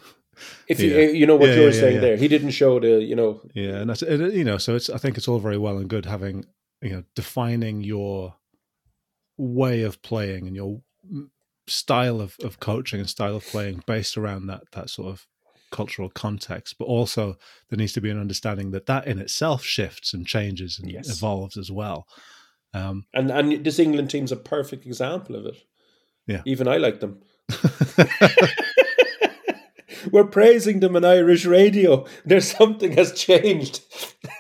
If 0.68 0.79
you 0.81 0.90
Yeah. 0.90 1.09
you 1.09 1.27
know 1.27 1.37
what 1.37 1.48
Yeah, 1.51 1.57
you 1.57 1.62
were 1.62 1.68
yeah, 1.68 1.74
yeah, 1.74 1.81
saying 1.81 1.94
yeah. 1.96 2.01
there, 2.01 2.16
he 2.16 2.29
didn't 2.29 2.51
show 2.51 2.79
the 2.81 3.03
you 3.03 3.16
know 3.16 3.40
Yeah, 3.55 3.79
and 3.81 3.90
that's 3.90 4.03
you 4.03 4.44
know, 4.44 4.59
so 4.59 4.77
it's 4.77 4.88
I 4.90 4.98
think 4.98 5.16
it's 5.16 5.27
all 5.29 5.40
very 5.40 5.59
well 5.59 5.79
and 5.79 5.88
good 5.90 6.07
having 6.07 6.46
you 6.81 6.90
know 6.90 7.05
defining 7.14 7.83
your 7.83 8.35
way 9.38 9.83
of 9.83 10.03
playing 10.03 10.46
and 10.46 10.55
your 10.55 10.83
mm, 11.11 11.29
style 11.66 12.20
of, 12.20 12.37
of 12.42 12.61
coaching 12.61 13.01
and 13.01 13.09
style 13.09 13.37
of 13.37 13.46
playing 13.46 13.83
based 13.87 14.16
around 14.18 14.46
that 14.48 14.62
that 14.72 14.90
sort 14.90 15.09
of 15.09 15.27
cultural 15.70 16.09
context, 16.11 16.77
but 16.79 16.87
also 16.87 17.37
there 17.68 17.77
needs 17.77 17.92
to 17.92 18.01
be 18.01 18.11
an 18.11 18.20
understanding 18.20 18.70
that 18.72 18.87
that 18.87 19.07
in 19.07 19.18
itself 19.18 19.62
shifts 19.62 20.12
and 20.14 20.27
changes 20.27 20.79
and 20.79 20.90
Yes. 20.90 21.09
evolves 21.11 21.57
as 21.57 21.70
well. 21.70 22.07
Um, 22.74 23.05
and 23.14 23.31
and 23.31 23.64
this 23.64 23.79
England 23.79 24.11
team's 24.11 24.33
a 24.33 24.37
perfect 24.37 24.85
example 24.87 25.37
of 25.37 25.46
it. 25.46 25.57
Yeah. 26.27 26.42
even 26.44 26.68
I 26.68 26.77
like 26.77 27.01
them. 27.01 27.20
We're 30.12 30.24
praising 30.24 30.81
them 30.81 30.96
on 30.96 31.05
Irish 31.05 31.44
radio. 31.44 32.07
There's 32.24 32.51
something 32.51 32.92
has 32.92 33.12
changed. 33.12 33.81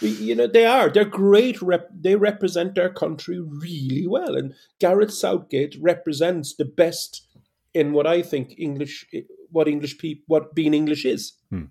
you 0.00 0.34
know 0.34 0.46
they 0.46 0.66
are. 0.66 0.90
They're 0.90 1.04
great. 1.04 1.60
Rep- 1.62 1.90
they 1.94 2.16
represent 2.16 2.74
their 2.74 2.90
country 2.90 3.40
really 3.40 4.06
well, 4.06 4.36
and 4.36 4.54
Gareth 4.80 5.12
Southgate 5.12 5.76
represents 5.80 6.54
the 6.54 6.64
best 6.64 7.26
in 7.74 7.92
what 7.92 8.06
I 8.06 8.22
think 8.22 8.54
English, 8.58 9.04
what 9.50 9.68
English 9.68 9.98
people, 9.98 10.24
what 10.28 10.54
being 10.54 10.74
English 10.74 11.04
is, 11.04 11.32
Hmm. 11.50 11.64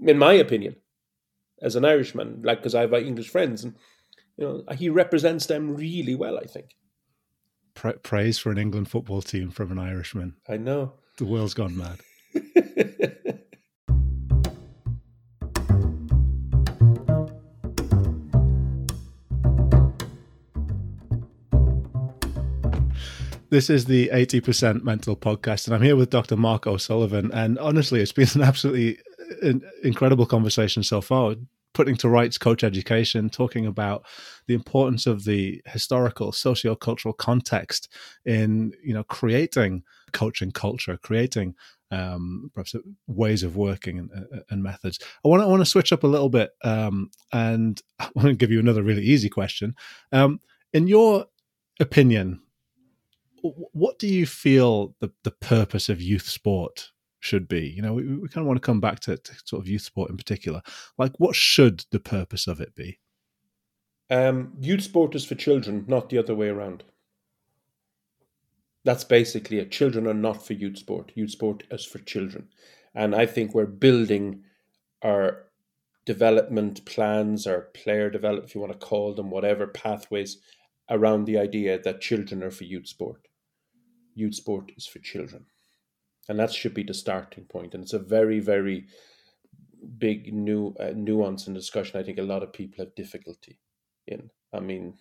in 0.00 0.18
my 0.18 0.32
opinion, 0.34 0.76
as 1.62 1.76
an 1.76 1.84
Irishman. 1.84 2.42
Like 2.42 2.58
because 2.58 2.74
I 2.74 2.82
have 2.82 2.92
uh, 2.94 2.98
English 2.98 3.28
friends, 3.30 3.64
and 3.64 3.74
you 4.36 4.44
know 4.46 4.64
he 4.74 4.88
represents 4.88 5.46
them 5.46 5.74
really 5.76 6.14
well. 6.14 6.38
I 6.38 6.44
think. 6.46 6.76
pra- 7.74 7.98
praise 7.98 8.38
for 8.38 8.50
an 8.50 8.58
England 8.58 8.88
football 8.88 9.22
team 9.22 9.50
from 9.50 9.70
an 9.72 9.78
Irishman. 9.78 10.36
I 10.48 10.56
know. 10.56 10.92
The 11.18 11.24
world's 11.26 11.54
gone 11.54 11.76
mad. 11.76 11.98
This 23.48 23.70
is 23.70 23.84
the 23.84 24.08
80% 24.12 24.82
Mental 24.82 25.16
Podcast, 25.16 25.66
and 25.66 25.74
I'm 25.74 25.82
here 25.82 25.94
with 25.94 26.10
Dr. 26.10 26.36
Mark 26.36 26.66
O'Sullivan. 26.66 27.30
And 27.32 27.60
honestly, 27.60 28.00
it's 28.00 28.10
been 28.10 28.28
an 28.34 28.42
absolutely 28.42 28.98
uh, 29.42 29.54
incredible 29.84 30.26
conversation 30.26 30.82
so 30.82 31.00
far, 31.00 31.36
putting 31.72 31.94
to 31.98 32.08
rights 32.08 32.38
coach 32.38 32.64
education, 32.64 33.30
talking 33.30 33.64
about 33.64 34.04
the 34.48 34.54
importance 34.54 35.06
of 35.06 35.24
the 35.24 35.62
historical, 35.66 36.32
socio-cultural 36.32 37.14
context 37.14 37.88
in 38.24 38.72
you 38.82 38.92
know 38.92 39.04
creating 39.04 39.84
coaching 40.12 40.50
culture, 40.50 40.96
creating 40.96 41.54
um, 41.92 42.50
perhaps 42.52 42.74
ways 43.06 43.44
of 43.44 43.56
working 43.56 44.00
and, 44.00 44.10
uh, 44.12 44.40
and 44.50 44.60
methods. 44.60 44.98
I 45.24 45.28
want 45.28 45.42
to 45.42 45.46
I 45.46 45.48
want 45.48 45.60
to 45.60 45.70
switch 45.70 45.92
up 45.92 46.02
a 46.02 46.08
little 46.08 46.30
bit, 46.30 46.50
um, 46.64 47.12
and 47.32 47.80
I 48.00 48.08
want 48.16 48.26
to 48.26 48.34
give 48.34 48.50
you 48.50 48.58
another 48.58 48.82
really 48.82 49.04
easy 49.04 49.28
question. 49.28 49.76
Um, 50.10 50.40
in 50.72 50.88
your 50.88 51.26
opinion, 51.78 52.40
what 53.42 53.98
do 53.98 54.06
you 54.06 54.26
feel 54.26 54.94
the, 55.00 55.10
the 55.24 55.30
purpose 55.30 55.88
of 55.88 56.00
youth 56.00 56.28
sport 56.28 56.90
should 57.20 57.48
be? 57.48 57.68
You 57.68 57.82
know, 57.82 57.94
we, 57.94 58.02
we 58.04 58.28
kind 58.28 58.44
of 58.44 58.46
want 58.46 58.60
to 58.60 58.66
come 58.66 58.80
back 58.80 59.00
to, 59.00 59.16
to 59.16 59.32
sort 59.44 59.62
of 59.62 59.68
youth 59.68 59.82
sport 59.82 60.10
in 60.10 60.16
particular. 60.16 60.62
Like, 60.98 61.12
what 61.18 61.36
should 61.36 61.84
the 61.90 62.00
purpose 62.00 62.46
of 62.46 62.60
it 62.60 62.74
be? 62.74 62.98
Um, 64.08 64.52
youth 64.60 64.82
sport 64.82 65.14
is 65.14 65.24
for 65.24 65.34
children, 65.34 65.84
not 65.88 66.10
the 66.10 66.18
other 66.18 66.34
way 66.34 66.48
around. 66.48 66.84
That's 68.84 69.04
basically 69.04 69.58
it. 69.58 69.72
Children 69.72 70.06
are 70.06 70.14
not 70.14 70.46
for 70.46 70.52
youth 70.52 70.78
sport. 70.78 71.10
Youth 71.14 71.30
sport 71.30 71.64
is 71.70 71.84
for 71.84 71.98
children. 71.98 72.48
And 72.94 73.14
I 73.14 73.26
think 73.26 73.52
we're 73.52 73.66
building 73.66 74.44
our 75.02 75.46
development 76.04 76.84
plans, 76.84 77.46
our 77.48 77.62
player 77.74 78.08
development, 78.10 78.48
if 78.48 78.54
you 78.54 78.60
want 78.60 78.72
to 78.72 78.86
call 78.86 79.12
them, 79.12 79.30
whatever 79.30 79.66
pathways 79.66 80.38
around 80.90 81.24
the 81.24 81.38
idea 81.38 81.78
that 81.78 82.00
children 82.00 82.42
are 82.42 82.50
for 82.50 82.64
youth 82.64 82.86
sport. 82.86 83.28
Youth 84.14 84.34
sport 84.34 84.72
is 84.76 84.86
for 84.86 84.98
children. 84.98 85.46
And 86.28 86.38
that 86.38 86.52
should 86.52 86.74
be 86.74 86.82
the 86.82 86.94
starting 86.94 87.44
point. 87.44 87.74
And 87.74 87.82
it's 87.82 87.92
a 87.92 87.98
very, 87.98 88.40
very 88.40 88.86
big 89.98 90.32
new 90.32 90.74
uh, 90.80 90.92
nuance 90.94 91.46
and 91.46 91.54
discussion. 91.54 92.00
I 92.00 92.02
think 92.02 92.18
a 92.18 92.22
lot 92.22 92.42
of 92.42 92.52
people 92.52 92.84
have 92.84 92.94
difficulty 92.94 93.58
in. 94.06 94.30
I 94.52 94.60
mean, 94.60 94.94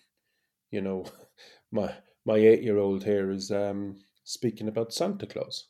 you 0.71 0.81
know, 0.81 1.05
my 1.71 1.93
my 2.25 2.37
eight 2.37 2.61
year 2.61 2.77
old 2.77 3.03
here 3.03 3.31
is 3.31 3.51
um, 3.51 3.97
speaking 4.23 4.67
about 4.67 4.93
Santa 4.93 5.25
Claus. 5.25 5.67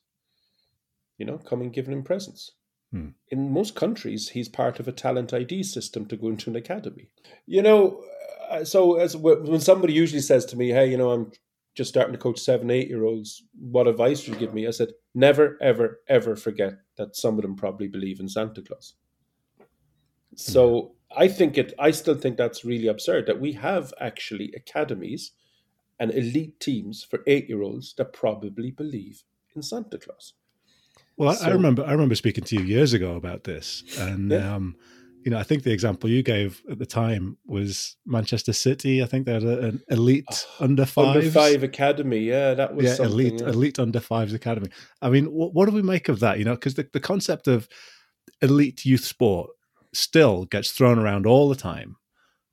You 1.17 1.25
know, 1.25 1.37
coming 1.37 1.71
giving 1.71 1.93
him 1.93 2.03
presents. 2.03 2.51
Hmm. 2.91 3.09
In 3.29 3.51
most 3.51 3.75
countries, 3.75 4.29
he's 4.29 4.49
part 4.49 4.79
of 4.79 4.87
a 4.87 4.91
talent 4.91 5.33
ID 5.33 5.63
system 5.63 6.05
to 6.07 6.17
go 6.17 6.27
into 6.27 6.49
an 6.49 6.55
academy. 6.55 7.09
You 7.45 7.61
know, 7.61 8.03
so 8.63 8.95
as 8.95 9.15
when 9.17 9.59
somebody 9.59 9.93
usually 9.93 10.21
says 10.21 10.45
to 10.45 10.57
me, 10.57 10.69
"Hey, 10.69 10.89
you 10.89 10.97
know, 10.97 11.11
I'm 11.11 11.31
just 11.73 11.89
starting 11.89 12.13
to 12.13 12.19
coach 12.19 12.39
seven, 12.39 12.69
eight 12.71 12.87
year 12.87 13.03
olds. 13.03 13.43
What 13.59 13.87
advice 13.87 14.25
would 14.27 14.33
you 14.35 14.39
give 14.39 14.53
me?" 14.53 14.67
I 14.67 14.71
said, 14.71 14.89
"Never, 15.13 15.57
ever, 15.61 16.01
ever 16.07 16.35
forget 16.35 16.73
that 16.97 17.15
some 17.15 17.35
of 17.37 17.41
them 17.41 17.55
probably 17.55 17.87
believe 17.87 18.19
in 18.19 18.29
Santa 18.29 18.61
Claus." 18.61 18.95
So 20.35 20.95
I 21.15 21.27
think 21.27 21.57
it. 21.57 21.73
I 21.79 21.91
still 21.91 22.15
think 22.15 22.37
that's 22.37 22.65
really 22.65 22.87
absurd 22.87 23.25
that 23.27 23.39
we 23.39 23.53
have 23.53 23.93
actually 23.99 24.51
academies 24.55 25.31
and 25.99 26.11
elite 26.11 26.59
teams 26.59 27.03
for 27.03 27.23
eight-year-olds 27.25 27.93
that 27.97 28.11
probably 28.11 28.69
believe 28.71 29.23
in 29.55 29.61
Santa 29.61 29.97
Claus. 29.97 30.33
Well, 31.15 31.29
I, 31.41 31.47
I 31.47 31.49
remember 31.51 31.85
I 31.85 31.91
remember 31.93 32.15
speaking 32.15 32.43
to 32.45 32.55
you 32.57 32.63
years 32.63 32.93
ago 32.93 33.15
about 33.15 33.45
this, 33.45 33.83
and 33.97 34.31
Yeah. 34.31 34.55
um, 34.55 34.75
you 35.25 35.31
know, 35.31 35.39
I 35.39 35.43
think 35.43 35.63
the 35.63 35.71
example 35.71 36.07
you 36.07 36.21
gave 36.21 36.61
at 36.69 36.77
the 36.77 36.85
time 36.85 37.35
was 37.47 37.97
Manchester 38.05 38.53
City. 38.53 39.01
I 39.01 39.07
think 39.07 39.25
they 39.25 39.33
had 39.33 39.43
a, 39.43 39.59
an 39.59 39.83
elite 39.89 40.23
ah, 40.29 40.63
under 40.63 40.85
five, 40.85 41.17
Under 41.17 41.31
five 41.31 41.63
academy, 41.63 42.19
yeah, 42.19 42.53
that 42.53 42.75
was 42.75 42.99
yeah, 42.99 43.05
elite 43.05 43.41
yeah. 43.41 43.49
elite 43.49 43.79
under 43.79 43.99
fives 43.99 44.33
academy. 44.33 44.69
I 45.01 45.09
mean, 45.09 45.25
what, 45.25 45.55
what 45.55 45.67
do 45.67 45.73
we 45.75 45.81
make 45.81 46.09
of 46.09 46.19
that? 46.19 46.37
You 46.37 46.45
know, 46.45 46.53
because 46.53 46.75
the, 46.75 46.87
the 46.93 46.99
concept 46.99 47.47
of 47.47 47.67
elite 48.43 48.85
youth 48.85 49.03
sport 49.03 49.49
still 49.93 50.45
gets 50.45 50.71
thrown 50.71 50.99
around 50.99 51.25
all 51.25 51.49
the 51.49 51.55
time. 51.55 51.95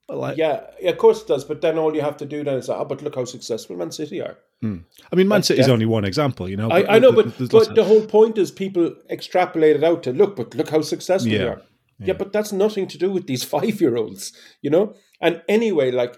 Like, 0.09 0.37
yeah, 0.37 0.61
yeah, 0.81 0.89
of 0.89 0.97
course 0.97 1.21
it 1.21 1.27
does. 1.27 1.45
But 1.45 1.61
then 1.61 1.77
all 1.77 1.95
you 1.95 2.01
have 2.01 2.17
to 2.17 2.25
do 2.25 2.43
then 2.43 2.57
is, 2.57 2.69
oh, 2.69 2.85
but 2.85 3.03
look 3.03 3.15
how 3.15 3.25
successful 3.25 3.77
Man 3.77 3.91
City 3.91 4.19
are. 4.19 4.37
Hmm. 4.61 4.77
I 5.11 5.15
mean, 5.15 5.27
Man 5.27 5.37
That's 5.37 5.49
City 5.49 5.61
is 5.61 5.69
only 5.69 5.85
one 5.85 6.05
example. 6.05 6.49
You 6.49 6.57
know, 6.57 6.69
I, 6.71 6.95
I 6.95 6.99
know, 6.99 7.11
there- 7.11 7.25
but, 7.25 7.51
but 7.51 7.69
of- 7.69 7.75
the 7.75 7.83
whole 7.83 8.05
point 8.07 8.39
is 8.39 8.49
people 8.49 8.95
extrapolate 9.11 9.75
it 9.75 9.83
out 9.83 10.01
to 10.03 10.11
look, 10.11 10.35
but 10.35 10.55
look 10.55 10.69
how 10.69 10.81
successful 10.81 11.31
they 11.31 11.47
are. 11.47 11.61
Yeah. 12.03 12.13
yeah. 12.13 12.17
but 12.17 12.31
that's 12.33 12.51
nothing 12.51 12.87
to 12.87 12.97
do 12.97 13.11
with 13.11 13.27
these 13.27 13.43
five 13.55 13.81
year 13.81 13.97
olds, 13.97 14.33
you 14.61 14.69
know? 14.69 14.93
And 15.21 15.41
anyway, 15.47 15.91
like 15.91 16.17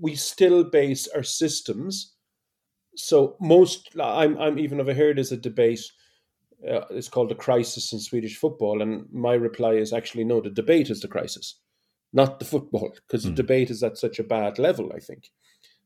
we 0.00 0.14
still 0.14 0.64
base 0.64 1.06
our 1.08 1.22
systems. 1.22 2.14
So 2.96 3.36
most, 3.40 3.90
I'm, 4.00 4.38
I'm 4.38 4.58
even 4.58 4.80
overheard 4.80 5.16
there's 5.16 5.32
a 5.32 5.36
debate. 5.36 5.80
Uh, 6.68 6.82
it's 6.90 7.08
called 7.08 7.28
the 7.28 7.34
crisis 7.34 7.92
in 7.92 7.98
Swedish 7.98 8.36
football, 8.38 8.80
and 8.80 9.06
my 9.12 9.34
reply 9.34 9.72
is 9.74 9.92
actually 9.92 10.24
no. 10.24 10.40
The 10.40 10.50
debate 10.50 10.88
is 10.88 11.00
the 11.00 11.08
crisis, 11.08 11.60
not 12.12 12.38
the 12.38 12.44
football, 12.46 12.94
because 13.06 13.24
Hmm. 13.24 13.30
the 13.30 13.34
debate 13.42 13.70
is 13.70 13.82
at 13.82 13.98
such 13.98 14.18
a 14.18 14.24
bad 14.24 14.58
level. 14.58 14.90
I 14.94 15.00
think. 15.00 15.30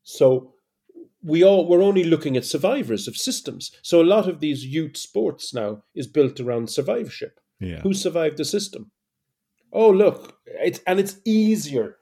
So 0.05 0.55
we 1.23 1.43
all 1.43 1.67
we're 1.67 1.83
only 1.83 2.05
looking 2.05 2.37
at 2.37 2.45
survivors 2.45 3.09
of 3.09 3.17
systems. 3.17 3.73
So 3.83 4.01
a 4.01 4.05
lot 4.15 4.29
of 4.29 4.39
these 4.39 4.65
youth 4.65 4.97
sports 4.97 5.53
now 5.53 5.83
is 5.95 6.07
built 6.07 6.39
around 6.39 6.71
survivorship. 6.71 7.41
yeah, 7.59 7.81
Who 7.81 7.93
survived 7.93 8.37
the 8.37 8.45
system? 8.45 8.93
Oh, 9.73 9.91
look, 9.91 10.39
it's 10.47 10.81
and 10.87 10.99
it's 10.99 11.17
easier 11.25 11.97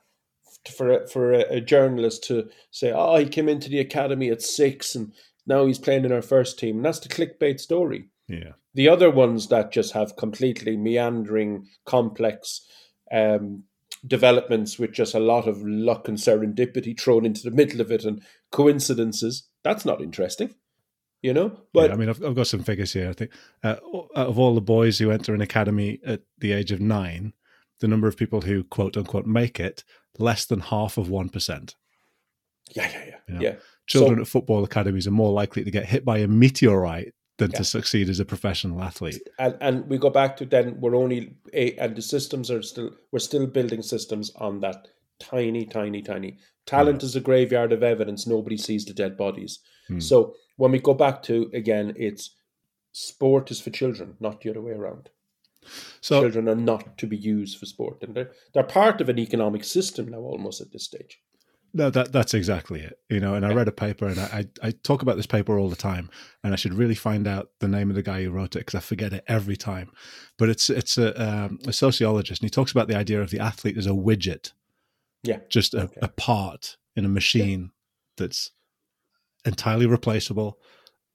for 0.77 0.91
a, 0.91 1.09
for 1.09 1.33
a, 1.33 1.41
a 1.57 1.61
journalist 1.61 2.25
to 2.25 2.49
say, 2.71 2.93
"Oh, 2.95 3.17
he 3.17 3.27
came 3.27 3.49
into 3.49 3.69
the 3.69 3.81
academy 3.81 4.31
at 4.31 4.43
six, 4.43 4.95
and 4.95 5.13
now 5.47 5.67
he's 5.67 5.79
playing 5.79 6.05
in 6.05 6.13
our 6.13 6.23
first 6.23 6.59
team." 6.59 6.77
And 6.77 6.85
that's 6.85 7.01
the 7.01 7.09
clickbait 7.09 7.61
story. 7.61 8.09
yeah, 8.29 8.53
The 8.75 8.89
other 8.89 9.11
ones 9.11 9.49
that 9.49 9.73
just 9.73 9.93
have 9.93 10.17
completely 10.17 10.77
meandering, 10.77 11.67
complex 11.85 12.67
um, 13.13 13.65
developments 14.07 14.79
with 14.79 14.93
just 14.93 15.15
a 15.15 15.21
lot 15.21 15.47
of 15.47 15.63
luck 15.63 16.09
and 16.09 16.19
serendipity 16.19 16.99
thrown 16.99 17.25
into 17.27 17.43
the 17.43 17.57
middle 17.57 17.81
of 17.81 17.91
it 17.91 18.05
and 18.05 18.23
coincidences, 18.51 19.49
that's 19.63 19.85
not 19.85 20.01
interesting, 20.01 20.55
you 21.23 21.33
know? 21.33 21.61
But 21.73 21.89
yeah, 21.89 21.95
I 21.95 21.97
mean, 21.97 22.09
I've, 22.09 22.23
I've 22.25 22.35
got 22.35 22.47
some 22.47 22.63
figures 22.63 22.93
here. 22.93 23.09
I 23.09 23.13
think 23.13 23.31
uh, 23.63 23.77
out 24.17 24.29
of 24.29 24.39
all 24.39 24.55
the 24.55 24.61
boys 24.61 24.99
who 24.99 25.11
enter 25.11 25.35
an 25.35 25.41
academy 25.41 26.01
at 26.05 26.23
the 26.39 26.53
age 26.53 26.73
of 26.73 26.81
nine, 26.81 27.33
the 27.81 27.89
number 27.89 28.09
of 28.09 28.17
people 28.17 28.41
who 28.43 28.65
quote 28.65 28.97
unquote 28.97 29.27
make 29.27 29.61
it 29.61 29.85
less 30.19 30.47
than 30.47 30.61
half 30.61 30.97
of 30.99 31.09
one 31.11 31.29
percent. 31.29 31.75
yeah, 32.75 32.91
yeah, 32.91 33.05
yeah. 33.07 33.15
Yeah. 33.29 33.41
yeah. 33.41 33.55
Children 33.87 34.17
So- 34.19 34.23
at 34.23 34.29
football 34.29 34.65
academies 34.65 35.07
are 35.07 35.11
more 35.13 35.33
likely 35.33 35.63
to 35.65 35.71
get 35.71 35.87
hit 35.87 36.05
by 36.05 36.19
a 36.19 36.27
meteorite 36.29 37.13
than 37.39 37.51
Yeah. 37.51 37.59
to 37.59 37.65
succeed 37.65 38.09
as 38.09 38.19
a 38.21 38.25
professional 38.25 38.83
athlete. 38.83 39.21
and 39.39 39.57
and 39.61 39.87
we 39.89 39.99
go 39.99 40.11
back 40.11 40.37
to 40.39 40.45
then 40.47 40.81
we're 40.81 40.97
only 40.97 41.37
a, 41.53 41.75
and 41.77 41.95
the 41.95 42.03
systems 42.03 42.51
are 42.51 42.63
still 42.63 42.91
we're 43.13 43.19
still 43.19 43.47
building 43.47 43.83
systems 43.83 44.31
on 44.37 44.61
that 44.61 44.89
tiny, 45.21 45.65
tiny, 45.67 46.03
tiny. 46.03 46.39
Talent 46.67 47.03
is 47.03 47.15
a 47.15 47.21
graveyard 47.21 47.73
of 47.73 47.83
evidence. 47.83 48.27
Nobody 48.27 48.57
sees 48.57 48.85
the 48.85 48.93
dead 48.95 49.17
bodies. 49.17 49.61
Hmm. 49.89 50.01
So 50.01 50.35
when 50.57 50.73
we 50.73 50.79
go 50.81 50.95
back 50.95 51.23
to 51.25 51.51
again, 51.55 51.93
it's 51.97 52.35
sport 52.93 53.51
is 53.51 53.61
for 53.61 53.71
children, 53.71 54.17
not 54.19 54.41
the 54.41 54.51
other 54.51 54.63
way 54.63 54.73
around. 54.73 55.11
So 56.01 56.21
children 56.21 56.49
are 56.49 56.55
not 56.55 56.99
to 56.99 57.07
be 57.07 57.17
used 57.17 57.59
for 57.59 57.67
sport, 57.67 58.03
and 58.03 58.15
they're 58.15 58.31
they're 58.55 58.63
part 58.65 59.01
of 59.01 59.09
an 59.09 59.19
economic 59.19 59.65
system 59.65 60.09
now, 60.09 60.19
almost 60.19 60.61
at 60.61 60.73
this 60.73 60.85
stage. 60.85 61.21
No, 61.75 61.91
that 61.91 62.11
that's 62.11 62.33
exactly 62.33 62.81
it. 62.81 62.99
You 63.11 63.21
know, 63.21 63.35
and 63.35 63.45
I 63.45 63.53
read 63.53 63.69
a 63.69 63.73
paper, 63.73 64.07
and 64.07 64.19
I 64.19 64.47
I 64.63 64.71
talk 64.71 65.03
about 65.03 65.17
this 65.17 65.27
paper 65.27 65.59
all 65.59 65.69
the 65.69 65.77
time, 65.77 66.09
and 66.43 66.53
I 66.55 66.57
should 66.57 66.73
really 66.73 66.95
find 66.95 67.27
out 67.27 67.51
the 67.61 67.69
name 67.69 67.91
of 67.91 67.97
the 67.97 68.03
guy 68.03 68.23
who 68.23 68.31
wrote 68.31 68.57
it 68.57 68.61
because 68.61 68.75
I 68.77 68.81
forget 68.81 69.13
it 69.13 69.25
every 69.27 69.57
time. 69.57 69.91
But 70.39 70.49
it's 70.49 70.71
it's 70.71 70.97
a, 70.97 71.09
um, 71.21 71.59
a 71.67 71.73
sociologist, 71.75 72.41
and 72.41 72.47
he 72.47 72.51
talks 72.51 72.73
about 72.73 72.89
the 72.89 72.97
idea 72.97 73.21
of 73.21 73.31
the 73.31 73.41
athlete 73.41 73.77
as 73.77 73.87
a 73.87 73.91
widget, 73.91 74.53
Yeah, 75.23 75.41
just 75.51 75.75
a, 75.75 75.83
Okay. 75.83 76.01
a 76.01 76.09
part 76.09 76.79
in 76.95 77.05
a 77.05 77.09
machine 77.11 77.73
that's 78.17 78.53
entirely 79.45 79.87
replaceable 79.87 80.59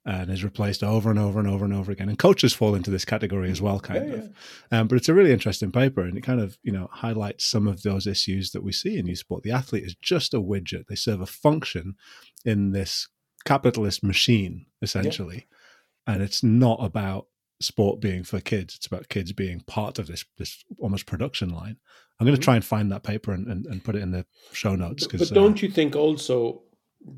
and 0.06 0.32
is 0.32 0.44
replaced 0.44 0.84
over 0.84 1.10
and 1.10 1.20
over 1.20 1.40
and 1.40 1.48
over 1.48 1.64
and 1.64 1.74
over 1.74 1.92
again. 1.92 2.10
And 2.10 2.18
coaches 2.18 2.54
fall 2.54 2.74
into 2.74 2.90
this 2.90 3.06
category 3.06 3.52
as 3.52 3.62
well, 3.62 3.80
kind 3.80 4.10
Yeah, 4.10 4.16
of. 4.16 4.30
Um, 4.72 4.88
but 4.88 4.96
it's 4.96 5.10
a 5.10 5.14
really 5.14 5.32
interesting 5.32 5.72
paper, 5.72 6.02
and 6.02 6.18
it 6.18 6.22
kind 6.22 6.42
of 6.42 6.58
you 6.64 6.72
know 6.72 6.90
highlights 6.92 7.46
some 7.46 7.68
of 7.68 7.84
those 7.84 8.08
issues 8.08 8.52
that 8.52 8.64
we 8.64 8.72
see 8.72 8.98
in 8.98 9.08
youth 9.08 9.20
sport. 9.20 9.44
The 9.44 9.52
athlete 9.52 9.84
is 9.84 9.96
just 10.02 10.34
a 10.34 10.42
widget; 10.42 10.88
they 10.88 10.96
serve 10.96 11.22
a 11.22 11.28
function 11.28 11.96
in 12.46 12.72
this 12.72 13.08
capitalist 13.46 14.04
machine, 14.04 14.66
essentially, 14.82 15.48
and 16.08 16.22
it's 16.22 16.44
not 16.44 16.80
about 16.82 17.28
sport 17.60 18.02
being 18.02 18.24
for 18.24 18.40
kids. 18.40 18.76
It's 18.76 18.88
about 18.88 19.10
kids 19.10 19.34
being 19.34 19.62
part 19.62 20.00
of 20.00 20.08
this 20.08 20.26
this 20.38 20.64
almost 20.80 21.06
production 21.06 21.50
line. 21.50 21.78
I'm 22.20 22.26
going 22.26 22.38
to 22.38 22.44
try 22.44 22.56
and 22.56 22.64
find 22.64 22.92
that 22.92 23.02
paper 23.02 23.32
and, 23.32 23.48
and, 23.48 23.66
and 23.66 23.84
put 23.84 23.96
it 23.96 24.04
in 24.04 24.12
the 24.12 24.26
show 24.52 24.76
notes. 24.76 25.08
But, 25.08 25.20
but 25.20 25.32
uh, 25.32 25.36
don't 25.36 25.62
you 25.62 25.70
think 25.72 25.96
also 25.96 26.62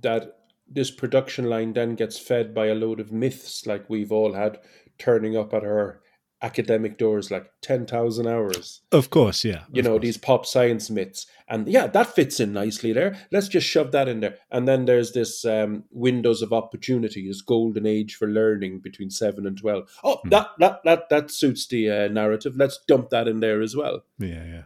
that 0.02 0.43
this 0.74 0.92
production 0.92 1.46
line 1.46 1.74
then 1.74 1.96
gets 1.96 2.18
fed 2.20 2.54
by 2.54 2.68
a 2.68 2.76
load 2.76 3.00
of 3.00 3.12
myths 3.12 3.66
like 3.66 3.90
we've 3.90 4.12
all 4.12 4.34
had 4.34 4.60
turning 4.98 5.36
up 5.38 5.54
at 5.54 5.64
our 5.64 6.02
academic 6.42 6.98
doors 6.98 7.32
like 7.32 7.50
10,000 7.62 8.28
hours? 8.28 8.82
of 8.92 9.10
course, 9.10 9.46
yeah, 9.46 9.64
You 9.72 9.82
know, 9.82 9.92
course. 9.92 10.02
these 10.02 10.18
pop 10.18 10.46
science 10.46 10.90
myths. 10.90 11.26
And 11.48 11.68
yeah, 11.70 11.88
that 11.88 12.08
fits 12.08 12.40
in 12.42 12.52
nicely 12.52 12.92
there. 12.92 13.16
Let's 13.32 13.48
just 13.48 13.66
shove 13.68 13.92
that 13.94 14.10
in 14.10 14.20
there. 14.20 14.36
And 14.52 14.68
then 14.68 14.84
there's 14.86 15.14
this 15.14 15.46
um, 15.46 15.86
windows 15.92 16.42
of 16.42 16.52
opportunity, 16.52 17.26
this 17.28 17.42
golden 17.42 17.86
age 17.86 18.16
for 18.16 18.28
learning 18.28 18.80
between 18.80 19.10
7 19.10 19.48
and 19.48 19.58
12. 19.58 19.90
Oh, 20.04 20.16
Hmm. 20.24 20.30
that, 20.30 20.48
that, 20.60 20.80
that, 20.84 21.10
that 21.10 21.32
suits 21.32 21.66
the 21.68 21.90
uh, 21.90 22.08
narrative. 22.10 22.54
Let's 22.58 22.80
dump 22.90 23.10
that 23.12 23.28
in 23.30 23.40
there 23.40 23.62
as 23.62 23.76
well. 23.76 24.02
Yeah, 24.20 24.44
yeah. 24.46 24.62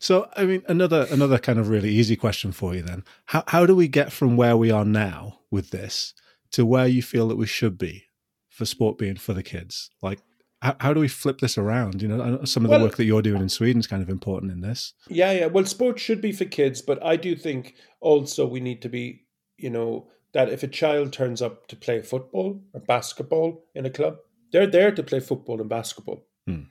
So, 0.00 0.30
I 0.34 0.46
mean, 0.46 0.62
another 0.66 1.06
another 1.10 1.38
kind 1.38 1.58
of 1.58 1.68
really 1.68 1.90
easy 1.90 2.16
question 2.16 2.52
for 2.52 2.74
you 2.74 2.80
then. 2.82 3.04
How 3.26 3.44
how 3.48 3.66
do 3.66 3.76
we 3.76 3.86
get 3.86 4.10
from 4.10 4.36
where 4.36 4.56
we 4.56 4.70
are 4.70 4.84
now 4.84 5.40
with 5.50 5.70
this 5.70 6.14
to 6.52 6.64
where 6.64 6.86
you 6.86 7.02
feel 7.02 7.28
that 7.28 7.36
we 7.36 7.46
should 7.46 7.76
be 7.76 8.04
for 8.48 8.64
sport 8.64 8.96
being 8.96 9.16
for 9.16 9.34
the 9.34 9.42
kids? 9.42 9.90
Like, 10.00 10.20
how, 10.62 10.74
how 10.80 10.94
do 10.94 11.00
we 11.00 11.08
flip 11.08 11.40
this 11.40 11.58
around? 11.58 12.00
You 12.00 12.08
know, 12.08 12.44
some 12.44 12.64
of 12.64 12.70
the 12.70 12.76
Well- 12.78 12.86
work 12.86 12.96
that 12.96 13.04
you're 13.04 13.20
doing 13.20 13.42
in 13.42 13.50
Sweden 13.50 13.80
is 13.80 13.86
kind 13.86 14.02
of 14.02 14.08
important 14.08 14.52
in 14.52 14.62
this. 14.62 14.94
Yeah, 15.08 15.32
yeah. 15.32 15.46
Well, 15.46 15.66
sport 15.66 16.00
should 16.00 16.22
be 16.22 16.32
for 16.32 16.46
kids, 16.46 16.80
but 16.80 17.02
I 17.04 17.16
do 17.16 17.36
think 17.36 17.74
also 18.00 18.46
we 18.46 18.60
need 18.60 18.80
to 18.82 18.88
be, 18.88 19.26
you 19.58 19.70
know, 19.70 20.08
that 20.32 20.48
if 20.48 20.62
a 20.62 20.68
child 20.68 21.12
turns 21.12 21.42
up 21.42 21.66
to 21.68 21.76
play 21.76 22.00
football 22.00 22.62
or 22.72 22.80
basketball 22.80 23.64
in 23.74 23.84
a 23.84 23.90
club, 23.90 24.16
they're 24.50 24.66
there 24.66 24.92
to 24.92 25.02
play 25.02 25.20
football 25.20 25.60
and 25.60 25.68
basketball. 25.68 26.24
Hmm. 26.46 26.62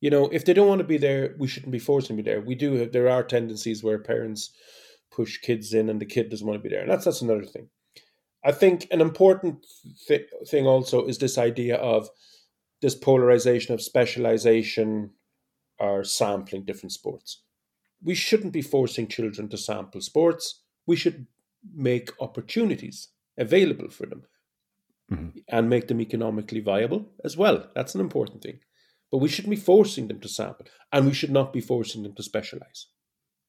You 0.00 0.10
know, 0.10 0.28
if 0.28 0.44
they 0.44 0.52
don't 0.52 0.68
want 0.68 0.80
to 0.80 0.86
be 0.86 0.98
there, 0.98 1.34
we 1.38 1.48
shouldn't 1.48 1.72
be 1.72 1.78
forcing 1.78 2.16
them 2.16 2.24
to 2.24 2.28
be 2.30 2.30
there. 2.34 2.40
We 2.40 2.54
do. 2.54 2.74
Have, 2.74 2.92
there 2.92 3.08
are 3.08 3.22
tendencies 3.24 3.82
where 3.82 3.98
parents 3.98 4.50
push 5.10 5.38
kids 5.38 5.72
in, 5.72 5.88
and 5.88 6.00
the 6.00 6.06
kid 6.06 6.28
doesn't 6.28 6.46
want 6.46 6.58
to 6.58 6.62
be 6.62 6.68
there, 6.68 6.82
and 6.82 6.90
that's 6.90 7.04
that's 7.04 7.22
another 7.22 7.44
thing. 7.44 7.68
I 8.44 8.52
think 8.52 8.86
an 8.90 9.00
important 9.00 9.66
th- 10.06 10.28
thing 10.48 10.66
also 10.66 11.06
is 11.06 11.18
this 11.18 11.38
idea 11.38 11.76
of 11.76 12.08
this 12.82 12.94
polarization 12.94 13.74
of 13.74 13.80
specialization 13.82 15.10
or 15.78 16.04
sampling 16.04 16.64
different 16.64 16.92
sports 16.92 17.42
we 18.02 18.14
shouldn't 18.14 18.52
be 18.52 18.60
forcing 18.62 19.08
children 19.08 19.48
to 19.48 19.56
sample 19.56 20.02
sports. 20.02 20.62
We 20.86 20.96
should 20.96 21.26
make 21.74 22.10
opportunities 22.20 23.08
available 23.38 23.88
for 23.88 24.06
them 24.06 24.22
Mhm. 25.10 25.42
and 25.48 25.70
make 25.70 25.88
them 25.88 26.00
economically 26.02 26.60
viable 26.60 27.10
as 27.24 27.38
well. 27.38 27.70
That's 27.74 27.94
an 27.94 28.02
important 28.02 28.42
thing. 28.42 28.60
But 29.10 29.18
we 29.18 29.28
shouldn't 29.28 29.50
be 29.50 29.56
forcing 29.56 30.08
them 30.08 30.20
to 30.20 30.28
sample 30.28 30.66
and 30.92 31.06
we 31.06 31.14
should 31.14 31.30
not 31.30 31.52
be 31.52 31.60
forcing 31.60 32.02
them 32.02 32.14
to 32.14 32.22
specialize. 32.22 32.86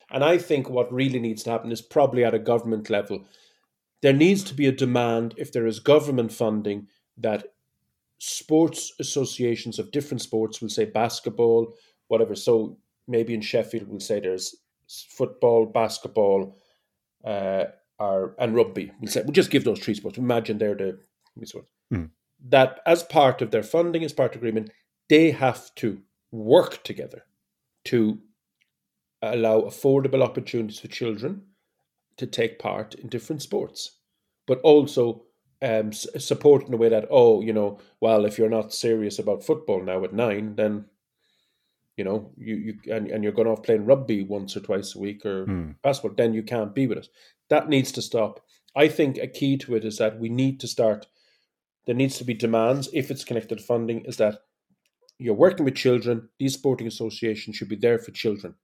And 0.09 0.23
I 0.23 0.37
think 0.37 0.69
what 0.69 0.93
really 0.93 1.19
needs 1.19 1.43
to 1.43 1.51
happen 1.51 1.71
is 1.71 1.81
probably 1.81 2.23
at 2.23 2.33
a 2.33 2.39
government 2.39 2.89
level. 2.89 3.25
There 4.01 4.13
needs 4.13 4.43
to 4.43 4.53
be 4.53 4.67
a 4.67 4.71
demand, 4.71 5.33
if 5.37 5.51
there 5.51 5.65
is 5.65 5.79
government 5.79 6.31
funding, 6.31 6.87
that 7.17 7.47
sports 8.19 8.93
associations 8.99 9.79
of 9.79 9.91
different 9.91 10.21
sports 10.21 10.61
will 10.61 10.69
say 10.69 10.85
basketball, 10.85 11.73
whatever. 12.07 12.35
So 12.35 12.77
maybe 13.07 13.33
in 13.33 13.41
Sheffield 13.41 13.87
we'll 13.87 13.99
say 13.99 14.19
there's 14.19 14.55
football, 14.87 15.65
basketball, 15.65 16.57
uh, 17.25 17.65
or 17.99 18.35
and 18.39 18.55
rugby. 18.55 18.91
We'll 19.01 19.11
say 19.11 19.21
we'll 19.23 19.33
just 19.33 19.49
give 19.49 19.63
those 19.63 19.79
three 19.79 19.95
sports. 19.95 20.17
Imagine 20.17 20.57
they're 20.57 20.75
the 20.75 20.99
ones. 21.35 21.53
Hmm. 21.89 22.05
that 22.49 22.79
as 22.85 23.03
part 23.03 23.41
of 23.41 23.51
their 23.51 23.63
funding, 23.63 24.03
as 24.03 24.13
part 24.13 24.35
of 24.35 24.39
agreement, 24.39 24.71
they 25.09 25.31
have 25.31 25.73
to 25.75 26.01
work 26.31 26.83
together 26.83 27.23
to 27.85 28.19
allow 29.21 29.61
affordable 29.61 30.21
opportunities 30.23 30.79
for 30.79 30.87
children 30.87 31.41
to 32.17 32.27
take 32.27 32.59
part 32.59 32.95
in 32.95 33.07
different 33.07 33.41
sports, 33.41 33.99
but 34.45 34.59
also 34.61 35.23
um, 35.61 35.87
s- 35.89 36.07
support 36.19 36.67
in 36.67 36.73
a 36.73 36.77
way 36.77 36.89
that 36.89 37.07
oh, 37.09 37.41
you 37.41 37.53
know, 37.53 37.79
well, 38.01 38.25
if 38.25 38.37
you're 38.37 38.49
not 38.49 38.73
serious 38.73 39.19
about 39.19 39.43
football 39.43 39.81
now 39.83 40.03
at 40.03 40.13
nine, 40.13 40.55
then 40.55 40.85
you 41.95 42.03
know 42.03 42.31
you 42.37 42.55
you 42.55 42.93
and, 42.93 43.07
and 43.09 43.23
you're 43.23 43.33
going 43.33 43.47
off 43.47 43.63
playing 43.63 43.85
rugby 43.85 44.23
once 44.23 44.55
or 44.55 44.59
twice 44.59 44.95
a 44.95 44.99
week 44.99 45.25
or 45.25 45.45
Hmm. 45.45 45.71
basketball, 45.83 46.15
then 46.15 46.33
you 46.33 46.43
can't 46.43 46.75
be 46.75 46.85
with 46.87 46.99
us. 46.99 47.09
That 47.49 47.69
needs 47.69 47.91
to 47.93 48.01
stop. 48.01 48.41
I 48.75 48.87
think 48.87 49.17
a 49.17 49.27
key 49.27 49.57
to 49.57 49.75
it 49.75 49.85
is 49.85 49.97
that 49.97 50.19
we 50.19 50.29
need 50.29 50.59
to 50.59 50.67
start. 50.67 51.07
There 51.85 51.95
needs 51.95 52.17
to 52.17 52.23
be 52.25 52.33
demands 52.33 52.89
if 52.93 53.09
it's 53.09 53.23
connected 53.23 53.57
to 53.57 53.63
funding. 53.63 54.01
Is 54.05 54.17
that 54.17 54.39
you're 55.19 55.33
working 55.33 55.65
with 55.65 55.75
children? 55.75 56.29
These 56.39 56.53
sporting 56.53 56.87
associations 56.87 57.55
should 57.55 57.69
be 57.69 57.75
there 57.75 57.97
for 57.99 58.11
children, 58.11 58.55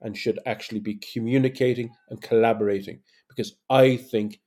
and 0.00 0.16
should 0.16 0.38
actually 0.46 0.80
be 0.80 1.00
communicating 1.12 1.90
and 2.10 2.20
collaborating. 2.20 3.00
Because 3.28 3.56
I 3.68 3.96
think 3.96 4.40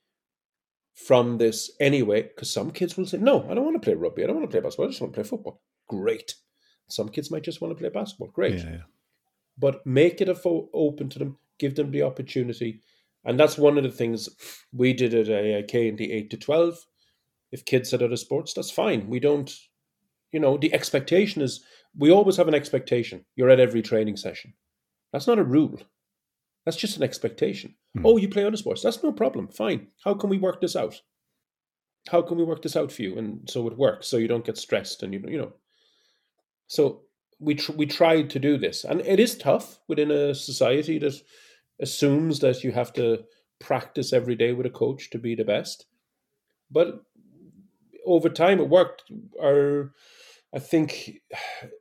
from 0.94 1.38
this 1.38 1.72
anyway, 1.80 2.24
because 2.24 2.52
some 2.52 2.72
kids 2.72 2.98
will 2.98 3.06
say, 3.06 3.18
"No, 3.18 3.48
I 3.50 3.54
don't 3.54 3.66
want 3.66 3.76
to 3.82 3.86
play 3.86 3.94
rugby. 3.94 4.24
I 4.24 4.28
don't 4.28 4.38
want 4.38 4.50
to 4.50 4.52
play 4.52 4.62
basketball. 4.62 4.88
I 4.88 4.90
just 4.90 5.02
want 5.02 5.14
to 5.14 5.22
play 5.22 5.30
football." 5.30 5.62
Great. 5.88 6.36
Some 6.90 7.10
kids 7.10 7.30
might 7.30 7.44
just 7.44 7.62
want 7.62 7.72
to 7.72 7.80
play 7.80 7.90
basketball. 7.90 8.30
Great 8.30 8.56
Yeah, 8.56 8.72
yeah. 8.72 8.82
but 9.58 9.86
make 9.86 10.22
it 10.22 10.30
a 10.30 10.36
fo- 10.36 10.70
open 10.74 11.10
to 11.10 11.20
them, 11.20 11.38
give 11.60 11.76
them 11.76 11.92
the 11.92 12.04
opportunity, 12.04 12.82
and 13.26 13.40
that's 13.40 13.58
one 13.58 13.78
of 13.78 13.84
the 13.84 13.92
things 13.92 14.30
we 14.72 14.94
did 14.94 15.14
at 15.14 15.30
AIK 15.30 15.74
in 15.76 15.98
the 15.98 16.12
eight 16.14 16.30
to 16.32 16.38
twelve. 16.38 16.86
If 17.52 17.66
kids 17.66 17.92
had 17.92 18.02
other 18.02 18.18
sports, 18.18 18.54
that's 18.54 18.72
fine. 18.72 19.08
We 19.08 19.20
don't, 19.20 19.54
you 20.32 20.40
know, 20.40 20.58
the 20.58 20.74
expectation 20.74 21.42
is 21.42 21.64
we 21.98 22.12
always 22.12 22.38
have 22.38 22.48
an 22.48 22.56
expectation. 22.56 23.26
You're 23.36 23.50
at 23.50 23.60
every 23.60 23.82
training 23.82 24.18
session. 24.18 24.54
That's 25.12 25.28
not 25.28 25.40
a 25.40 25.44
rule. 25.44 25.80
That's 26.66 26.78
just 26.78 26.98
an 26.98 27.04
expectation. 27.04 27.76
Hmm. 27.96 28.06
Oh, 28.06 28.18
you 28.18 28.28
play 28.28 28.44
other 28.44 28.58
sports. 28.58 28.84
That's 28.84 29.02
no 29.02 29.12
problem. 29.12 29.48
Fine. 29.48 29.88
How 30.04 30.14
can 30.14 30.30
we 30.30 30.38
work 30.38 30.62
this 30.62 30.76
out? 30.76 31.02
How 32.10 32.22
can 32.22 32.38
we 32.38 32.44
work 32.44 32.62
this 32.62 32.76
out 32.76 32.92
for 32.92 33.02
you, 33.02 33.18
and 33.18 33.50
so 33.50 33.68
it 33.68 33.78
works, 33.78 34.08
so 34.08 34.18
you 34.18 34.28
don't 34.28 34.46
get 34.46 34.58
stressed, 34.58 35.04
and 35.04 35.14
you 35.14 35.20
know, 35.20 35.30
you 35.30 35.38
know. 35.38 35.54
So 36.68 37.02
we 37.40 37.56
tr- 37.56 37.74
we 37.74 37.86
tried 37.86 38.30
to 38.30 38.40
do 38.40 38.58
this, 38.58 38.84
and 38.84 39.02
it 39.02 39.20
is 39.20 39.38
tough 39.38 39.80
within 39.88 40.12
a 40.12 40.34
society 40.34 41.00
that 41.00 41.22
assumes 41.82 42.40
that 42.40 42.64
you 42.64 42.72
have 42.72 42.94
to 42.94 43.24
practice 43.60 44.14
every 44.14 44.36
day 44.36 44.54
with 44.54 44.66
a 44.66 44.70
coach 44.70 45.10
to 45.10 45.20
be 45.20 45.36
the 45.36 45.44
best. 45.44 45.86
But 46.72 47.04
over 48.06 48.30
time, 48.30 48.60
it 48.60 48.70
worked. 48.70 49.04
Our, 49.42 49.94
I 50.56 50.60
think, 50.60 51.20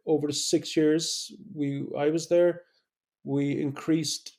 over 0.07 0.27
the 0.27 0.33
six 0.33 0.77
years 0.77 1.33
we 1.55 1.87
I 1.97 2.11
was 2.11 2.29
there, 2.29 2.63
we 3.25 3.61
increased 3.61 4.37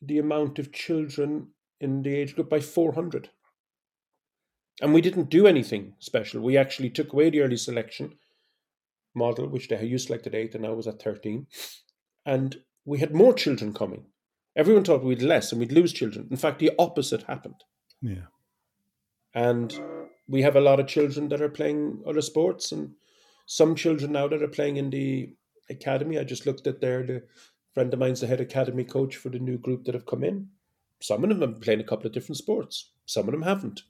the 0.00 0.18
amount 0.18 0.58
of 0.58 0.72
children 0.72 1.48
in 1.80 2.02
the 2.02 2.14
age 2.14 2.34
group 2.34 2.50
by 2.50 2.60
four 2.60 2.92
hundred. 2.92 3.30
And 4.80 4.92
we 4.92 5.00
didn't 5.00 5.30
do 5.30 5.46
anything 5.46 5.94
special. 5.98 6.40
We 6.40 6.56
actually 6.56 6.90
took 6.90 7.12
away 7.12 7.30
the 7.30 7.40
early 7.40 7.56
selection 7.56 8.14
model, 9.14 9.48
which 9.48 9.68
they 9.68 9.84
used 9.84 10.04
to 10.04 10.08
select 10.08 10.26
at 10.26 10.34
eight 10.34 10.54
and 10.54 10.66
I 10.66 10.70
was 10.70 10.86
at 10.86 11.02
13. 11.02 11.46
And 12.24 12.56
we 12.84 12.98
had 12.98 13.14
more 13.14 13.34
children 13.34 13.72
coming. 13.72 14.06
Everyone 14.56 14.84
thought 14.84 15.04
we'd 15.04 15.22
less 15.22 15.52
and 15.52 15.60
we'd 15.60 15.72
lose 15.72 15.92
children. 15.92 16.28
In 16.30 16.36
fact, 16.36 16.58
the 16.58 16.72
opposite 16.78 17.22
happened. 17.24 17.62
Yeah. 18.00 18.26
And 19.34 19.78
we 20.28 20.42
have 20.42 20.56
a 20.56 20.60
lot 20.60 20.80
of 20.80 20.86
children 20.86 21.28
that 21.28 21.40
are 21.40 21.48
playing 21.48 22.02
other 22.06 22.20
sports 22.20 22.72
and 22.72 22.92
some 23.46 23.74
children 23.74 24.12
now 24.12 24.28
that 24.28 24.42
are 24.42 24.48
playing 24.48 24.76
in 24.76 24.90
the 24.90 25.34
academy. 25.70 26.18
I 26.18 26.24
just 26.24 26.46
looked 26.46 26.66
at 26.66 26.80
there, 26.80 27.02
the 27.02 27.22
friend 27.72 27.92
of 27.92 28.00
mine's 28.00 28.20
the 28.20 28.26
head 28.26 28.40
academy 28.40 28.84
coach 28.84 29.16
for 29.16 29.28
the 29.28 29.38
new 29.38 29.58
group 29.58 29.84
that 29.84 29.94
have 29.94 30.06
come 30.06 30.24
in. 30.24 30.48
Some 31.00 31.22
of 31.24 31.30
them 31.30 31.40
have 31.40 31.54
been 31.54 31.60
playing 31.60 31.80
a 31.80 31.84
couple 31.84 32.06
of 32.06 32.12
different 32.12 32.36
sports. 32.36 32.90
Some 33.06 33.26
of 33.26 33.32
them 33.32 33.42
haven't. 33.42 33.82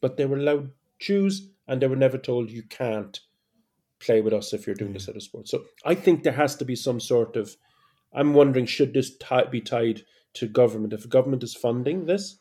But 0.00 0.16
they 0.16 0.26
were 0.26 0.36
allowed 0.36 0.66
to 0.66 0.72
choose 0.98 1.48
and 1.66 1.80
they 1.80 1.86
were 1.86 1.96
never 1.96 2.18
told 2.18 2.50
you 2.50 2.62
can't 2.62 3.18
play 3.98 4.20
with 4.20 4.32
us 4.32 4.52
if 4.52 4.66
you're 4.66 4.76
doing 4.76 4.92
this 4.92 5.06
mm. 5.06 5.10
other 5.10 5.20
sport. 5.20 5.48
So 5.48 5.64
I 5.84 5.94
think 5.94 6.22
there 6.22 6.32
has 6.34 6.56
to 6.56 6.64
be 6.64 6.76
some 6.76 7.00
sort 7.00 7.36
of. 7.36 7.56
I'm 8.12 8.34
wondering, 8.34 8.66
should 8.66 8.94
this 8.94 9.16
tie, 9.16 9.44
be 9.44 9.60
tied 9.60 10.02
to 10.34 10.46
government? 10.46 10.92
If 10.92 11.08
government 11.08 11.42
is 11.42 11.54
funding 11.54 12.06
this, 12.06 12.38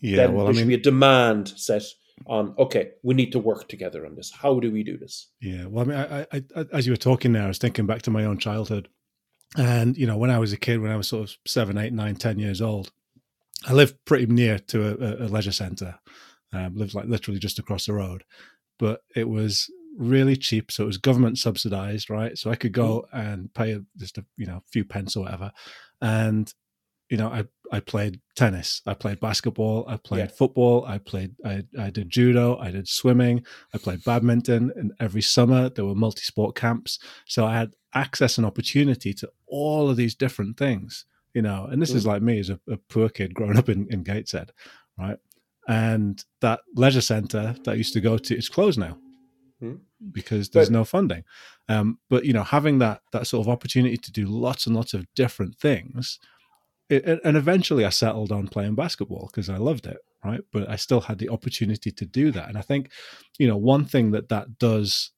Yeah, 0.00 0.16
then 0.16 0.34
well, 0.34 0.46
there 0.46 0.54
I 0.54 0.58
should 0.58 0.68
be 0.68 0.74
a 0.74 0.78
demand 0.78 1.48
set 1.56 1.84
on. 2.26 2.54
Okay, 2.58 2.92
we 3.02 3.14
need 3.14 3.32
to 3.32 3.38
work 3.38 3.68
together 3.68 4.06
on 4.06 4.14
this. 4.14 4.30
How 4.30 4.58
do 4.60 4.70
we 4.70 4.82
do 4.82 4.96
this? 4.96 5.28
Yeah, 5.40 5.66
well, 5.66 5.84
I 5.84 5.88
mean, 5.88 5.98
I, 5.98 6.20
I, 6.32 6.44
I, 6.56 6.64
as 6.72 6.86
you 6.86 6.92
were 6.92 6.96
talking 6.96 7.32
there, 7.32 7.44
I 7.44 7.48
was 7.48 7.58
thinking 7.58 7.86
back 7.86 8.02
to 8.02 8.10
my 8.10 8.24
own 8.24 8.38
childhood, 8.38 8.88
and 9.56 9.96
you 9.96 10.06
know, 10.06 10.16
when 10.16 10.30
I 10.30 10.38
was 10.38 10.52
a 10.52 10.56
kid, 10.56 10.80
when 10.80 10.90
I 10.90 10.96
was 10.96 11.08
sort 11.08 11.28
of 11.28 11.36
seven, 11.46 11.78
eight, 11.78 11.92
nine, 11.92 12.16
ten 12.16 12.38
years 12.38 12.60
old, 12.60 12.92
I 13.66 13.72
lived 13.72 13.96
pretty 14.04 14.26
near 14.26 14.58
to 14.58 15.22
a, 15.22 15.26
a 15.26 15.28
leisure 15.28 15.52
centre. 15.52 15.98
Um, 16.52 16.76
lived 16.76 16.94
like 16.94 17.06
literally 17.06 17.40
just 17.40 17.58
across 17.58 17.86
the 17.86 17.94
road, 17.94 18.22
but 18.78 19.00
it 19.16 19.28
was 19.28 19.68
really 19.96 20.36
cheap, 20.36 20.70
so 20.70 20.84
it 20.84 20.86
was 20.86 20.98
government 20.98 21.38
subsidised, 21.38 22.10
right? 22.10 22.38
So 22.38 22.50
I 22.50 22.56
could 22.56 22.72
go 22.72 23.06
and 23.12 23.52
pay 23.54 23.78
just 23.96 24.18
a 24.18 24.24
you 24.36 24.46
know 24.46 24.62
few 24.72 24.84
pence 24.84 25.16
or 25.16 25.24
whatever, 25.24 25.52
and 26.00 26.52
you 27.10 27.16
know, 27.16 27.28
I 27.28 27.44
I 27.72 27.80
played 27.80 28.20
tennis, 28.36 28.82
I 28.86 28.94
played 28.94 29.20
basketball, 29.20 29.84
I 29.88 29.96
played 29.96 30.18
Yeah. 30.20 30.26
football, 30.36 30.84
I 30.86 30.98
played 30.98 31.34
I 31.44 31.64
I 31.78 31.90
did 31.90 32.10
judo, 32.10 32.56
I 32.58 32.70
did 32.70 32.88
swimming, 32.88 33.44
I 33.74 33.78
played 33.78 34.04
badminton, 34.04 34.70
and 34.76 34.92
every 35.00 35.22
summer 35.22 35.68
there 35.70 35.84
were 35.84 35.94
multi-sport 35.94 36.54
camps. 36.54 36.98
So 37.26 37.44
I 37.46 37.54
had 37.54 37.74
access 37.94 38.38
and 38.38 38.46
opportunity 38.46 39.12
to 39.14 39.30
all 39.46 39.88
of 39.90 39.96
these 39.96 40.14
different 40.14 40.56
things, 40.56 41.04
you 41.34 41.42
know. 41.42 41.66
And 41.70 41.80
this 41.82 41.90
is 41.90 42.06
like 42.06 42.22
me 42.22 42.38
as 42.38 42.50
a, 42.50 42.58
a 42.68 42.76
poor 42.76 43.08
kid 43.08 43.34
growing 43.34 43.58
up 43.58 43.68
in, 43.68 43.86
in 43.90 44.02
Gateshead, 44.02 44.52
right? 44.98 45.18
And 45.66 46.22
that 46.40 46.60
leisure 46.74 47.00
centre 47.00 47.54
that 47.64 47.70
I 47.70 47.74
used 47.74 47.94
to 47.94 48.00
go 48.00 48.18
to 48.18 48.36
is 48.36 48.48
closed 48.48 48.78
now 48.78 48.98
Hmm. 49.60 49.76
because 50.12 50.50
there's 50.50 50.68
But- 50.68 50.72
no 50.78 50.84
funding. 50.84 51.24
Um, 51.68 51.98
but 52.10 52.24
you 52.26 52.32
know, 52.34 52.42
having 52.42 52.78
that 52.80 53.00
that 53.12 53.26
sort 53.26 53.46
of 53.46 53.50
opportunity 53.50 53.96
to 53.96 54.12
do 54.12 54.26
lots 54.26 54.66
and 54.66 54.76
lots 54.76 54.92
of 54.94 55.06
different 55.14 55.56
things, 55.58 56.18
it, 56.94 57.20
and- 57.24 57.36
eventually 57.36 57.84
I 57.84 57.90
settled 57.90 58.32
on 58.32 58.48
playing 58.48 58.74
basketball 58.74 59.28
because 59.30 59.48
I 59.48 59.56
loved 59.56 59.86
it, 59.86 59.98
right? 60.24 60.40
But 60.52 60.68
I 60.68 60.76
still 60.76 61.00
had 61.00 61.18
the 61.18 61.28
opportunity 61.28 61.90
to 61.90 62.04
do 62.06 62.30
that, 62.32 62.48
and 62.48 62.58
I 62.58 62.62
think, 62.62 62.90
you 63.38 63.46
know, 63.48 63.56
one 63.56 63.84
thing 63.84 64.10
that 64.12 64.28
that 64.28 64.58
does, 64.58 65.10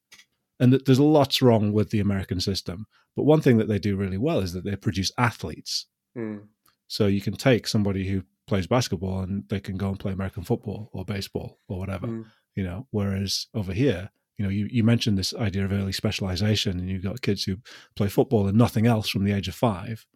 and 0.60 0.72
that 0.72 0.86
there's 0.86 1.00
lots 1.00 1.42
wrong 1.42 1.72
with 1.72 1.90
the 1.90 2.00
American 2.00 2.40
system, 2.40 2.86
but 3.14 3.24
one 3.24 3.40
thing 3.40 3.58
that 3.58 3.68
they 3.68 3.78
do 3.78 3.96
really 3.96 4.18
well 4.18 4.40
is 4.40 4.52
that 4.52 4.64
they 4.64 4.76
produce 4.76 5.10
athletes. 5.18 5.86
Mm. 6.16 6.42
So 6.88 7.06
you 7.06 7.20
can 7.20 7.34
take 7.34 7.66
somebody 7.66 8.08
who 8.08 8.22
plays 8.46 8.66
basketball 8.66 9.20
and 9.20 9.42
they 9.48 9.58
can 9.60 9.76
go 9.76 9.88
and 9.88 9.98
play 9.98 10.12
American 10.12 10.44
football 10.44 10.88
or 10.92 11.04
baseball 11.04 11.58
or 11.68 11.78
whatever 11.80 12.06
Mm. 12.06 12.24
you 12.54 12.62
know 12.62 12.86
whereas 12.92 13.48
over 13.54 13.72
here 13.72 14.10
you 14.38 14.44
know 14.44 14.50
you, 14.50 14.68
you 14.70 14.84
mentioned 14.84 15.18
this 15.18 15.34
idea 15.34 15.64
of 15.64 15.72
early 15.72 15.90
specialization 15.90 16.78
and 16.78 16.88
you've 16.88 17.02
got 17.02 17.20
kids 17.22 17.42
who 17.42 17.56
play 17.96 18.06
football 18.08 18.46
and 18.46 18.56
nothing 18.56 18.86
else 18.86 19.08
from 19.08 19.24
the 19.24 19.32
age 19.32 19.48
of 19.48 19.54
five 19.56 20.06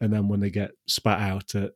and 0.00 0.12
then 0.12 0.28
when 0.28 0.40
they 0.40 0.50
get 0.50 0.72
spat 0.88 1.20
out 1.20 1.54
at 1.54 1.72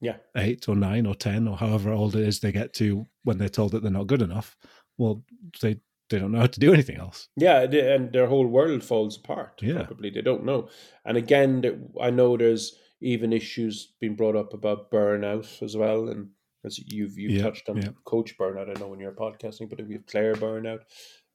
Yeah. 0.00 0.16
eight 0.36 0.68
or 0.68 0.76
nine 0.76 1.06
or 1.06 1.14
ten 1.14 1.48
or 1.48 1.56
however 1.56 1.92
old 1.92 2.14
it 2.16 2.26
is 2.28 2.40
they 2.40 2.52
get 2.52 2.72
to 2.74 3.06
when 3.24 3.38
they're 3.38 3.48
told 3.48 3.72
that 3.72 3.82
they're 3.82 3.90
not 4.00 4.06
good 4.06 4.22
enough 4.22 4.56
well 4.98 5.24
they 5.62 5.76
they 6.10 6.18
don't 6.18 6.32
know 6.32 6.40
how 6.40 6.46
to 6.46 6.60
do 6.60 6.72
anything 6.74 6.96
else 6.98 7.28
Yeah, 7.36 7.62
and 7.62 8.12
their 8.12 8.26
whole 8.26 8.46
world 8.46 8.84
falls 8.84 9.16
apart. 9.16 9.60
Yeah. 9.62 9.84
Probably 9.86 10.10
they 10.10 10.20
don't 10.20 10.44
know. 10.44 10.68
And 11.06 11.16
again, 11.16 11.90
I 11.98 12.10
know 12.10 12.36
there's 12.36 12.78
even 13.00 13.32
issues 13.32 13.94
being 14.00 14.14
brought 14.14 14.36
up 14.36 14.52
about 14.52 14.90
burnout 14.90 15.62
as 15.62 15.76
well. 15.76 16.08
And 16.10 16.28
as 16.62 16.78
you've 16.92 17.18
you've 17.18 17.32
Yeah, 17.32 17.42
touched 17.44 17.68
on 17.70 17.78
yeah. 17.78 17.88
coach 18.04 18.36
burnout, 18.38 18.68
I 18.68 18.78
know 18.78 18.88
when 18.88 19.00
you're 19.00 19.12
podcasting, 19.16 19.70
but 19.70 19.80
we 19.88 19.94
have 19.94 20.06
player 20.06 20.34
burnout, 20.34 20.80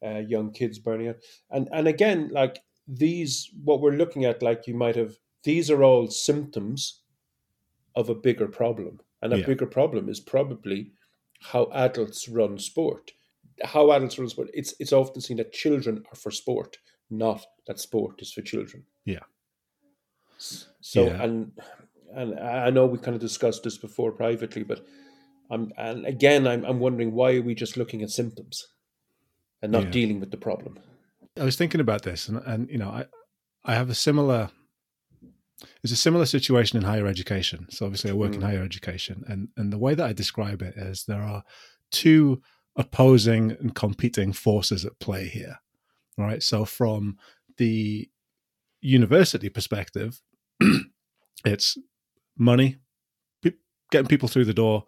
uh, 0.06 0.20
young 0.20 0.52
kids 0.52 0.78
burning 0.78 1.08
out, 1.10 1.18
and 1.50 1.68
and 1.72 1.88
again, 1.88 2.30
like 2.32 2.60
these, 2.88 3.50
what 3.64 3.82
we're 3.82 3.98
looking 3.98 4.26
at, 4.26 4.42
like 4.44 4.68
you 4.68 4.76
might 4.76 4.96
have, 4.96 5.18
these 5.44 5.70
are 5.72 5.84
all 5.84 6.08
symptoms 6.08 7.02
of 7.96 8.10
a 8.10 8.16
bigger 8.16 8.48
problem, 8.48 9.00
and 9.22 9.34
a 9.34 9.40
Yeah. 9.40 9.46
bigger 9.46 9.66
problem 9.66 10.10
is 10.10 10.20
probably 10.20 10.92
how 11.42 11.70
adults 11.74 12.28
run 12.30 12.58
sport 12.60 13.12
how 13.64 13.92
adults 13.92 14.18
run 14.18 14.30
sport, 14.30 14.50
it's 14.54 14.74
it's 14.80 14.94
often 14.94 15.22
seen 15.22 15.38
that 15.38 15.52
children 15.52 16.04
are 16.10 16.16
for 16.16 16.32
sport, 16.32 16.78
not 17.10 17.46
that 17.68 17.78
sport 17.80 18.22
is 18.22 18.32
for 18.32 18.42
children. 18.42 18.86
Yeah. 19.06 19.24
So 20.38 21.08
Yeah. 21.08 21.24
and 21.24 21.52
and 22.14 22.40
I 22.40 22.70
know 22.70 22.86
we 22.86 22.98
kind 22.98 23.16
of 23.16 23.22
discussed 23.22 23.64
this 23.64 23.78
before 23.78 24.12
privately, 24.12 24.64
but 24.64 24.86
I'm 25.52 25.72
and 25.78 26.06
again 26.06 26.48
I'm 26.48 26.64
I'm 26.66 26.80
wondering 26.80 27.12
why 27.14 27.36
are 27.36 27.42
we 27.42 27.54
just 27.54 27.78
looking 27.78 28.02
at 28.02 28.10
symptoms 28.12 28.66
and 29.62 29.72
not 29.72 29.84
Yeah. 29.86 29.92
dealing 29.92 30.20
with 30.20 30.32
the 30.32 30.38
problem? 30.38 30.80
I 31.38 31.44
was 31.44 31.58
thinking 31.58 31.82
about 31.82 32.04
this, 32.04 32.30
and 32.30 32.38
and 32.46 32.70
you 32.70 32.78
know, 32.78 32.90
I 32.90 33.06
I 33.66 33.76
have 33.76 33.90
a 33.90 33.96
similar. 33.96 34.52
It's 35.84 35.91
a 35.93 35.97
similar 35.97 36.26
situation 36.26 36.78
in 36.78 36.84
higher 36.84 37.07
education. 37.07 37.68
So 37.70 37.86
obviously, 37.86 38.12
I 38.12 38.14
work 38.14 38.34
in 38.34 38.41
Mm. 38.41 38.45
higher 38.45 38.64
education, 38.64 39.24
and 39.28 39.49
and 39.57 39.72
the 39.74 39.78
way 39.78 39.95
that 39.95 40.05
I 40.05 40.14
describe 40.14 40.62
it 40.62 40.76
is 40.78 41.03
there 41.05 41.22
are 41.22 41.43
two 41.91 42.41
opposing 42.76 43.51
and 43.51 43.76
competing 43.76 44.32
forces 44.34 44.86
at 44.86 44.99
play 44.99 45.28
here, 45.28 45.60
right? 46.18 46.41
So 46.43 46.66
from 46.66 47.18
the 47.57 48.10
university 48.82 49.49
perspective, 49.49 50.22
it's 51.45 51.78
money, 52.38 52.78
pe- 53.41 53.53
getting 53.91 54.07
people 54.07 54.30
through 54.30 54.45
the 54.45 54.53
door, 54.53 54.86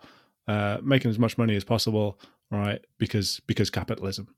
uh, 0.47 0.78
making 0.82 1.11
as 1.11 1.19
much 1.19 1.38
money 1.38 1.55
as 1.55 1.63
possible, 1.63 2.19
right? 2.49 2.80
Because 2.97 3.41
because 3.47 3.69
capitalism. 3.69 4.34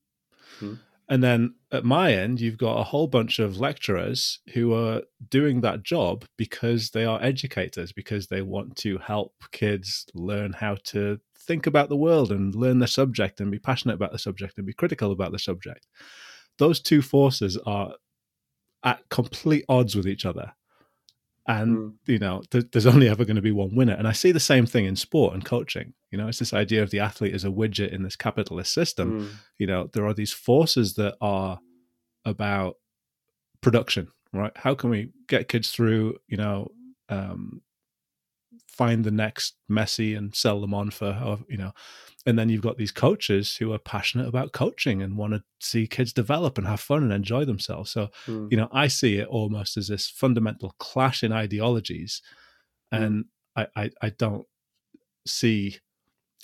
Hmm. 0.59 0.75
And 1.09 1.23
then 1.23 1.55
at 1.71 1.83
my 1.83 2.13
end, 2.13 2.39
you've 2.39 2.57
got 2.57 2.79
a 2.79 2.83
whole 2.83 3.07
bunch 3.07 3.39
of 3.39 3.59
lecturers 3.59 4.39
who 4.53 4.73
are 4.73 5.01
doing 5.29 5.61
that 5.61 5.83
job 5.83 6.25
because 6.37 6.91
they 6.91 7.05
are 7.05 7.21
educators, 7.21 7.91
because 7.91 8.27
they 8.27 8.41
want 8.41 8.75
to 8.77 8.97
help 8.99 9.33
kids 9.51 10.05
learn 10.13 10.53
how 10.53 10.75
to 10.85 11.19
think 11.37 11.67
about 11.67 11.89
the 11.89 11.97
world 11.97 12.31
and 12.31 12.55
learn 12.55 12.79
the 12.79 12.87
subject 12.87 13.41
and 13.41 13.51
be 13.51 13.59
passionate 13.59 13.95
about 13.95 14.13
the 14.13 14.19
subject 14.19 14.57
and 14.57 14.65
be 14.65 14.73
critical 14.73 15.11
about 15.11 15.33
the 15.33 15.39
subject. 15.39 15.87
Those 16.57 16.79
two 16.79 17.01
forces 17.01 17.57
are 17.65 17.93
at 18.83 19.07
complete 19.09 19.65
odds 19.67 19.95
with 19.95 20.07
each 20.07 20.25
other. 20.25 20.53
And 21.45 21.77
Mm. 21.77 21.93
you 22.07 22.19
know, 22.19 22.41
th- 22.51 22.65
there's 22.71 22.85
only 22.85 23.09
ever 23.09 23.25
going 23.25 23.35
to 23.35 23.41
be 23.41 23.51
one 23.51 23.75
winner. 23.75 23.93
And 23.93 24.07
I 24.07 24.13
see 24.13 24.31
the 24.31 24.39
same 24.39 24.65
thing 24.65 24.85
in 24.85 24.95
sport 24.95 25.33
and 25.33 25.43
coaching. 25.43 25.93
You 26.11 26.17
know, 26.17 26.27
it's 26.27 26.39
this 26.39 26.53
idea 26.53 26.81
of 26.83 26.89
the 26.91 26.99
athlete 27.01 27.33
as 27.35 27.43
a 27.43 27.49
widget 27.49 27.91
in 27.91 28.03
this 28.03 28.15
capitalist 28.15 28.73
system. 28.73 29.11
Mm. 29.11 29.29
You 29.57 29.67
know, 29.67 29.89
there 29.91 30.05
are 30.05 30.13
these 30.13 30.31
forces 30.31 30.93
that 30.93 31.15
are 31.19 31.59
about 32.23 32.75
production, 33.61 34.07
right? 34.31 34.53
How 34.55 34.73
can 34.75 34.89
we 34.89 35.09
get 35.27 35.47
kids 35.49 35.71
through, 35.71 36.17
you 36.27 36.37
know, 36.37 36.71
um, 37.09 37.61
find 38.73 39.03
the 39.05 39.11
next 39.11 39.55
Messi 39.69 40.17
and 40.17 40.33
sell 40.35 40.59
them 40.59 40.73
on 40.73 40.89
for, 40.89 41.39
you 41.47 41.57
know, 41.57 41.71
and 42.25 42.39
then 42.39 42.49
you've 42.49 42.61
got 42.63 42.77
these 42.77 42.91
coaches 42.91 43.55
who 43.57 43.71
are 43.71 43.77
passionate 43.77 44.27
about 44.27 44.51
coaching 44.51 45.01
and 45.03 45.15
want 45.17 45.33
to 45.33 45.43
see 45.59 45.85
kids 45.87 46.11
develop 46.13 46.57
and 46.57 46.65
have 46.65 46.79
fun 46.79 47.03
and 47.03 47.13
enjoy 47.13 47.45
themselves. 47.45 47.91
So, 47.91 48.09
Mm. 48.25 48.49
you 48.49 48.57
know, 48.57 48.69
I 48.71 48.87
see 48.87 49.17
it 49.17 49.27
almost 49.27 49.77
as 49.77 49.89
this 49.89 50.09
fundamental 50.09 50.73
clash 50.79 51.23
in 51.23 51.31
ideologies, 51.31 52.21
Mm. 52.93 53.03
and 53.03 53.25
I, 53.55 53.67
I, 53.75 53.89
I 54.01 54.09
don't 54.09 54.47
see 55.27 55.77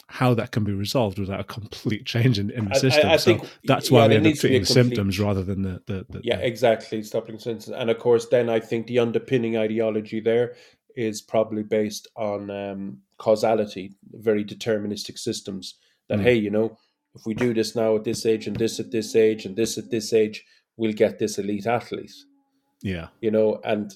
how 0.07 0.34
that 0.34 0.51
can 0.51 0.63
be 0.63 0.71
resolved 0.73 1.19
without 1.19 1.39
a 1.39 1.43
complete 1.43 2.05
change 2.13 2.38
in, 2.39 2.49
in 2.51 2.65
the 2.65 2.71
I- 2.71 2.75
I- 2.75 2.80
system. 2.80 3.09
I 3.09 3.17
so 3.17 3.25
think, 3.38 3.49
that's 3.65 3.89
yeah, 3.89 3.97
why 3.97 4.07
we 4.07 4.15
end 4.15 4.25
up 4.25 4.30
needs 4.30 4.41
to 4.41 4.47
be 4.49 4.55
a 4.55 4.59
treating 4.59 4.61
the 4.61 4.67
complete- 4.82 4.95
symptoms 4.95 5.19
rather 5.19 5.43
than 5.43 5.61
the 5.63 5.82
the, 5.88 6.05
the 6.09 6.21
Yeah, 6.23 6.38
the- 6.38 6.47
exactly. 6.47 7.01
Stopping 7.03 7.39
symptoms, 7.39 7.69
and 7.69 7.89
of 7.89 7.97
course, 7.99 8.27
then 8.27 8.49
I 8.49 8.59
think 8.59 8.88
the 8.88 8.99
underpinning 8.99 9.57
ideology 9.57 10.19
there 10.19 10.55
is 10.95 11.21
probably 11.21 11.63
based 11.63 12.07
on 12.15 12.49
um, 12.49 12.97
causality, 13.17 13.93
very 14.11 14.43
deterministic 14.43 15.17
systems. 15.17 15.75
That 16.07 16.19
Mm. 16.19 16.23
hey, 16.23 16.35
you 16.35 16.49
know, 16.49 16.77
if 17.15 17.25
we 17.25 17.33
do 17.33 17.53
this 17.53 17.75
now 17.75 17.95
at 17.95 18.03
this 18.03 18.25
age, 18.25 18.47
and 18.47 18.55
this 18.55 18.79
at 18.79 18.91
this 18.91 19.15
age, 19.15 19.45
and 19.45 19.55
this 19.55 19.77
at 19.77 19.89
this 19.89 20.13
age, 20.13 20.43
we'll 20.77 20.93
get 20.93 21.19
this 21.19 21.37
elite 21.37 21.67
athlete. 21.67 22.13
yeah 22.81 23.07
You 23.21 23.31
know, 23.31 23.59
and 23.63 23.93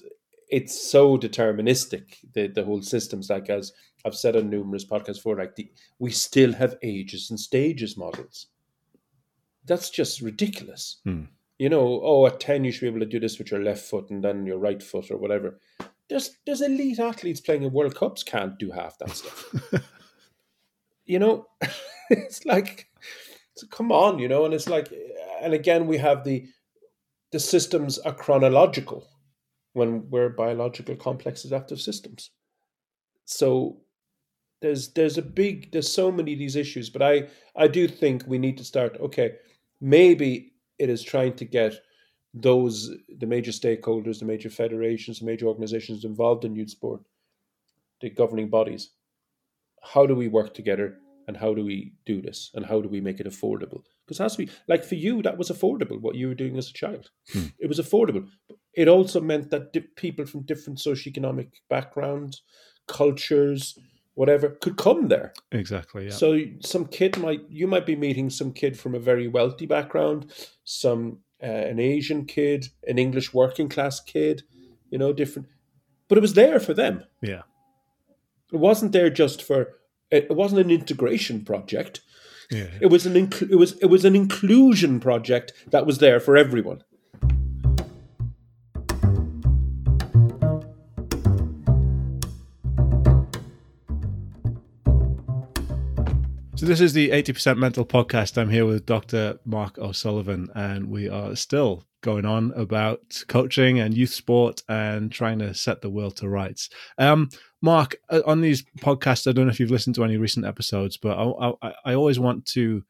it's 0.50 0.90
so 0.90 1.16
deterministic. 1.16 2.04
The 2.34 2.48
the 2.48 2.64
whole 2.64 2.82
system's 2.82 3.30
like 3.30 3.48
as 3.50 3.72
I've 4.04 4.14
said 4.14 4.36
on 4.36 4.50
numerous 4.50 4.84
podcasts 4.84 5.16
before, 5.20 5.36
like 5.36 5.56
the 5.56 5.70
we 5.98 6.10
still 6.10 6.52
have 6.52 6.76
ages 6.82 7.30
and 7.30 7.40
stages 7.40 7.96
models. 7.96 8.46
That's 9.64 9.90
just 9.90 10.20
ridiculous 10.20 11.00
Hmm. 11.04 11.24
you 11.58 11.68
know, 11.70 12.00
oh, 12.02 12.26
at 12.26 12.40
10, 12.40 12.64
you 12.64 12.72
should 12.72 12.82
be 12.82 12.88
able 12.88 13.00
to 13.00 13.06
do 13.06 13.20
this 13.20 13.38
with 13.38 13.50
your 13.50 13.62
left 13.62 13.84
foot 13.88 14.10
and 14.10 14.22
then 14.22 14.44
your 14.44 14.58
right 14.58 14.82
foot 14.82 15.10
or 15.10 15.16
whatever. 15.16 15.58
There's, 16.08 16.36
there's 16.46 16.60
elite 16.62 16.98
athletes 17.00 17.40
playing 17.40 17.62
in 17.62 17.72
World 17.72 17.94
Cups 17.96 18.22
can't 18.22 18.58
do 18.58 18.70
half 18.70 18.98
that 18.98 19.10
stuff. 19.10 19.54
you 21.06 21.18
know, 21.18 21.46
it's 22.10 22.44
like, 22.44 22.88
so 23.56 23.66
come 23.68 23.92
on, 23.92 24.18
you 24.18 24.28
know, 24.28 24.44
and 24.44 24.54
it's 24.54 24.68
like, 24.68 24.92
and 25.42 25.54
again, 25.54 25.86
we 25.86 25.98
have 25.98 26.24
the, 26.24 26.46
the 27.32 27.40
systems 27.40 27.98
are 27.98 28.14
chronological. 28.14 29.08
when 29.74 30.08
we're 30.10 30.30
biological 30.30 30.96
complex 30.96 31.44
adaptive 31.44 31.80
systems. 31.80 32.30
So 33.26 33.80
there's 34.62 34.92
there's 34.94 35.18
a 35.18 35.22
big 35.22 35.72
there's 35.72 35.92
so 35.92 36.10
many 36.10 36.32
of 36.32 36.38
these 36.38 36.56
issues, 36.56 36.90
but 36.90 37.02
I 37.02 37.28
I 37.56 37.68
do 37.68 37.86
think 37.88 38.24
we 38.26 38.38
need 38.38 38.56
to 38.58 38.64
start. 38.64 38.96
Okay, 39.00 39.34
maybe 39.80 40.52
it 40.78 40.88
is 40.88 41.02
trying 41.02 41.34
to 41.36 41.44
get 41.44 41.74
those 42.34 42.90
the 43.18 43.26
major 43.26 43.52
stakeholders, 43.52 44.18
the 44.18 44.24
major 44.24 44.50
federations, 44.50 45.20
the 45.20 45.24
major 45.24 45.46
organizations 45.46 46.04
involved 46.04 46.44
in 46.44 46.56
youth 46.56 46.70
sport, 46.70 47.00
the 48.00 48.10
governing 48.10 48.50
bodies. 48.50 48.90
How 49.82 50.06
do 50.06 50.14
we 50.14 50.28
work 50.28 50.54
together 50.54 50.98
and 51.26 51.36
how 51.36 51.54
do 51.54 51.64
we 51.64 51.92
do 52.04 52.20
this 52.20 52.50
and 52.54 52.66
how 52.66 52.80
do 52.80 52.88
we 52.88 53.00
make 53.00 53.20
it 53.20 53.26
affordable 53.26 53.82
because 54.06 54.36
to 54.36 54.46
be 54.46 54.50
like 54.68 54.84
for 54.84 54.94
you 54.94 55.22
that 55.22 55.38
was 55.38 55.50
affordable 55.50 56.00
what 56.00 56.14
you 56.14 56.28
were 56.28 56.34
doing 56.34 56.56
as 56.56 56.68
a 56.68 56.72
child 56.72 57.10
hmm. 57.32 57.46
it 57.58 57.68
was 57.68 57.78
affordable 57.78 58.26
it 58.74 58.88
also 58.88 59.20
meant 59.20 59.50
that 59.50 59.72
di- 59.72 59.80
people 59.96 60.26
from 60.26 60.42
different 60.42 60.78
socioeconomic 60.78 61.48
backgrounds 61.68 62.42
cultures 62.86 63.78
whatever 64.14 64.50
could 64.60 64.76
come 64.76 65.08
there 65.08 65.32
exactly 65.52 66.06
yeah. 66.06 66.12
so 66.12 66.38
some 66.60 66.86
kid 66.86 67.16
might 67.18 67.40
you 67.48 67.66
might 67.66 67.86
be 67.86 67.96
meeting 67.96 68.30
some 68.30 68.52
kid 68.52 68.78
from 68.78 68.94
a 68.94 69.00
very 69.00 69.28
wealthy 69.28 69.66
background 69.66 70.30
some 70.64 71.18
uh, 71.44 71.46
an 71.46 71.78
asian 71.78 72.24
kid 72.24 72.68
an 72.86 72.98
english 72.98 73.34
working 73.34 73.68
class 73.68 74.00
kid 74.00 74.42
you 74.90 74.98
know 74.98 75.12
different 75.12 75.46
but 76.08 76.18
it 76.18 76.22
was 76.22 76.34
there 76.34 76.58
for 76.58 76.74
them 76.74 77.04
yeah 77.20 77.42
it 78.52 78.58
wasn't 78.58 78.92
there 78.92 79.10
just 79.10 79.42
for 79.42 79.68
it 80.14 80.30
wasn't 80.30 80.60
an 80.60 80.70
integration 80.70 81.44
project. 81.44 82.00
Yeah. 82.50 82.68
It 82.80 82.86
was 82.86 83.06
an 83.06 83.14
inc- 83.14 83.50
it 83.50 83.56
was 83.56 83.72
it 83.78 83.86
was 83.86 84.04
an 84.04 84.14
inclusion 84.14 85.00
project 85.00 85.52
that 85.70 85.86
was 85.86 85.98
there 85.98 86.20
for 86.20 86.36
everyone. 86.36 86.82
So 96.64 96.68
this 96.68 96.80
is 96.80 96.94
the 96.94 97.10
80% 97.10 97.58
Mental 97.58 97.84
podcast. 97.84 98.38
I'm 98.38 98.48
here 98.48 98.64
with 98.64 98.86
Dr. 98.86 99.38
Mark 99.44 99.76
O'Sullivan 99.76 100.48
and 100.54 100.88
we 100.88 101.10
are 101.10 101.36
still 101.36 101.84
going 102.00 102.24
on 102.24 102.54
about 102.56 103.22
coaching 103.28 103.78
and 103.78 103.94
youth 103.94 104.14
sport 104.14 104.62
and 104.66 105.12
trying 105.12 105.40
to 105.40 105.52
set 105.52 105.82
the 105.82 105.90
world 105.90 106.16
to 106.16 106.28
rights. 106.30 106.70
Um, 106.96 107.28
Mark, 107.60 107.96
uh, 108.08 108.22
on 108.24 108.40
these 108.40 108.64
podcasts, 108.78 109.28
I 109.28 109.32
don't 109.32 109.44
know 109.44 109.50
if 109.50 109.60
you've 109.60 109.70
listened 109.70 109.94
to 109.96 110.04
any 110.04 110.16
recent 110.16 110.46
episodes, 110.46 110.96
but 110.96 111.18
I, 111.18 111.52
I, 111.60 111.74
I 111.84 111.94
always 111.94 112.18
want 112.18 112.46
to 112.52 112.82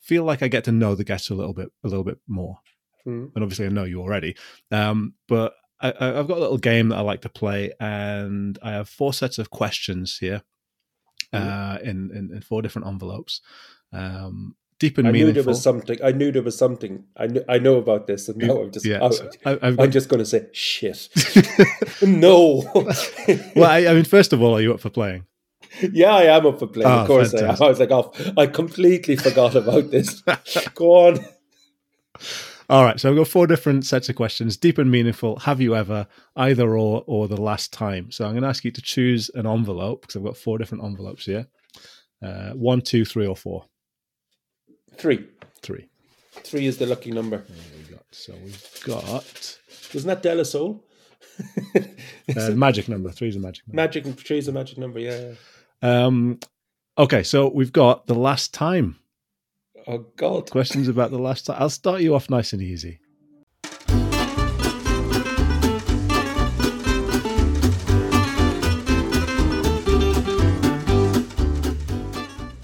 feel 0.00 0.24
like 0.24 0.42
I 0.42 0.48
get 0.48 0.64
to 0.64 0.72
know 0.72 0.96
the 0.96 1.04
guests 1.04 1.30
a 1.30 1.36
little 1.36 1.54
bit, 1.54 1.70
a 1.84 1.88
little 1.88 2.02
bit 2.02 2.18
more. 2.26 2.58
Mm. 3.06 3.30
And 3.36 3.44
obviously, 3.44 3.66
I 3.66 3.68
know 3.68 3.84
you 3.84 4.00
already. 4.00 4.34
Um, 4.72 5.14
but 5.28 5.54
I, 5.80 5.94
have 5.96 6.26
got 6.26 6.38
a 6.38 6.40
little 6.40 6.58
game 6.58 6.88
that 6.88 6.98
I 6.98 7.02
like 7.02 7.20
to 7.20 7.28
play, 7.28 7.72
and 7.78 8.58
I 8.64 8.72
have 8.72 8.88
four 8.88 9.12
sets 9.12 9.38
of 9.38 9.50
questions 9.50 10.18
here. 10.18 10.42
Uh, 11.32 11.78
in, 11.82 12.10
in, 12.14 12.30
in 12.34 12.40
four 12.40 12.62
different 12.62 12.88
envelopes. 12.88 13.40
Um, 13.92 14.54
deep 14.82 14.98
and 14.98 15.06
I 15.06 15.12
meaningful. 15.12 15.28
knew 15.28 15.42
there 15.42 15.48
was 15.48 15.62
something. 15.62 15.98
I 16.02 16.12
knew 16.12 16.32
there 16.32 16.42
was 16.42 16.58
something. 16.58 17.04
I 17.16 17.26
knew, 17.28 17.44
I 17.48 17.58
know 17.58 17.76
about 17.76 18.06
this, 18.06 18.28
and 18.28 18.38
now 18.38 18.62
I'm 18.62 18.72
just. 18.72 18.84
Yeah, 18.84 19.08
I, 19.46 19.82
am 19.82 19.90
just 19.90 20.08
going 20.08 20.18
to 20.18 20.26
say 20.26 20.48
shit. 20.52 21.08
no. 22.02 22.62
well, 23.56 23.70
I, 23.70 23.86
I, 23.86 23.94
mean, 23.94 24.04
first 24.04 24.32
of 24.32 24.42
all, 24.42 24.56
are 24.56 24.60
you 24.60 24.74
up 24.74 24.80
for 24.80 24.90
playing? 24.90 25.26
Yeah, 25.80 26.14
I 26.14 26.24
am 26.24 26.46
up 26.46 26.58
for 26.58 26.66
playing. 26.66 26.90
Oh, 26.90 27.00
of 27.00 27.06
course, 27.06 27.34
I, 27.34 27.46
I 27.46 27.68
was 27.68 27.80
like, 27.80 27.90
oh, 27.90 28.12
I 28.36 28.46
completely 28.46 29.16
forgot 29.16 29.54
about 29.54 29.90
this. 29.90 30.22
Go 30.74 31.06
on. 31.06 31.24
All 32.70 32.84
right, 32.84 32.98
so 32.98 33.10
I've 33.10 33.16
got 33.16 33.28
four 33.28 33.46
different 33.46 33.84
sets 33.84 34.08
of 34.08 34.16
questions. 34.16 34.56
Deep 34.56 34.78
and 34.78 34.90
meaningful. 34.90 35.38
Have 35.40 35.60
you 35.60 35.74
ever, 35.74 36.06
either 36.36 36.76
or, 36.76 37.04
or 37.06 37.28
the 37.28 37.40
last 37.40 37.72
time? 37.72 38.10
So 38.10 38.24
I'm 38.24 38.32
going 38.32 38.42
to 38.42 38.48
ask 38.48 38.64
you 38.64 38.70
to 38.70 38.82
choose 38.82 39.30
an 39.34 39.46
envelope 39.46 40.02
because 40.02 40.16
I've 40.16 40.24
got 40.24 40.36
four 40.36 40.58
different 40.58 40.84
envelopes 40.84 41.26
here. 41.26 41.46
Uh, 42.22 42.52
one, 42.52 42.80
two, 42.80 43.04
three, 43.04 43.26
or 43.26 43.36
four. 43.36 43.64
Three. 44.96 45.26
Three. 45.60 45.88
Three 46.32 46.66
is 46.66 46.78
the 46.78 46.86
lucky 46.86 47.10
number. 47.10 47.44
We 47.48 47.94
got, 47.94 48.04
so 48.10 48.34
we've 48.42 48.80
got. 48.84 49.58
Wasn't 49.92 50.06
that 50.06 50.22
De 50.22 50.34
La 50.34 50.44
Soul? 50.44 50.84
uh, 52.36 52.50
magic 52.50 52.88
number. 52.88 53.10
Three 53.10 53.28
is 53.28 53.36
a 53.36 53.40
magic 53.40 53.66
number. 53.66 53.76
Magic 53.76 54.04
three 54.18 54.38
is 54.38 54.48
a 54.48 54.52
magic 54.52 54.78
number. 54.78 54.98
Yeah. 54.98 55.32
yeah. 55.82 56.04
Um. 56.04 56.40
Okay, 56.98 57.22
so 57.22 57.48
we've 57.48 57.72
got 57.72 58.06
the 58.06 58.14
last 58.14 58.54
time. 58.54 58.96
Oh 59.86 60.06
God! 60.16 60.50
Questions 60.50 60.86
about 60.88 61.10
the 61.10 61.18
last 61.18 61.46
time. 61.46 61.56
I'll 61.58 61.70
start 61.70 62.02
you 62.02 62.14
off 62.14 62.30
nice 62.30 62.52
and 62.52 62.62
easy. 62.62 63.00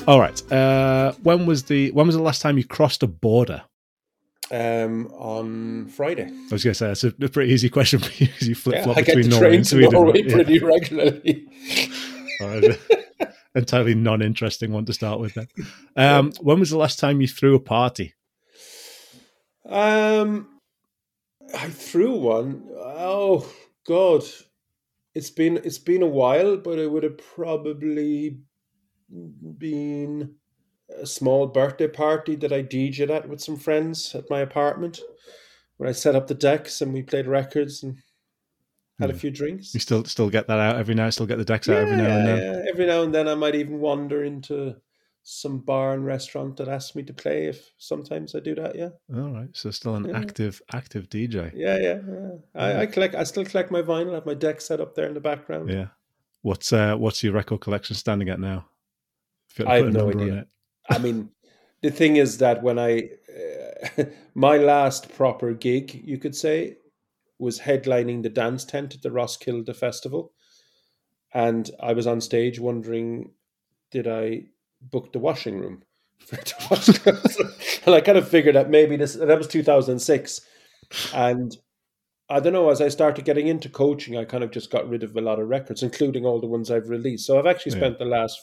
All 0.06 0.20
right. 0.20 0.52
Uh, 0.52 1.12
when 1.22 1.44
was 1.44 1.64
the 1.64 1.90
when 1.90 2.06
was 2.06 2.16
the 2.16 2.22
last 2.22 2.40
time 2.40 2.56
you 2.56 2.64
crossed 2.64 3.02
a 3.02 3.06
border? 3.06 3.62
Um, 4.50 5.08
on 5.08 5.88
Friday. 5.88 6.24
I 6.24 6.52
was 6.52 6.64
going 6.64 6.72
to 6.72 6.74
say 6.74 6.86
that's 6.86 7.04
a, 7.04 7.12
a, 7.20 7.28
pretty 7.28 7.52
easy 7.52 7.68
question 7.68 7.98
for 7.98 8.10
you 8.12 8.28
because 8.28 8.48
you 8.48 8.54
flip 8.54 8.82
flop 8.82 8.96
yeah, 8.96 9.02
between 9.02 9.28
Norway 9.28 9.56
and 9.56 9.66
Sweden. 9.66 9.90
Norway 9.92 10.22
yeah. 10.24 10.32
pretty 10.32 10.58
regularly. 10.60 11.46
Entirely 13.54 13.94
non-interesting 13.94 14.72
one 14.72 14.84
to 14.86 14.92
start 14.92 15.20
with. 15.20 15.34
Then, 15.34 15.48
um, 15.96 16.32
when 16.40 16.60
was 16.60 16.70
the 16.70 16.78
last 16.78 16.98
time 16.98 17.20
you 17.20 17.28
threw 17.28 17.54
a 17.54 17.60
party? 17.60 18.14
Um, 19.68 20.60
I 21.54 21.68
threw 21.68 22.14
one. 22.14 22.68
Oh 22.76 23.50
God, 23.86 24.24
it's 25.14 25.30
been 25.30 25.58
it's 25.58 25.78
been 25.78 26.02
a 26.02 26.06
while, 26.06 26.56
but 26.56 26.78
it 26.78 26.90
would 26.90 27.02
have 27.02 27.18
probably 27.18 28.40
been 29.58 30.34
a 31.00 31.06
small 31.06 31.46
birthday 31.46 31.88
party 31.88 32.36
that 32.36 32.52
I 32.52 32.62
DJed 32.62 33.10
at 33.10 33.28
with 33.28 33.40
some 33.40 33.56
friends 33.56 34.14
at 34.14 34.30
my 34.30 34.40
apartment, 34.40 35.00
where 35.76 35.88
I 35.88 35.92
set 35.92 36.14
up 36.14 36.26
the 36.26 36.34
decks 36.34 36.80
and 36.80 36.92
we 36.92 37.02
played 37.02 37.26
records 37.26 37.82
and 37.82 37.98
had 38.98 39.10
a 39.10 39.14
few 39.14 39.30
drinks. 39.30 39.74
You 39.74 39.80
still 39.80 40.04
still 40.04 40.30
get 40.30 40.46
that 40.48 40.58
out 40.58 40.76
every 40.76 40.94
now. 40.94 41.10
Still 41.10 41.26
get 41.26 41.38
the 41.38 41.44
decks 41.44 41.68
yeah, 41.68 41.74
out 41.74 41.80
every 41.82 41.96
now 41.96 42.16
and 42.16 42.26
then. 42.26 42.38
Yeah, 42.38 42.70
every 42.70 42.86
now 42.86 43.02
and 43.02 43.14
then 43.14 43.28
I 43.28 43.34
might 43.34 43.54
even 43.54 43.78
wander 43.78 44.24
into 44.24 44.76
some 45.22 45.58
bar 45.58 45.92
and 45.92 46.06
restaurant 46.06 46.56
that 46.56 46.68
asks 46.68 46.94
me 46.94 47.02
to 47.04 47.12
play. 47.12 47.46
If 47.46 47.70
sometimes 47.78 48.34
I 48.34 48.40
do 48.40 48.54
that, 48.56 48.74
yeah. 48.76 48.90
All 49.14 49.30
right, 49.30 49.50
so 49.52 49.70
still 49.70 49.94
an 49.94 50.06
yeah. 50.06 50.18
active 50.18 50.60
active 50.72 51.08
DJ. 51.08 51.52
Yeah, 51.54 51.78
yeah, 51.78 51.98
yeah. 52.08 52.30
I, 52.54 52.82
I 52.82 52.86
collect. 52.86 53.14
I 53.14 53.24
still 53.24 53.44
collect 53.44 53.70
my 53.70 53.82
vinyl. 53.82 54.12
I 54.12 54.14
have 54.16 54.26
my 54.26 54.34
deck 54.34 54.60
set 54.60 54.80
up 54.80 54.94
there 54.94 55.06
in 55.06 55.14
the 55.14 55.20
background. 55.20 55.70
Yeah. 55.70 55.88
What's 56.42 56.72
uh, 56.72 56.96
what's 56.96 57.22
your 57.22 57.32
record 57.32 57.60
collection 57.60 57.96
standing 57.96 58.28
at 58.28 58.40
now? 58.40 58.66
I 59.66 59.76
have 59.76 59.92
no 59.92 60.08
idea. 60.10 60.46
I 60.88 60.98
mean, 60.98 61.30
the 61.82 61.90
thing 61.90 62.16
is 62.16 62.38
that 62.38 62.62
when 62.62 62.78
I, 62.78 63.10
uh, 63.98 64.04
my 64.34 64.56
last 64.56 65.14
proper 65.14 65.52
gig, 65.52 66.02
you 66.04 66.18
could 66.18 66.34
say, 66.34 66.78
was 67.38 67.60
headlining 67.60 68.22
the 68.22 68.28
dance 68.28 68.64
tent 68.64 68.94
at 68.94 69.02
the 69.02 69.10
Roskilde 69.10 69.74
Festival. 69.76 70.32
And 71.32 71.70
I 71.80 71.92
was 71.92 72.06
on 72.06 72.20
stage 72.20 72.58
wondering, 72.58 73.32
did 73.90 74.08
I 74.08 74.44
book 74.80 75.12
the 75.12 75.18
washing 75.18 75.58
room? 75.58 75.82
and 76.32 77.94
I 77.94 78.00
kind 78.00 78.18
of 78.18 78.28
figured 78.28 78.56
that 78.56 78.70
maybe 78.70 78.96
this, 78.96 79.14
that 79.14 79.38
was 79.38 79.46
2006. 79.46 80.40
And 81.14 81.56
I 82.30 82.40
don't 82.40 82.52
know, 82.52 82.70
as 82.70 82.80
I 82.80 82.88
started 82.88 83.24
getting 83.24 83.48
into 83.48 83.68
coaching, 83.68 84.16
I 84.16 84.24
kind 84.24 84.44
of 84.44 84.50
just 84.50 84.70
got 84.70 84.88
rid 84.88 85.02
of 85.02 85.16
a 85.16 85.20
lot 85.20 85.38
of 85.38 85.48
records, 85.48 85.82
including 85.82 86.26
all 86.26 86.40
the 86.40 86.46
ones 86.46 86.70
I've 86.70 86.88
released. 86.88 87.26
So 87.26 87.38
I've 87.38 87.46
actually 87.46 87.72
spent 87.72 87.96
yeah. 87.98 88.04
the 88.04 88.10
last 88.10 88.38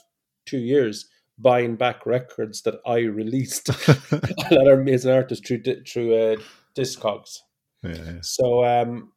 two 0.45 0.59
years 0.59 1.07
buying 1.37 1.75
back 1.75 2.05
records 2.05 2.61
that 2.63 2.79
I 2.85 2.99
released 2.99 3.65
that 3.67 4.67
are 4.67 4.93
as 4.93 5.05
an 5.05 5.13
artist 5.13 5.45
through 5.45 5.63
through 5.85 6.15
uh, 6.15 6.35
Discogs. 6.75 7.39
Yeah, 7.85 8.13
yeah. 8.13 8.19
So 8.21 8.65
um, 8.65 9.11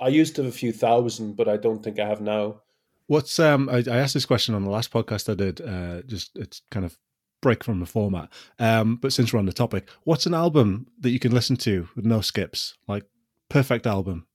I 0.00 0.08
used 0.08 0.36
to 0.36 0.42
have 0.42 0.52
a 0.52 0.56
few 0.56 0.72
thousand, 0.72 1.36
but 1.36 1.48
I 1.48 1.56
don't 1.56 1.82
think 1.82 1.98
I 1.98 2.06
have 2.06 2.20
now. 2.20 2.62
What's 3.06 3.38
um? 3.38 3.68
I, 3.68 3.78
I 3.78 3.98
asked 3.98 4.14
this 4.14 4.26
question 4.26 4.54
on 4.54 4.64
the 4.64 4.70
last 4.70 4.92
podcast 4.92 5.30
I 5.30 5.34
did. 5.34 5.60
Uh, 5.60 6.02
just 6.02 6.36
it's 6.36 6.62
kind 6.70 6.86
of 6.86 6.96
break 7.42 7.64
from 7.64 7.80
the 7.80 7.86
format. 7.86 8.28
Um, 8.58 8.96
but 8.96 9.12
since 9.12 9.32
we're 9.32 9.38
on 9.38 9.46
the 9.46 9.52
topic, 9.52 9.88
what's 10.04 10.26
an 10.26 10.34
album 10.34 10.86
that 11.00 11.10
you 11.10 11.18
can 11.18 11.32
listen 11.32 11.56
to 11.56 11.88
with 11.96 12.04
no 12.04 12.20
skips? 12.20 12.74
Like 12.86 13.04
perfect 13.48 13.86
album. 13.86 14.26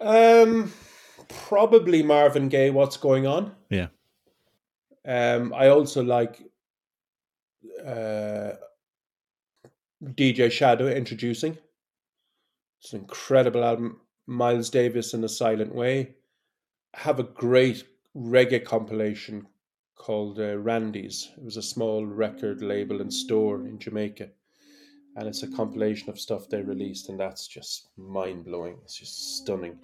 Um, 0.00 0.72
probably 1.28 2.02
Marvin 2.02 2.48
Gaye. 2.48 2.70
What's 2.70 2.96
going 2.96 3.26
on? 3.26 3.54
Yeah. 3.70 3.88
Um, 5.04 5.52
I 5.52 5.68
also 5.68 6.02
like 6.02 6.42
uh, 7.84 8.52
DJ 10.04 10.50
Shadow 10.50 10.92
Endtroducing. 10.92 11.58
It's 12.82 12.92
an 12.92 13.00
incredible 13.00 13.64
album. 13.64 14.00
Miles 14.26 14.68
Davis 14.68 15.14
in 15.14 15.22
a 15.22 15.28
Silent 15.28 15.72
Way. 15.72 16.14
I 16.94 17.00
have 17.00 17.20
a 17.20 17.24
great 17.24 17.84
reggae 18.16 18.64
compilation 18.64 19.46
called 19.94 20.40
uh, 20.40 20.58
Randy's. 20.58 21.30
It 21.36 21.44
was 21.44 21.56
a 21.56 21.62
small 21.62 22.04
record 22.04 22.60
label 22.60 23.00
and 23.00 23.12
store 23.12 23.66
in 23.66 23.78
Jamaica. 23.78 24.28
And 25.14 25.28
it's 25.28 25.44
a 25.44 25.50
compilation 25.52 26.10
of 26.10 26.18
stuff 26.18 26.48
they 26.48 26.62
released, 26.62 27.08
and 27.08 27.20
that's 27.20 27.46
just 27.46 27.90
mind 27.96 28.46
blowing. 28.46 28.78
It's 28.82 28.98
just 28.98 29.36
stunning. 29.36 29.78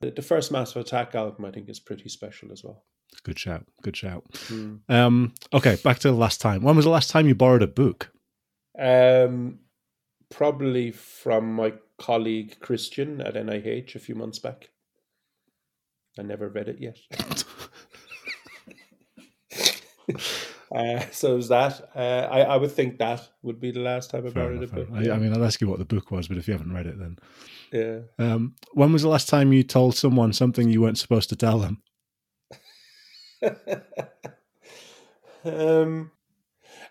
the, 0.00 0.10
the 0.12 0.22
first 0.22 0.50
Massive 0.50 0.80
Attack 0.80 1.14
album, 1.14 1.44
I 1.44 1.50
think, 1.50 1.68
is 1.68 1.80
pretty 1.80 2.08
special 2.08 2.50
as 2.52 2.64
well. 2.64 2.84
Good 3.24 3.38
shout. 3.38 3.66
Good 3.82 3.96
shout. 3.96 4.24
Mm. 4.46 4.80
Um, 4.88 5.34
okay, 5.52 5.76
back 5.82 5.98
to 6.00 6.08
the 6.08 6.16
last 6.16 6.40
time. 6.40 6.62
When 6.62 6.76
was 6.76 6.84
the 6.84 6.90
last 6.90 7.10
time 7.10 7.26
you 7.26 7.34
borrowed 7.34 7.62
a 7.62 7.66
book? 7.66 8.10
Um, 8.78 9.58
probably 10.30 10.92
from 10.92 11.54
my 11.54 11.72
colleague 11.98 12.58
Christian 12.60 13.20
at 13.20 13.34
NIH 13.34 13.94
a 13.94 13.98
few 13.98 14.14
months 14.14 14.38
back. 14.38 14.70
I 16.18 16.22
never 16.22 16.48
read 16.48 16.68
it 16.68 16.80
yet. 16.80 16.96
uh, 20.74 21.00
so 21.12 21.36
is 21.36 21.48
that. 21.48 21.90
Uh, 21.94 22.28
I, 22.30 22.40
I 22.40 22.56
would 22.56 22.72
think 22.72 22.98
that 22.98 23.28
would 23.42 23.60
be 23.60 23.70
the 23.70 23.80
last 23.80 24.10
time 24.10 24.26
I 24.26 24.30
Fair 24.30 24.44
borrowed 24.44 24.58
enough, 24.58 24.72
a 24.72 24.76
book. 24.76 24.88
I, 24.94 25.10
I, 25.10 25.18
mean, 25.18 25.32
I'll 25.32 25.44
ask 25.44 25.60
you 25.60 25.68
what 25.68 25.78
the 25.78 25.84
book 25.84 26.10
was, 26.10 26.28
but 26.28 26.38
if 26.38 26.48
you 26.48 26.52
haven't 26.52 26.72
read 26.72 26.86
it, 26.86 26.98
then. 26.98 27.18
Yeah. 27.72 28.00
Um, 28.18 28.54
when 28.72 28.92
was 28.92 29.02
the 29.02 29.08
last 29.08 29.28
time 29.28 29.52
you 29.52 29.62
told 29.62 29.94
someone 29.96 30.32
something 30.32 30.68
you 30.68 30.80
weren't 30.80 30.98
supposed 30.98 31.28
to 31.28 31.36
tell 31.36 31.58
them? 31.58 31.82
um, 35.44 36.10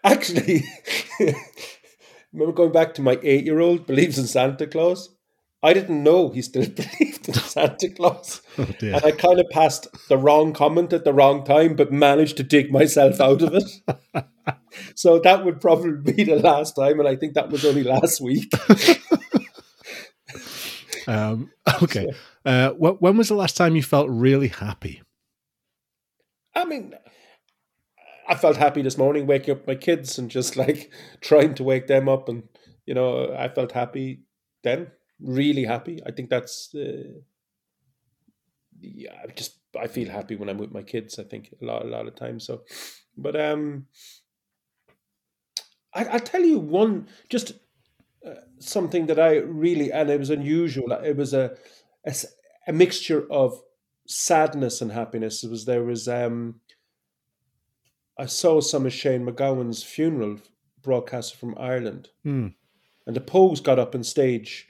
actually, 0.03 0.63
remember 2.37 2.55
going 2.55 2.71
back 2.71 2.93
to 2.95 3.01
my 3.01 3.19
eight 3.23 3.45
year 3.45 3.59
old 3.59 3.87
believes 3.87 4.17
in 4.17 4.27
Santa 4.27 4.67
Claus? 4.67 5.09
I 5.63 5.73
didn't 5.73 6.03
know 6.03 6.29
he 6.29 6.41
still 6.43 6.67
believed 6.69 7.27
in 7.27 7.33
Santa 7.33 7.89
Claus. 7.89 8.41
Oh 8.57 8.67
and 8.81 9.03
I 9.03 9.11
kind 9.11 9.39
of 9.39 9.47
passed 9.49 9.87
the 10.07 10.17
wrong 10.17 10.53
comment 10.53 10.93
at 10.93 11.03
the 11.03 11.13
wrong 11.13 11.43
time, 11.43 11.75
but 11.75 11.91
managed 11.91 12.37
to 12.37 12.43
dig 12.43 12.71
myself 12.71 13.19
out 13.19 13.41
of 13.41 13.55
it. 13.55 14.25
so 14.95 15.19
that 15.19 15.43
would 15.43 15.59
probably 15.59 16.13
be 16.13 16.23
the 16.23 16.35
last 16.35 16.75
time, 16.75 16.99
and 16.99 17.09
I 17.09 17.15
think 17.15 17.33
that 17.33 17.49
was 17.49 17.65
only 17.65 17.83
last 17.83 18.21
week. 18.21 18.51
um, 21.07 21.51
okay. 21.81 22.07
Uh, 22.45 22.69
when 22.71 23.17
was 23.17 23.29
the 23.29 23.35
last 23.35 23.57
time 23.57 23.75
you 23.75 23.83
felt 23.83 24.09
really 24.09 24.49
happy? 24.49 25.01
I 26.55 26.65
mean, 26.65 26.93
I 28.27 28.35
felt 28.35 28.57
happy 28.57 28.81
this 28.81 28.97
morning 28.97 29.25
waking 29.25 29.55
up 29.55 29.67
my 29.67 29.75
kids 29.75 30.19
and 30.19 30.29
just 30.29 30.57
like 30.57 30.91
trying 31.21 31.55
to 31.55 31.63
wake 31.63 31.87
them 31.87 32.09
up, 32.09 32.29
and 32.29 32.43
you 32.85 32.93
know, 32.93 33.33
I 33.33 33.47
felt 33.47 33.71
happy 33.71 34.23
then, 34.63 34.91
really 35.19 35.63
happy. 35.63 36.01
I 36.05 36.11
think 36.11 36.29
that's 36.29 36.73
uh, 36.75 37.19
yeah, 38.79 39.13
I 39.23 39.31
just 39.31 39.59
I 39.79 39.87
feel 39.87 40.09
happy 40.09 40.35
when 40.35 40.49
I'm 40.49 40.57
with 40.57 40.71
my 40.71 40.83
kids. 40.83 41.19
I 41.19 41.23
think 41.23 41.53
a 41.61 41.65
lot 41.65 41.85
a 41.85 41.87
lot 41.89 42.07
of 42.07 42.15
times. 42.15 42.45
So, 42.45 42.63
but 43.17 43.39
um, 43.39 43.87
I 45.93 46.05
I'll 46.05 46.19
tell 46.19 46.43
you 46.43 46.59
one 46.59 47.07
just 47.29 47.53
uh, 48.25 48.35
something 48.59 49.07
that 49.07 49.19
I 49.19 49.37
really 49.37 49.91
and 49.91 50.09
it 50.09 50.19
was 50.19 50.29
unusual. 50.29 50.91
It 50.91 51.15
was 51.15 51.33
a 51.33 51.55
a, 52.05 52.13
a 52.67 52.73
mixture 52.73 53.25
of 53.31 53.61
sadness 54.07 54.81
and 54.81 54.91
happiness. 54.91 55.43
It 55.43 55.49
was 55.49 55.65
there 55.65 55.83
was 55.83 56.07
um 56.07 56.61
I 58.19 58.25
saw 58.25 58.61
some 58.61 58.85
of 58.85 58.93
Shane 58.93 59.25
MacGowan's 59.25 59.83
funeral 59.83 60.39
broadcast 60.81 61.35
from 61.35 61.55
Ireland. 61.57 62.09
Mm. 62.25 62.53
And 63.05 63.15
the 63.15 63.21
Pogues 63.21 63.63
got 63.63 63.79
up 63.79 63.95
on 63.95 64.03
stage 64.03 64.67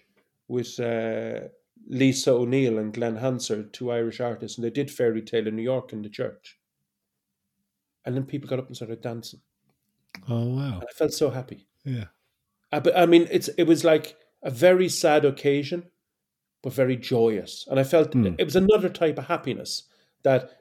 with 0.48 0.80
uh, 0.80 1.48
Lisa 1.88 2.32
O'Neill 2.32 2.78
and 2.78 2.94
Glen 2.94 3.16
Hansard, 3.16 3.74
two 3.74 3.92
Irish 3.92 4.20
artists, 4.20 4.58
and 4.58 4.66
they 4.66 4.70
did 4.70 4.92
Fairy 4.92 5.22
Tale 5.22 5.48
in 5.48 5.56
New 5.56 5.64
York 5.64 5.94
in 5.94 6.02
the 6.02 6.10
church. 6.10 6.58
And 8.06 8.16
then 8.16 8.26
people 8.26 8.50
got 8.50 8.60
up 8.60 8.68
and 8.68 8.76
started 8.76 9.02
dancing. 9.02 9.42
Oh 10.30 10.46
wow! 10.46 10.74
And 10.76 10.84
I 10.84 10.94
felt 10.94 11.14
so 11.14 11.30
happy. 11.30 11.68
Yeah. 11.84 12.06
Uh, 12.72 12.80
but 12.80 12.98
I 12.98 13.06
mean, 13.06 13.28
it's 13.30 13.50
it 13.50 13.64
was 13.64 13.84
like 13.84 14.16
a 14.44 14.50
very 14.50 14.90
sad 14.90 15.26
occasion, 15.26 15.84
but 16.64 16.74
very 16.74 16.96
joyous, 16.96 17.66
and 17.70 17.80
I 17.80 17.84
felt 17.84 18.12
mm. 18.12 18.36
it 18.38 18.44
was 18.44 18.56
another 18.56 18.90
type 18.90 19.18
of 19.18 19.28
happiness 19.28 19.84
that 20.24 20.52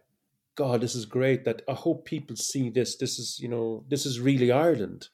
God, 0.57 0.81
this 0.81 0.95
is 0.95 1.05
great. 1.05 1.45
That 1.45 1.63
I 1.69 1.75
hope 1.75 2.05
people 2.05 2.37
see 2.37 2.71
this. 2.71 2.97
This 2.97 3.19
is, 3.19 3.39
you 3.41 3.49
know, 3.49 3.85
this 3.89 4.07
is 4.07 4.21
really 4.21 4.51
Ireland, 4.51 5.09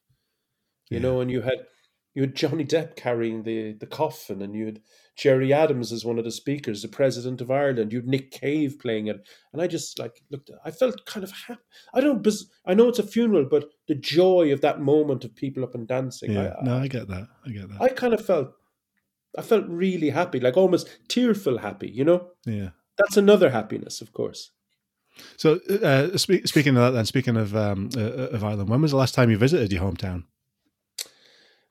you 0.88 0.96
yeah. 0.96 1.02
know. 1.02 1.20
And 1.20 1.30
you 1.30 1.42
had 1.42 1.66
you 2.14 2.22
had 2.22 2.34
Johnny 2.34 2.64
Depp 2.64 2.96
carrying 2.96 3.42
the 3.42 3.72
the 3.72 3.86
coffin, 3.86 4.40
and 4.40 4.54
you 4.54 4.66
had 4.66 4.80
Gerry 5.16 5.52
Adams 5.52 5.92
as 5.92 6.04
one 6.04 6.18
of 6.18 6.24
the 6.24 6.30
speakers, 6.30 6.82
the 6.82 6.88
president 6.88 7.40
of 7.40 7.50
Ireland. 7.50 7.92
You 7.92 7.98
had 7.98 8.08
Nick 8.08 8.30
Cave 8.30 8.76
playing 8.80 9.08
it, 9.08 9.26
and 9.52 9.60
I 9.60 9.66
just 9.66 9.98
like 9.98 10.22
looked. 10.30 10.50
I 10.64 10.70
felt 10.70 11.04
kind 11.06 11.24
of 11.24 11.32
happy. 11.32 11.60
I 11.92 12.00
don't. 12.00 12.26
I 12.64 12.74
know 12.74 12.88
it's 12.88 13.00
a 13.00 13.06
funeral, 13.06 13.46
but 13.50 13.68
the 13.88 13.96
joy 13.96 14.52
of 14.52 14.60
that 14.60 14.80
moment 14.80 15.24
of 15.24 15.34
people 15.34 15.64
up 15.64 15.74
and 15.74 15.88
dancing. 15.88 16.32
Yeah, 16.32 16.54
I, 16.60 16.64
no, 16.64 16.78
I 16.78 16.86
get 16.86 17.08
that. 17.08 17.28
I 17.44 17.50
get 17.50 17.68
that. 17.68 17.82
I 17.82 17.88
kind 17.88 18.14
of 18.14 18.24
felt. 18.24 18.52
I 19.36 19.42
felt 19.42 19.64
really 19.66 20.10
happy, 20.10 20.38
like 20.38 20.56
almost 20.56 20.88
tearful 21.08 21.58
happy. 21.58 21.90
You 21.90 22.04
know. 22.04 22.28
Yeah. 22.46 22.70
That's 22.98 23.16
another 23.16 23.50
happiness, 23.50 24.00
of 24.00 24.12
course. 24.12 24.50
So, 25.36 25.60
uh, 25.82 26.16
spe- 26.16 26.46
speaking 26.46 26.76
of 26.76 26.82
that, 26.82 26.90
then 26.90 27.06
speaking 27.06 27.36
of 27.36 27.54
um, 27.54 27.90
uh, 27.96 28.00
of 28.00 28.44
Ireland, 28.44 28.68
when 28.68 28.82
was 28.82 28.90
the 28.92 28.96
last 28.96 29.14
time 29.14 29.30
you 29.30 29.38
visited 29.38 29.72
your 29.72 29.82
hometown? 29.82 30.24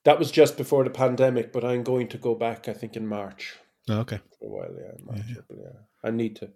That 0.03 0.19
was 0.19 0.31
just 0.31 0.57
before 0.57 0.83
the 0.83 0.89
pandemic, 0.89 1.51
but 1.51 1.63
I'm 1.63 1.83
going 1.83 2.07
to 2.09 2.17
go 2.17 2.35
back. 2.35 2.67
I 2.67 2.73
think 2.73 2.95
in 2.95 3.07
March. 3.07 3.57
Oh, 3.89 3.99
okay. 3.99 4.19
For 4.39 4.45
a 4.45 4.49
while, 4.49 4.75
yeah, 4.77 4.91
March, 5.05 5.25
yeah, 5.27 5.35
yeah. 5.49 5.57
yeah. 5.63 5.79
I 6.03 6.11
need 6.11 6.35
to. 6.37 6.49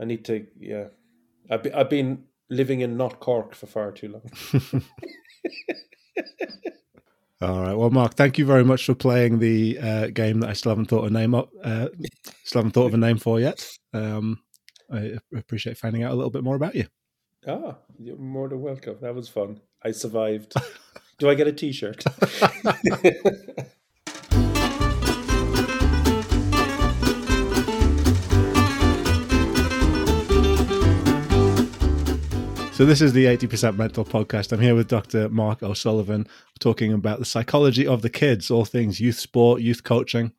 I 0.00 0.04
need 0.04 0.24
to. 0.26 0.46
Yeah, 0.58 0.86
I've 1.50 1.62
be, 1.62 1.72
I've 1.72 1.90
been 1.90 2.24
living 2.50 2.80
in 2.80 2.96
not 2.96 3.20
Cork 3.20 3.54
for 3.54 3.66
far 3.66 3.92
too 3.92 4.08
long. 4.08 4.82
All 7.40 7.60
right. 7.60 7.74
Well, 7.74 7.90
Mark, 7.90 8.14
thank 8.14 8.38
you 8.38 8.46
very 8.46 8.64
much 8.64 8.86
for 8.86 8.94
playing 8.94 9.40
the 9.40 9.76
uh, 9.80 10.06
game 10.08 10.38
that 10.40 10.50
I 10.50 10.52
still 10.52 10.70
haven't 10.70 10.86
thought 10.86 11.10
a 11.10 11.12
name 11.12 11.34
up. 11.34 11.50
Uh, 11.64 11.88
still 12.44 12.60
haven't 12.60 12.70
thought 12.70 12.86
of 12.86 12.94
a 12.94 12.98
name 12.98 13.18
for 13.18 13.40
yet. 13.40 13.68
Um, 13.92 14.38
I 14.92 15.18
appreciate 15.34 15.78
finding 15.78 16.02
out 16.02 16.12
a 16.12 16.14
little 16.14 16.30
bit 16.30 16.44
more 16.44 16.56
about 16.56 16.74
you. 16.74 16.86
Ah, 17.46 17.78
you're 17.98 18.16
more 18.16 18.48
than 18.48 18.60
welcome. 18.60 18.98
That 19.00 19.14
was 19.14 19.28
fun. 19.28 19.60
I 19.82 19.90
survived. 19.92 20.54
Do 21.18 21.30
I 21.30 21.34
get 21.34 21.48
a 21.48 21.52
t 21.52 21.72
shirt? 21.72 22.04
So 32.72 32.86
this 32.86 33.02
is 33.02 33.12
the 33.12 33.26
80% 33.26 33.76
Mental 33.76 34.04
podcast. 34.04 34.50
I'm 34.50 34.58
here 34.58 34.74
with 34.74 34.88
Dr. 34.88 35.28
Mark 35.28 35.62
O'Sullivan 35.62 36.26
talking 36.58 36.92
about 36.92 37.20
the 37.20 37.24
psychology 37.24 37.86
of 37.86 38.02
the 38.02 38.10
kids, 38.10 38.50
all 38.50 38.64
things 38.64 38.98
youth 38.98 39.20
sport, 39.20 39.60
youth 39.60 39.84
coaching, 39.84 40.32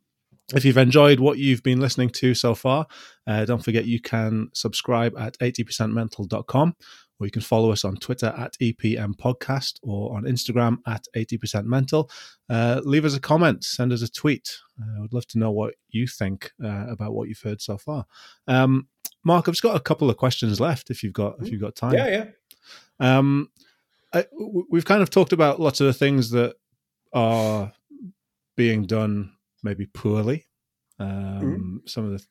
if 0.53 0.65
you've 0.65 0.77
enjoyed 0.77 1.19
what 1.19 1.37
you've 1.37 1.63
been 1.63 1.79
listening 1.79 2.09
to 2.09 2.33
so 2.33 2.53
far, 2.53 2.85
uh, 3.27 3.45
don't 3.45 3.63
forget 3.63 3.85
you 3.85 4.01
can 4.01 4.49
subscribe 4.53 5.17
at 5.17 5.37
80percentmental.com 5.39 6.75
or 7.19 7.25
you 7.25 7.31
can 7.31 7.41
follow 7.41 7.71
us 7.71 7.85
on 7.85 7.95
Twitter 7.95 8.33
at 8.37 8.57
EPM 8.61 9.15
Podcast 9.15 9.79
or 9.81 10.15
on 10.15 10.23
Instagram 10.23 10.77
at 10.85 11.05
80percentmental. 11.15 12.09
Uh, 12.49 12.81
leave 12.83 13.05
us 13.05 13.15
a 13.15 13.19
comment, 13.19 13.63
send 13.63 13.93
us 13.93 14.01
a 14.01 14.11
tweet. 14.11 14.57
Uh, 14.81 14.97
I 14.97 15.01
would 15.01 15.13
love 15.13 15.27
to 15.27 15.39
know 15.39 15.51
what 15.51 15.75
you 15.89 16.07
think 16.07 16.51
uh, 16.63 16.87
about 16.89 17.13
what 17.13 17.29
you've 17.29 17.41
heard 17.41 17.61
so 17.61 17.77
far. 17.77 18.05
Um, 18.47 18.87
Mark, 19.23 19.47
I've 19.47 19.53
just 19.53 19.63
got 19.63 19.77
a 19.77 19.81
couple 19.81 20.09
of 20.09 20.17
questions 20.17 20.59
left 20.59 20.89
if 20.89 21.01
you've 21.01 21.13
got 21.13 21.35
if 21.39 21.49
you've 21.49 21.61
got 21.61 21.77
time. 21.77 21.93
Yeah, 21.93 22.07
yeah. 22.09 22.25
Um, 22.99 23.49
I, 24.13 24.25
we've 24.69 24.85
kind 24.85 25.01
of 25.01 25.09
talked 25.09 25.31
about 25.31 25.61
lots 25.61 25.79
of 25.79 25.87
the 25.87 25.93
things 25.93 26.31
that 26.31 26.55
are 27.13 27.71
being 28.57 28.85
done 28.85 29.31
maybe 29.63 29.85
poorly. 29.85 30.45
Um, 30.99 31.09
mm-hmm. 31.09 31.77
Some 31.85 32.05
of 32.05 32.11
the 32.11 32.25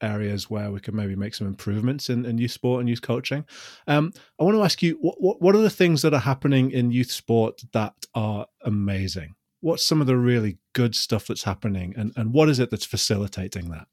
areas 0.00 0.50
where 0.50 0.70
we 0.70 0.80
could 0.80 0.94
maybe 0.94 1.16
make 1.16 1.34
some 1.34 1.46
improvements 1.46 2.10
in, 2.10 2.26
in 2.26 2.36
youth 2.36 2.50
sport 2.50 2.80
and 2.80 2.88
youth 2.88 3.00
coaching. 3.00 3.44
Um, 3.86 4.12
I 4.38 4.44
want 4.44 4.56
to 4.56 4.62
ask 4.62 4.82
you, 4.82 4.98
what, 5.00 5.20
what, 5.20 5.40
what 5.40 5.54
are 5.54 5.62
the 5.62 5.70
things 5.70 6.02
that 6.02 6.12
are 6.12 6.20
happening 6.20 6.70
in 6.70 6.90
youth 6.90 7.10
sport 7.10 7.62
that 7.72 7.94
are 8.14 8.46
amazing? 8.62 9.34
What's 9.60 9.84
some 9.84 10.02
of 10.02 10.06
the 10.06 10.16
really 10.16 10.58
good 10.74 10.94
stuff 10.94 11.26
that's 11.26 11.44
happening, 11.44 11.94
and, 11.96 12.12
and 12.16 12.34
what 12.34 12.50
is 12.50 12.58
it 12.58 12.70
that's 12.70 12.84
facilitating 12.84 13.70
that? 13.70 13.86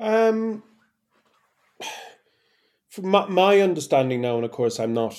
Um, 0.00 0.64
from 2.88 3.08
my, 3.08 3.28
my 3.28 3.60
understanding 3.60 4.20
now, 4.20 4.36
and 4.36 4.44
of 4.44 4.50
course 4.50 4.80
I'm 4.80 4.92
not 4.92 5.16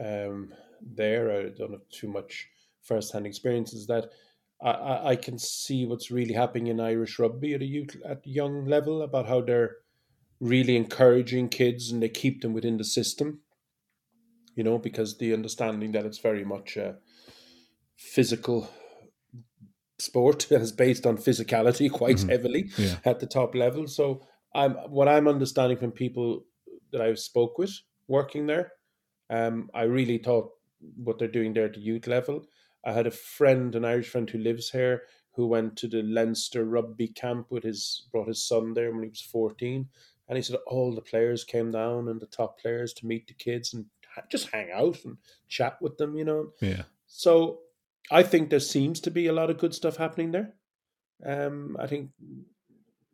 um, 0.00 0.52
there, 0.80 1.30
I 1.30 1.50
don't 1.50 1.72
have 1.72 1.88
too 1.90 2.08
much 2.08 2.48
first-hand 2.82 3.24
experience, 3.24 3.72
is 3.72 3.86
that 3.86 4.10
I, 4.62 5.10
I 5.10 5.16
can 5.16 5.38
see 5.38 5.84
what's 5.84 6.10
really 6.10 6.34
happening 6.34 6.68
in 6.68 6.80
Irish 6.80 7.18
rugby 7.18 7.54
at 7.54 7.62
a 7.62 7.66
youth 7.66 7.96
at 8.04 8.26
young 8.26 8.64
level 8.64 9.02
about 9.02 9.26
how 9.26 9.40
they're 9.42 9.76
really 10.40 10.76
encouraging 10.76 11.48
kids 11.48 11.90
and 11.90 12.02
they 12.02 12.08
keep 12.08 12.42
them 12.42 12.52
within 12.52 12.78
the 12.78 12.84
system. 12.84 13.40
You 14.54 14.64
know, 14.64 14.78
because 14.78 15.18
the 15.18 15.34
understanding 15.34 15.92
that 15.92 16.06
it's 16.06 16.18
very 16.18 16.44
much 16.44 16.78
a 16.78 16.96
physical 17.96 18.70
sport 19.98 20.50
and 20.50 20.62
is 20.62 20.72
based 20.72 21.06
on 21.06 21.18
physicality 21.18 21.90
quite 21.92 22.16
mm-hmm. 22.16 22.30
heavily 22.30 22.70
yeah. 22.78 22.96
at 23.04 23.20
the 23.20 23.26
top 23.26 23.54
level. 23.54 23.86
So 23.86 24.22
I'm 24.54 24.72
what 24.88 25.08
I'm 25.08 25.28
understanding 25.28 25.78
from 25.78 25.92
people 25.92 26.44
that 26.92 27.02
I've 27.02 27.18
spoke 27.18 27.58
with 27.58 27.78
working 28.08 28.46
there, 28.46 28.72
um, 29.28 29.68
I 29.74 29.82
really 29.82 30.18
thought 30.18 30.50
what 30.96 31.18
they're 31.18 31.28
doing 31.28 31.52
there 31.52 31.66
at 31.66 31.74
the 31.74 31.80
youth 31.80 32.06
level 32.06 32.46
I 32.84 32.92
had 32.92 33.06
a 33.06 33.10
friend, 33.10 33.74
an 33.74 33.84
Irish 33.84 34.08
friend 34.08 34.28
who 34.28 34.38
lives 34.38 34.70
here, 34.70 35.02
who 35.34 35.46
went 35.46 35.76
to 35.76 35.88
the 35.88 36.02
Leinster 36.02 36.64
rugby 36.64 37.08
camp 37.08 37.50
with 37.50 37.64
his 37.64 38.06
brought 38.12 38.28
his 38.28 38.46
son 38.46 38.74
there 38.74 38.92
when 38.92 39.02
he 39.02 39.08
was 39.08 39.20
fourteen, 39.20 39.88
and 40.28 40.36
he 40.36 40.42
said 40.42 40.56
all 40.66 40.94
the 40.94 41.00
players 41.00 41.44
came 41.44 41.70
down 41.70 42.08
and 42.08 42.20
the 42.20 42.26
top 42.26 42.58
players 42.60 42.92
to 42.94 43.06
meet 43.06 43.26
the 43.26 43.34
kids 43.34 43.74
and 43.74 43.86
just 44.30 44.48
hang 44.48 44.70
out 44.72 45.04
and 45.04 45.18
chat 45.48 45.76
with 45.80 45.96
them, 45.98 46.16
you 46.16 46.24
know. 46.24 46.52
Yeah. 46.60 46.82
So 47.06 47.60
I 48.10 48.22
think 48.22 48.50
there 48.50 48.60
seems 48.60 49.00
to 49.00 49.10
be 49.10 49.26
a 49.26 49.32
lot 49.32 49.50
of 49.50 49.58
good 49.58 49.74
stuff 49.74 49.96
happening 49.96 50.30
there. 50.30 50.54
Um, 51.24 51.76
I 51.78 51.86
think 51.86 52.10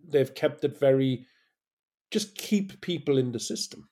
they've 0.09 0.35
kept 0.35 0.65
it 0.65 0.79
very 0.79 1.27
just 2.11 2.37
keep 2.37 2.81
people 2.83 3.17
in 3.17 3.33
the 3.33 3.41
system, 3.41 3.89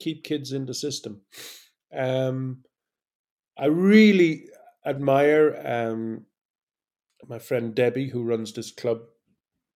keep 0.00 0.24
kids 0.24 0.52
in 0.52 0.64
the 0.64 0.74
system. 0.74 1.20
Um, 1.94 2.64
I 3.58 3.66
really 3.66 4.48
admire 4.84 5.60
um, 5.64 6.26
my 7.28 7.38
friend 7.38 7.74
Debbie, 7.74 8.08
who 8.08 8.22
runs 8.22 8.52
this 8.52 8.70
club, 8.70 9.00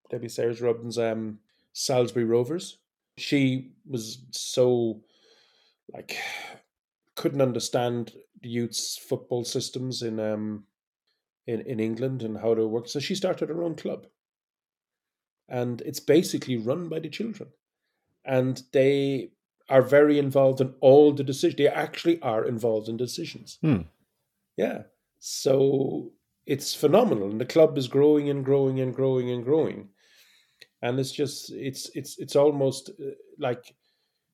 Debbie 0.09 0.29
Sayers 0.29 0.61
Robbins, 0.61 0.97
um, 0.97 1.39
Salisbury 1.73 2.25
Rovers. 2.25 2.77
She 3.17 3.71
was 3.87 4.25
so 4.31 5.01
like 5.93 6.17
couldn't 7.15 7.41
understand 7.41 8.13
the 8.41 8.49
youth's 8.49 8.97
football 8.97 9.43
systems 9.45 10.01
in 10.01 10.19
um 10.19 10.65
in, 11.47 11.61
in 11.61 11.79
England 11.79 12.23
and 12.23 12.37
how 12.37 12.55
they 12.55 12.63
work. 12.63 12.87
So 12.87 12.99
she 12.99 13.15
started 13.15 13.49
her 13.49 13.63
own 13.63 13.75
club. 13.75 14.07
And 15.47 15.81
it's 15.81 15.99
basically 15.99 16.57
run 16.57 16.89
by 16.89 16.99
the 16.99 17.09
children. 17.09 17.49
And 18.25 18.63
they 18.71 19.29
are 19.69 19.83
very 19.83 20.17
involved 20.17 20.59
in 20.59 20.73
all 20.81 21.13
the 21.13 21.23
decisions. 21.23 21.57
They 21.57 21.67
actually 21.67 22.19
are 22.21 22.45
involved 22.45 22.89
in 22.89 22.97
decisions. 22.97 23.59
Hmm. 23.61 23.81
Yeah. 24.57 24.83
So 25.27 26.11
it's 26.45 26.75
phenomenal. 26.75 27.31
And 27.31 27.41
the 27.41 27.47
club 27.47 27.79
is 27.79 27.87
growing 27.87 28.29
and 28.29 28.45
growing 28.45 28.79
and 28.79 28.93
growing 28.93 29.31
and 29.31 29.43
growing. 29.43 29.89
And 30.83 30.99
it's 30.99 31.11
just 31.11 31.51
it's 31.51 31.89
it's 31.95 32.19
it's 32.19 32.35
almost 32.35 32.91
uh, 32.91 33.15
like 33.39 33.73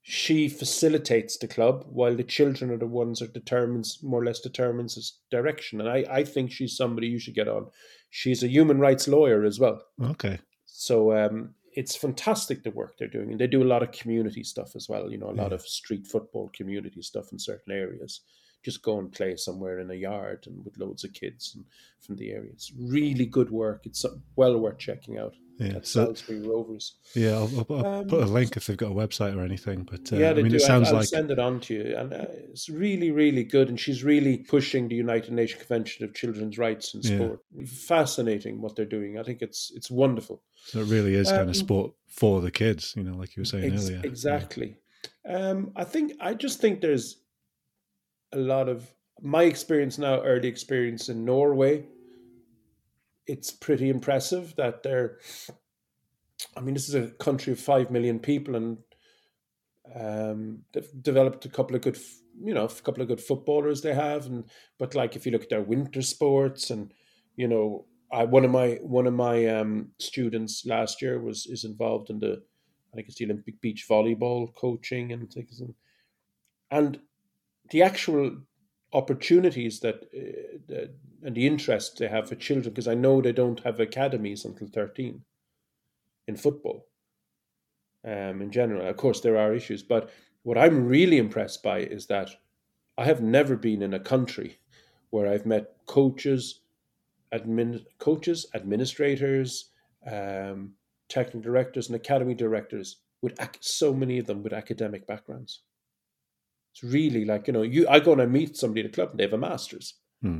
she 0.01 0.49
facilitates 0.49 1.37
the 1.37 1.47
club 1.47 1.85
while 1.87 2.13
the 2.15 2.25
children 2.25 2.71
are 2.71 2.77
the 2.77 2.87
ones 2.87 3.19
that 3.19 3.33
determines 3.33 4.03
more 4.03 4.21
or 4.21 4.25
less 4.25 4.41
determines 4.41 4.97
its 4.97 5.21
direction 5.29 5.79
and 5.79 5.87
I, 5.87 6.03
I 6.09 6.23
think 6.23 6.51
she's 6.51 6.75
somebody 6.75 7.05
you 7.07 7.19
should 7.19 7.35
get 7.35 7.47
on 7.47 7.67
she's 8.09 8.41
a 8.43 8.47
human 8.49 8.79
rights 8.79 9.07
lawyer 9.07 9.43
as 9.45 9.59
well 9.59 9.79
Okay. 10.01 10.39
so 10.65 11.15
um, 11.15 11.53
it's 11.75 11.95
fantastic 11.95 12.63
the 12.63 12.71
work 12.71 12.95
they're 12.97 13.07
doing 13.07 13.29
and 13.31 13.39
they 13.39 13.45
do 13.45 13.61
a 13.61 13.71
lot 13.73 13.83
of 13.83 13.91
community 13.91 14.43
stuff 14.43 14.75
as 14.75 14.89
well 14.89 15.11
you 15.11 15.19
know 15.19 15.29
a 15.29 15.39
lot 15.41 15.51
Yeah. 15.51 15.55
of 15.59 15.61
street 15.61 16.07
football 16.07 16.49
community 16.51 17.03
stuff 17.03 17.31
in 17.31 17.37
certain 17.37 17.71
areas 17.71 18.21
just 18.63 18.81
go 18.83 18.99
and 18.99 19.11
play 19.11 19.35
somewhere 19.35 19.79
in 19.79 19.89
a 19.91 19.95
yard 19.95 20.45
and 20.47 20.63
with 20.63 20.77
loads 20.77 21.03
of 21.03 21.13
kids 21.13 21.53
and 21.55 21.65
from 21.99 22.15
the 22.15 22.31
area 22.31 22.49
it's 22.51 22.71
really 22.77 23.25
good 23.25 23.49
work 23.51 23.81
it's 23.85 24.03
uh, 24.05 24.09
well 24.35 24.57
worth 24.57 24.77
checking 24.77 25.17
out 25.17 25.33
Yeah. 25.59 25.79
So 25.83 26.05
Salisbury 26.05 26.41
Rovers 26.41 26.95
yeah, 27.13 27.33
I'll, 27.39 27.65
I'll, 27.69 27.85
Um, 27.85 28.07
put 28.07 28.23
a 28.23 28.25
link 28.25 28.57
if 28.57 28.65
they've 28.65 28.77
got 28.85 28.91
a 28.91 28.95
website 28.95 29.35
or 29.37 29.43
anything. 29.43 29.83
But 29.91 30.11
uh, 30.11 30.15
yeah, 30.17 30.29
I 30.31 30.33
they 30.33 30.41
mean, 30.43 30.51
do. 30.51 30.57
it 30.57 30.61
sounds 30.61 30.87
I'll, 30.87 30.95
I'll 30.95 31.01
like 31.01 31.07
send 31.09 31.29
it 31.29 31.37
on 31.39 31.59
to 31.65 31.73
you, 31.75 31.95
and 31.99 32.11
uh, 32.13 32.25
it's 32.51 32.67
really, 32.69 33.11
really 33.11 33.43
good. 33.43 33.67
And 33.69 33.79
she's 33.79 34.01
really 34.03 34.37
pushing 34.37 34.87
the 34.87 34.95
United 34.95 35.31
Nations 35.33 35.61
Convention 35.63 36.03
of 36.05 36.15
Children's 36.15 36.57
Rights 36.57 36.93
in 36.95 37.01
Yeah. 37.01 37.15
sport. 37.17 37.39
Fascinating 37.87 38.61
what 38.61 38.75
they're 38.75 38.85
doing. 38.97 39.17
I 39.19 39.23
think 39.23 39.41
it's 39.41 39.71
it's 39.75 39.91
wonderful. 39.91 40.41
so 40.65 40.79
it 40.79 40.87
really 40.87 41.13
is 41.15 41.27
kind 41.29 41.41
Um, 41.43 41.49
of 41.49 41.55
sport 41.55 41.91
for 42.07 42.41
the 42.41 42.51
kids. 42.51 42.93
You 42.95 43.03
know, 43.03 43.15
like 43.21 43.35
you 43.35 43.41
were 43.41 43.45
saying 43.53 43.73
Ex- 43.73 43.85
earlier. 43.89 44.01
exactly. 44.03 44.77
Um, 45.25 45.71
I 45.75 45.83
think 45.83 46.13
I 46.19 46.33
just 46.33 46.59
think 46.59 46.81
there's 46.81 47.20
a 48.33 48.37
lot 48.37 48.69
of 48.69 48.93
my 49.21 49.43
experience 49.43 49.97
now, 49.97 50.21
early 50.21 50.47
experience 50.47 51.09
in 51.09 51.25
Norway. 51.25 51.85
It's 53.27 53.51
pretty 53.51 53.89
impressive 53.89 54.55
that 54.55 54.83
they're. 54.83 55.19
I 56.57 56.61
mean, 56.61 56.73
this 56.73 56.89
is 56.89 56.95
a 56.95 57.11
country 57.11 57.53
of 57.53 57.59
five 57.59 57.91
million 57.91 58.19
people, 58.19 58.55
and 58.55 58.77
um, 59.95 60.63
they've 60.73 60.89
developed 61.01 61.45
a 61.45 61.49
couple 61.49 61.75
of 61.75 61.83
good, 61.83 61.99
you 62.43 62.53
know, 62.53 62.65
a 62.65 62.69
couple 62.69 63.01
of 63.01 63.07
good 63.07 63.21
footballers 63.21 63.81
they 63.81 63.93
have, 63.93 64.25
and 64.25 64.45
but 64.79 64.95
like 64.95 65.15
if 65.15 65.25
you 65.25 65.31
look 65.31 65.43
at 65.43 65.49
their 65.49 65.61
winter 65.61 66.01
sports, 66.01 66.71
and 66.71 66.93
you 67.35 67.47
know, 67.47 67.85
I 68.11 68.25
one 68.25 68.43
of 68.43 68.51
my 68.51 68.79
one 68.81 69.07
of 69.07 69.13
my 69.13 69.45
um, 69.47 69.91
students 69.99 70.65
last 70.65 71.01
year 71.01 71.21
was 71.21 71.45
is 71.45 71.63
involved 71.63 72.09
in 72.09 72.19
the 72.19 72.41
I 72.91 72.95
think 72.95 73.07
it's 73.07 73.17
the 73.17 73.25
Olympic 73.25 73.61
beach 73.61 73.85
volleyball 73.89 74.53
coaching 74.55 75.13
and 75.13 75.33
and 76.71 76.99
the 77.71 77.81
actual 77.81 78.37
opportunities 78.93 79.79
that, 79.79 80.03
uh, 80.15 80.85
and 81.23 81.35
the 81.35 81.47
interest 81.47 81.97
they 81.97 82.07
have 82.07 82.27
for 82.29 82.35
children 82.35 82.73
because 82.73 82.87
I 82.87 82.95
know 82.95 83.21
they 83.21 83.31
don't 83.31 83.63
have 83.63 83.79
academies 83.79 84.45
until 84.45 84.67
thirteen 84.67 85.23
in 86.27 86.35
football. 86.35 86.87
Um, 88.03 88.41
in 88.41 88.51
general, 88.51 88.87
of 88.87 88.97
course, 88.97 89.21
there 89.21 89.37
are 89.37 89.53
issues, 89.53 89.83
but 89.83 90.09
what 90.43 90.57
I'm 90.57 90.87
really 90.87 91.17
impressed 91.17 91.61
by 91.61 91.79
is 91.79 92.07
that 92.07 92.29
I 92.97 93.05
have 93.05 93.21
never 93.21 93.55
been 93.55 93.81
in 93.81 93.93
a 93.93 93.99
country 93.99 94.59
where 95.11 95.31
I've 95.31 95.45
met 95.45 95.75
coaches, 95.85 96.61
admin, 97.33 97.85
coaches, 97.99 98.47
administrators, 98.53 99.69
um, 100.11 100.73
technical 101.09 101.41
directors, 101.41 101.87
and 101.87 101.95
academy 101.95 102.33
directors 102.33 102.97
with 103.21 103.39
ac- 103.39 103.59
so 103.61 103.93
many 103.93 104.17
of 104.17 104.25
them 104.25 104.41
with 104.41 104.53
academic 104.53 105.05
backgrounds. 105.05 105.61
It's 106.73 106.83
really 106.83 107.25
like 107.25 107.47
you 107.47 107.53
know, 107.53 107.61
you 107.63 107.87
I 107.89 107.99
go 107.99 108.13
and 108.13 108.21
I 108.21 108.25
meet 108.25 108.55
somebody 108.57 108.81
at 108.81 108.87
a 108.87 108.93
club 108.93 109.09
and 109.11 109.19
they 109.19 109.23
have 109.23 109.33
a 109.33 109.37
master's, 109.37 109.95
Hmm. 110.21 110.39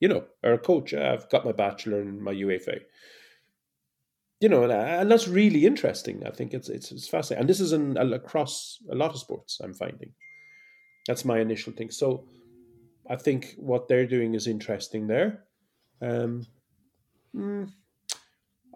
you 0.00 0.08
know, 0.08 0.24
or 0.42 0.52
a 0.54 0.58
coach. 0.58 0.92
I've 0.94 1.28
got 1.30 1.44
my 1.44 1.52
bachelor 1.52 2.00
and 2.00 2.20
my 2.20 2.32
UEFA. 2.34 2.80
You 4.40 4.48
know, 4.48 4.62
and, 4.62 4.72
and 4.72 5.10
that's 5.10 5.28
really 5.28 5.66
interesting. 5.66 6.22
I 6.26 6.30
think 6.30 6.54
it's 6.54 6.68
it's, 6.68 6.90
it's 6.92 7.08
fascinating, 7.08 7.42
and 7.42 7.48
this 7.50 7.60
is 7.60 7.72
in 7.72 7.96
across 7.98 8.78
a 8.90 8.94
lot 8.94 9.10
of 9.10 9.18
sports. 9.20 9.60
I'm 9.62 9.74
finding 9.74 10.12
that's 11.06 11.24
my 11.24 11.40
initial 11.40 11.72
thing. 11.72 11.90
So, 11.90 12.26
I 13.08 13.16
think 13.16 13.54
what 13.58 13.86
they're 13.88 14.06
doing 14.06 14.34
is 14.34 14.46
interesting 14.46 15.06
there. 15.06 15.44
Um, 16.02 16.46
mm, 17.36 17.68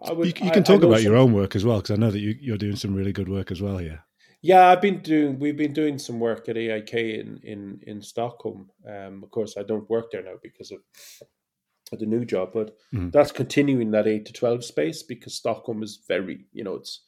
I 0.03 0.09
You, 0.11 0.15
would, 0.17 0.27
you 0.39 0.47
I- 0.47 0.49
can 0.51 0.59
I 0.59 0.65
talk 0.65 0.81
know 0.81 0.87
about 0.89 0.99
some- 0.99 1.11
your 1.11 1.17
own 1.17 1.33
work 1.33 1.55
as 1.55 1.65
well, 1.65 1.77
because 1.81 1.91
I 1.97 1.99
know 1.99 2.11
that 2.11 2.19
you, 2.19 2.35
you're 2.39 2.57
doing 2.57 2.75
some 2.75 2.93
really 2.93 3.11
good 3.13 3.29
work 3.29 3.51
as 3.51 3.61
well 3.61 3.77
here. 3.79 4.03
Yeah, 4.45 4.67
I've 4.67 4.81
been 4.81 5.01
doing. 5.01 5.39
We've 5.39 5.57
been 5.57 5.73
doing 5.73 5.97
some 5.97 6.19
work 6.19 6.47
at 6.49 6.55
AIK 6.55 6.93
in 6.93 7.39
in 7.41 7.79
in 7.87 7.99
Stockholm. 7.99 8.69
Um, 8.87 9.23
of 9.23 9.31
course, 9.31 9.55
I 9.57 9.63
don't 9.63 9.89
work 9.89 10.11
there 10.11 10.21
now 10.23 10.35
because 10.43 10.69
of 10.71 10.81
the 11.99 12.05
new 12.05 12.25
job, 12.25 12.51
but 12.53 12.77
Mhm. 12.93 13.11
that's 13.11 13.31
continuing 13.31 13.89
that 13.91 14.05
eight 14.05 14.25
to 14.27 14.33
twelve 14.33 14.63
space 14.63 15.01
because 15.01 15.33
Stockholm 15.33 15.81
is 15.81 16.03
very, 16.07 16.45
you 16.53 16.63
know, 16.63 16.75
it's 16.75 17.05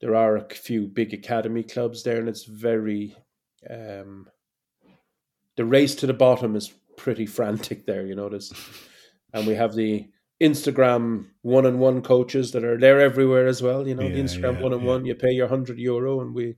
there 0.00 0.16
are 0.16 0.36
a 0.36 0.48
few 0.48 0.88
big 0.88 1.14
academy 1.14 1.62
clubs 1.62 2.02
there, 2.02 2.18
and 2.18 2.28
it's 2.28 2.44
very. 2.44 3.14
Um, 3.70 4.28
the 5.54 5.64
race 5.64 5.94
to 5.96 6.06
the 6.06 6.12
bottom 6.26 6.56
is 6.56 6.74
pretty 6.96 7.26
frantic 7.36 7.86
there, 7.86 8.04
you 8.04 8.16
know. 8.16 8.28
There's, 8.28 8.52
and 9.32 9.46
we 9.46 9.54
have 9.54 9.74
the 9.76 10.10
Instagram 10.42 11.26
one-on-one 11.42 12.02
coaches 12.02 12.52
that 12.52 12.64
are 12.64 12.78
there 12.78 13.00
everywhere 13.00 13.46
as 13.46 13.62
well. 13.62 13.86
You 13.88 13.94
know, 13.94 14.08
the 14.08 14.20
Instagram 14.20 14.60
one-on-one. 14.60 15.06
You 15.06 15.14
pay 15.14 15.30
your 15.32 15.48
hundred 15.48 15.78
euro, 15.78 16.20
and 16.20 16.34
we, 16.34 16.56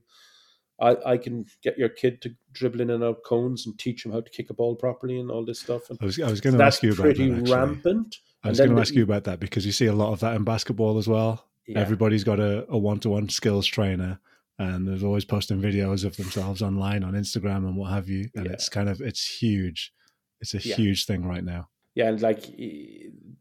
I, 0.81 0.97
I 1.05 1.17
can 1.17 1.45
get 1.63 1.77
your 1.77 1.89
kid 1.89 2.21
to 2.23 2.31
dribble 2.51 2.81
in 2.81 2.89
and 2.89 3.03
out 3.03 3.23
cones 3.25 3.65
and 3.65 3.77
teach 3.79 4.05
him 4.05 4.11
how 4.11 4.21
to 4.21 4.29
kick 4.29 4.49
a 4.49 4.53
ball 4.53 4.75
properly 4.75 5.19
and 5.19 5.31
all 5.31 5.45
this 5.45 5.59
stuff. 5.59 5.89
And 5.89 5.97
I 6.01 6.05
was, 6.05 6.19
I 6.19 6.29
was 6.29 6.41
going 6.41 6.57
to 6.57 6.63
ask 6.63 6.83
you 6.83 6.91
about 6.91 7.03
pretty 7.03 7.29
that. 7.29 7.49
Rampant. 7.49 8.17
I 8.43 8.49
was 8.49 8.59
going 8.59 8.73
to 8.75 8.81
ask 8.81 8.93
you 8.93 9.03
about 9.03 9.25
that 9.25 9.39
because 9.39 9.65
you 9.65 9.71
see 9.71 9.87
a 9.87 9.93
lot 9.93 10.13
of 10.13 10.19
that 10.21 10.35
in 10.35 10.43
basketball 10.43 10.97
as 10.97 11.07
well. 11.07 11.45
Yeah. 11.67 11.79
Everybody's 11.79 12.23
got 12.23 12.39
a, 12.39 12.65
a 12.69 12.77
one-to-one 12.77 13.29
skills 13.29 13.67
trainer, 13.67 14.19
and 14.57 14.87
there's 14.87 15.03
always 15.03 15.23
posting 15.25 15.61
videos 15.61 16.03
of 16.03 16.17
themselves 16.17 16.61
online 16.61 17.03
on 17.03 17.13
Instagram 17.13 17.57
and 17.67 17.75
what 17.77 17.91
have 17.91 18.09
you. 18.09 18.29
And 18.35 18.45
Yeah. 18.47 18.53
it's 18.53 18.67
kind 18.69 18.89
of 18.89 18.99
it's 19.01 19.25
huge. 19.41 19.93
It's 20.41 20.53
a 20.53 20.57
Yeah. 20.59 20.75
huge 20.75 21.05
thing 21.05 21.25
right 21.25 21.43
now. 21.43 21.69
Yeah, 21.95 22.09
and 22.09 22.21
like 22.21 22.45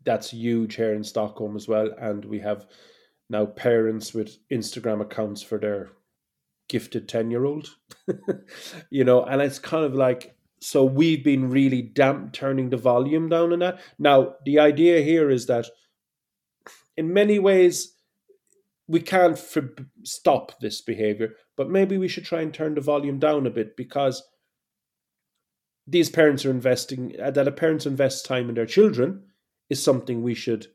that's 0.04 0.30
huge 0.30 0.74
here 0.76 0.94
in 0.94 1.04
Stockholm 1.04 1.56
as 1.56 1.68
well. 1.68 1.90
And 1.98 2.24
we 2.24 2.40
have 2.40 2.66
now 3.30 3.46
parents 3.46 4.14
with 4.14 4.38
Instagram 4.50 5.00
accounts 5.00 5.42
for 5.42 5.58
their 5.58 5.90
gifted 6.68 7.08
10 7.08 7.30
year 7.30 7.44
old, 7.44 7.76
you 8.90 9.04
know, 9.04 9.24
and 9.24 9.40
it's 9.42 9.58
kind 9.58 9.84
of 9.84 9.94
like, 9.94 10.36
so 10.60 10.84
we've 10.84 11.24
been 11.24 11.50
really 11.50 11.82
damp 11.82 12.32
turning 12.32 12.70
the 12.70 12.76
volume 12.76 13.28
down 13.28 13.52
on 13.52 13.60
that. 13.60 13.80
Now, 13.98 14.34
the 14.44 14.58
idea 14.58 15.02
here 15.02 15.30
is 15.30 15.46
that 15.46 15.66
in 16.96 17.12
many 17.12 17.38
ways, 17.38 17.94
we 18.88 19.00
can't 19.00 19.38
stop 20.02 20.58
this 20.60 20.80
behavior, 20.80 21.36
but 21.56 21.70
maybe 21.70 21.98
we 21.98 22.08
should 22.08 22.24
try 22.24 22.40
and 22.40 22.52
turn 22.52 22.74
the 22.74 22.80
volume 22.80 23.18
down 23.18 23.46
a 23.46 23.50
bit 23.50 23.76
because 23.76 24.22
these 25.90 26.10
parents 26.10 26.44
are 26.44 26.50
investing 26.50 27.14
uh, 27.22 27.30
that 27.30 27.48
a 27.48 27.52
parents 27.52 27.86
invest 27.86 28.26
time 28.26 28.48
in 28.48 28.54
their 28.54 28.66
children 28.66 29.22
is 29.70 29.82
something 29.82 30.22
we 30.22 30.34
should 30.34 30.66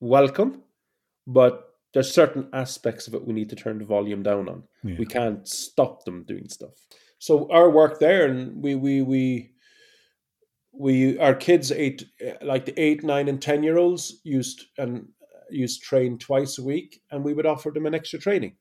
welcome 0.00 0.62
but 1.26 1.62
there's 1.94 2.12
certain 2.12 2.48
aspects 2.52 3.08
of 3.08 3.14
it 3.14 3.26
we 3.26 3.32
need 3.32 3.48
to 3.50 3.56
turn 3.56 3.78
the 3.78 3.84
volume 3.84 4.22
down 4.22 4.48
on 4.48 4.62
Yeah. 4.84 4.96
we 4.98 5.06
can't 5.06 5.48
stop 5.48 6.04
them 6.04 6.24
doing 6.24 6.48
stuff 6.48 6.74
so 7.18 7.50
our 7.50 7.70
work 7.70 7.98
there 7.98 8.26
and 8.26 8.62
we 8.62 8.74
we 8.74 9.02
we 9.02 9.52
we 10.78 11.18
our 11.18 11.34
kids 11.34 11.72
eight 11.72 12.04
like 12.42 12.66
the 12.66 12.78
eight, 12.80 13.02
nine, 13.02 13.28
and 13.28 13.40
ten 13.40 13.62
year 13.62 13.78
olds 13.78 14.20
used 14.24 14.66
and 14.76 15.08
used 15.50 15.82
train 15.82 16.18
twice 16.18 16.58
a 16.58 16.62
week, 16.64 17.00
and 17.10 17.24
we 17.24 17.32
would 17.32 17.46
offer 17.46 17.70
them 17.70 17.86
an 17.86 17.94
extra 17.94 18.18
training 18.18 18.56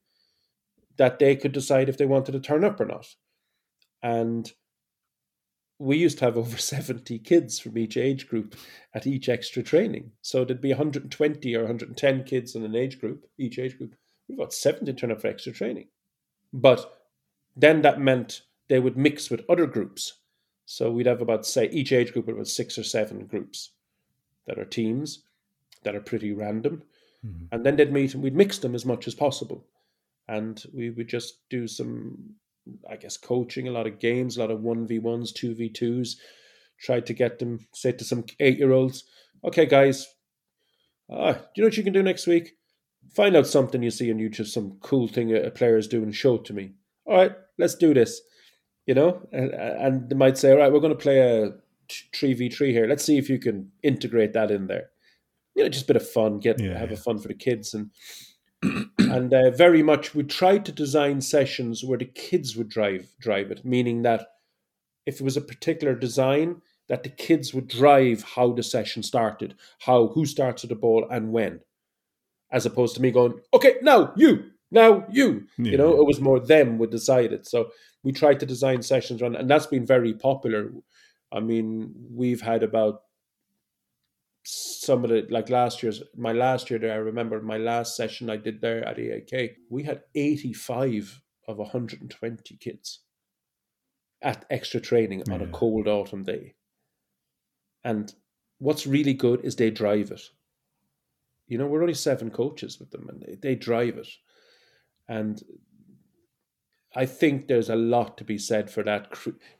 that 0.97 1.19
they 1.19 1.35
could 1.35 1.51
decide 1.51 1.89
if 1.89 1.97
they 1.97 2.05
wanted 2.05 2.31
to 2.31 2.39
turn 2.39 2.63
up 2.63 2.79
or 2.79 2.85
not. 2.85 3.05
And 4.01 4.49
we 5.79 5.97
used 5.97 6.19
to 6.19 6.25
have 6.25 6.37
over 6.37 6.57
70 6.57 7.19
kids 7.19 7.59
from 7.59 7.77
each 7.77 7.97
age 7.97 8.27
group 8.27 8.55
at 8.93 9.07
each 9.07 9.29
extra 9.29 9.63
training. 9.63 10.11
So 10.21 10.45
there'd 10.45 10.61
be 10.61 10.69
120 10.69 11.55
or 11.55 11.61
110 11.61 12.23
kids 12.23 12.55
in 12.55 12.63
an 12.63 12.75
age 12.75 12.99
group, 12.99 13.25
each 13.37 13.59
age 13.59 13.77
group. 13.77 13.95
We've 14.27 14.37
got 14.37 14.53
70 14.53 14.91
turn 14.93 15.11
up 15.11 15.21
for 15.21 15.27
extra 15.27 15.51
training. 15.51 15.87
But 16.51 16.91
then 17.55 17.81
that 17.81 17.99
meant 17.99 18.41
they 18.69 18.79
would 18.79 18.97
mix 18.97 19.29
with 19.29 19.45
other 19.49 19.67
groups. 19.67 20.13
So 20.65 20.89
we'd 20.89 21.05
have 21.05 21.21
about, 21.21 21.45
say, 21.45 21.69
each 21.69 21.91
age 21.91 22.11
group 22.11 22.25
would 22.25 22.37
have 22.37 22.47
six 22.47 22.77
or 22.77 22.83
seven 22.83 23.25
groups 23.25 23.71
that 24.47 24.57
are 24.57 24.65
teams 24.65 25.23
that 25.83 25.95
are 25.95 26.01
pretty 26.01 26.33
random. 26.33 26.83
Mm-hmm. 27.25 27.45
And 27.51 27.65
then 27.65 27.75
they'd 27.75 27.91
meet 27.91 28.13
and 28.13 28.23
we'd 28.23 28.35
mix 28.35 28.57
them 28.57 28.73
as 28.73 28.85
much 28.85 29.07
as 29.07 29.13
possible. 29.13 29.65
And 30.27 30.63
we 30.73 30.89
would 30.89 31.07
just 31.07 31.47
do 31.49 31.67
some 31.67 32.35
I 32.89 32.95
guess, 32.95 33.17
coaching, 33.17 33.67
a 33.67 33.71
lot 33.71 33.87
of 33.87 33.99
games, 33.99 34.37
a 34.37 34.41
lot 34.41 34.51
of 34.51 34.59
1v1s, 34.59 35.33
2v2s. 35.33 36.15
Tried 36.79 37.05
to 37.05 37.13
get 37.13 37.39
them, 37.39 37.67
say 37.73 37.91
to 37.93 38.03
some 38.03 38.25
eight 38.39 38.57
year 38.57 38.71
olds, 38.71 39.05
okay, 39.43 39.65
guys, 39.65 40.07
uh, 41.11 41.33
do 41.33 41.39
you 41.55 41.63
know 41.63 41.67
what 41.67 41.77
you 41.77 41.83
can 41.83 41.93
do 41.93 42.03
next 42.03 42.27
week? 42.27 42.53
Find 43.15 43.35
out 43.35 43.47
something 43.47 43.83
you 43.83 43.91
see 43.91 44.11
on 44.11 44.17
YouTube, 44.17 44.47
some 44.47 44.77
cool 44.81 45.07
thing 45.07 45.35
a, 45.35 45.51
player 45.51 45.77
is 45.77 45.87
doing, 45.87 46.11
show 46.11 46.35
it 46.35 46.45
to 46.45 46.53
me. 46.53 46.73
All 47.05 47.15
right, 47.15 47.31
let's 47.57 47.75
do 47.75 47.93
this. 47.93 48.21
You 48.87 48.93
know, 48.93 49.27
and, 49.31 49.51
and 49.51 50.09
they 50.09 50.15
might 50.15 50.37
say, 50.37 50.51
all 50.51 50.57
right, 50.57 50.71
we're 50.71 50.79
going 50.79 50.95
to 50.95 51.01
play 51.01 51.19
a 51.19 51.53
3v3 51.89 52.71
here. 52.71 52.87
Let's 52.87 53.03
see 53.03 53.17
if 53.17 53.29
you 53.29 53.39
can 53.39 53.71
integrate 53.83 54.33
that 54.33 54.51
in 54.51 54.67
there. 54.67 54.89
You 55.55 55.63
know, 55.63 55.69
just 55.69 55.85
a 55.85 55.87
bit 55.87 55.95
of 55.95 56.09
fun, 56.09 56.39
get 56.39 56.59
yeah, 56.59 56.77
have 56.77 56.91
yeah. 56.91 56.97
a 56.97 56.99
fun 56.99 57.19
for 57.19 57.27
the 57.27 57.33
kids. 57.33 57.73
And 57.73 57.91
and 58.63 59.33
uh, 59.33 59.51
very 59.51 59.83
much 59.83 60.15
we 60.15 60.23
tried 60.23 60.65
to 60.65 60.71
design 60.71 61.21
sessions 61.21 61.83
where 61.83 61.97
the 61.97 62.05
kids 62.05 62.55
would 62.55 62.69
drive 62.69 63.07
drive 63.19 63.51
it, 63.51 63.63
meaning 63.65 64.01
that 64.03 64.27
if 65.05 65.19
it 65.19 65.23
was 65.23 65.37
a 65.37 65.41
particular 65.41 65.95
design, 65.95 66.61
that 66.87 67.03
the 67.03 67.09
kids 67.09 67.53
would 67.53 67.67
drive 67.67 68.23
how 68.23 68.51
the 68.51 68.63
session 68.63 69.03
started, 69.03 69.55
how 69.79 70.07
who 70.07 70.25
starts 70.25 70.63
at 70.63 70.69
the 70.69 70.75
ball 70.75 71.07
and 71.09 71.31
when, 71.31 71.61
as 72.51 72.65
opposed 72.65 72.95
to 72.95 73.01
me 73.01 73.11
going, 73.11 73.39
okay, 73.53 73.75
now 73.81 74.13
you, 74.15 74.51
now 74.71 75.05
you. 75.09 75.47
Yeah. 75.57 75.71
You 75.71 75.77
know, 75.77 75.99
it 75.99 76.05
was 76.05 76.21
more 76.21 76.39
them 76.39 76.77
would 76.77 76.91
decide 76.91 77.33
it. 77.33 77.47
So 77.47 77.69
we 78.03 78.11
tried 78.11 78.39
to 78.39 78.45
design 78.45 78.81
sessions 78.81 79.21
around, 79.21 79.35
and 79.35 79.49
that's 79.49 79.67
been 79.67 79.85
very 79.85 80.13
popular. 80.13 80.71
I 81.31 81.39
mean, 81.39 81.93
we've 82.11 82.41
had 82.41 82.63
about 82.63 83.01
some 84.47 85.03
of 85.03 85.09
the 85.09 85.25
like 85.29 85.49
last 85.49 85.81
year's 85.81 86.03
my 86.15 86.31
last 86.31 86.69
year 86.69 86.77
there 86.77 86.93
i 86.93 86.97
remember 86.97 87.41
my 87.41 87.57
last 87.57 87.95
session 87.95 88.29
i 88.29 88.37
did 88.37 88.61
there 88.61 88.85
at 88.85 88.99
AIK 88.99 89.57
we 89.69 89.83
had 89.83 90.03
85 90.13 91.21
of 91.47 91.57
120 91.57 92.57
kids 92.57 92.99
at 94.21 94.45
extra 94.49 94.79
training 94.79 95.23
yeah. 95.27 95.35
on 95.35 95.41
a 95.41 95.47
cold 95.47 95.87
autumn 95.87 96.23
day. 96.23 96.55
And 97.83 98.13
what's 98.57 98.87
really 98.87 99.13
good 99.13 99.45
is 99.45 99.55
they 99.55 99.69
drive 99.69 100.11
it. 100.11 100.21
You 101.47 101.59
know 101.59 101.67
we're 101.67 101.83
only 101.83 101.93
seven 101.93 102.31
coaches 102.31 102.79
with 102.79 102.89
them 102.89 103.07
and 103.07 103.21
they, 103.21 103.35
they 103.35 103.55
drive 103.55 103.97
it. 103.97 104.09
And 105.07 105.41
i 106.95 107.05
think 107.05 107.47
there's 107.47 107.69
a 107.69 107.75
lot 107.75 108.17
to 108.17 108.23
be 108.23 108.37
said 108.37 108.71
for 108.71 108.81
that 108.81 109.13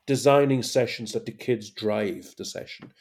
designing 0.08 0.64
sessions 0.64 1.12
that 1.12 1.26
the 1.26 1.32
kids 1.32 1.70
drive 1.70 2.34
the 2.38 2.46
session 2.46 2.92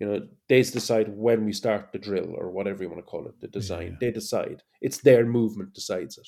you 0.00 0.06
know, 0.06 0.26
they 0.48 0.62
decide 0.62 1.08
when 1.14 1.44
we 1.44 1.52
start 1.52 1.92
the 1.92 1.98
drill 1.98 2.34
or 2.34 2.50
whatever 2.50 2.82
you 2.82 2.88
want 2.88 3.00
to 3.00 3.10
call 3.10 3.26
it, 3.26 3.38
the 3.40 3.48
design. 3.48 3.92
Yeah. 3.92 4.08
They 4.08 4.10
decide. 4.10 4.62
It's 4.80 4.98
their 4.98 5.26
movement 5.26 5.74
decides 5.74 6.16
it, 6.16 6.26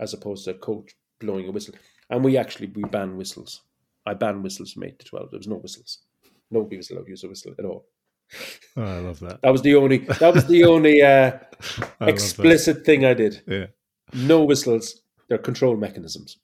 as 0.00 0.12
opposed 0.12 0.44
to 0.44 0.50
a 0.50 0.54
coach 0.54 0.92
blowing 1.20 1.48
a 1.48 1.52
whistle. 1.52 1.74
And 2.10 2.24
we 2.24 2.36
actually 2.36 2.72
we 2.74 2.82
ban 2.82 3.16
whistles. 3.16 3.62
I 4.04 4.14
ban 4.14 4.42
whistles 4.42 4.72
from 4.72 4.82
eight 4.84 4.98
to 4.98 5.04
twelve. 5.06 5.30
There 5.30 5.38
was 5.38 5.46
no 5.46 5.56
whistles. 5.56 5.98
Nobody 6.50 6.76
was 6.76 6.90
allowed 6.90 7.04
to 7.04 7.10
use 7.10 7.22
a 7.22 7.28
whistle 7.28 7.54
at 7.56 7.64
all. 7.64 7.86
Oh, 8.76 8.82
I 8.82 8.98
love 8.98 9.20
that. 9.20 9.40
That 9.42 9.52
was 9.52 9.62
the 9.62 9.76
only. 9.76 9.98
That 9.98 10.34
was 10.34 10.46
the 10.46 10.64
only 10.64 11.02
uh, 11.02 11.38
explicit 12.00 12.84
thing 12.84 13.04
I 13.04 13.14
did. 13.14 13.42
Yeah. 13.46 13.66
No 14.12 14.42
whistles. 14.42 15.02
They're 15.28 15.38
control 15.38 15.76
mechanisms. 15.76 16.38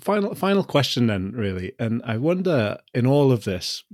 Final, 0.00 0.34
final 0.34 0.64
question 0.64 1.06
then, 1.06 1.30
really, 1.32 1.74
and 1.78 2.02
I 2.04 2.16
wonder 2.16 2.78
in 2.92 3.06
all 3.06 3.30
of 3.30 3.44
this, 3.44 3.84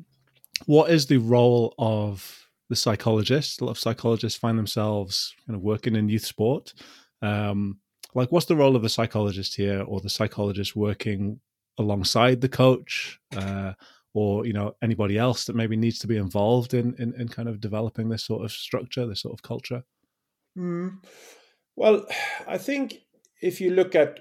what 0.67 0.91
is 0.91 1.07
the 1.07 1.19
role 1.19 1.75
of 1.79 2.49
the 2.69 2.77
psychologist? 2.77 3.61
A 3.61 3.65
lot 3.65 3.73
of 3.73 3.79
psychologists 3.79 4.39
find 4.39 4.59
themselves 4.59 5.35
kind 5.47 5.57
of 5.57 5.63
working 5.63 5.97
in 5.97 6.09
youth 6.09 6.25
sport. 6.25 6.75
Um, 7.23 7.79
like, 8.15 8.33
what's 8.33 8.47
the 8.47 8.57
role 8.57 8.77
of 8.77 8.83
the 8.83 8.89
psychologist 8.89 9.55
here, 9.55 9.83
or 9.83 10.01
the 10.01 10.11
psychologist 10.11 10.75
working 10.75 11.41
alongside 11.79 12.41
the 12.41 12.49
coach, 12.49 13.21
uh, 13.37 13.73
or 14.15 14.47
you 14.47 14.53
know 14.53 14.75
anybody 14.83 15.19
else 15.19 15.45
that 15.45 15.57
maybe 15.57 15.77
needs 15.77 15.99
to 16.01 16.07
be 16.07 16.17
involved 16.17 16.75
in 16.75 16.95
in, 16.99 17.15
in 17.21 17.29
kind 17.29 17.49
of 17.49 17.61
developing 17.61 18.09
this 18.09 18.25
sort 18.25 18.45
of 18.45 18.53
structure, 18.53 19.07
this 19.07 19.23
sort 19.23 19.35
of 19.35 19.43
culture? 19.43 19.85
Mm. 20.57 21.05
Well, 21.77 22.07
I 22.47 22.59
think 22.59 23.03
if 23.41 23.61
you 23.61 23.71
look 23.71 23.95
at 23.95 24.21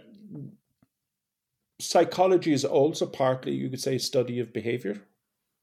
psychology 1.79 2.53
is 2.53 2.65
also 2.65 3.05
partly 3.05 3.53
you 3.53 3.69
could 3.69 3.81
say 3.81 3.97
study 3.97 4.39
of 4.39 4.51
behavior 4.51 5.01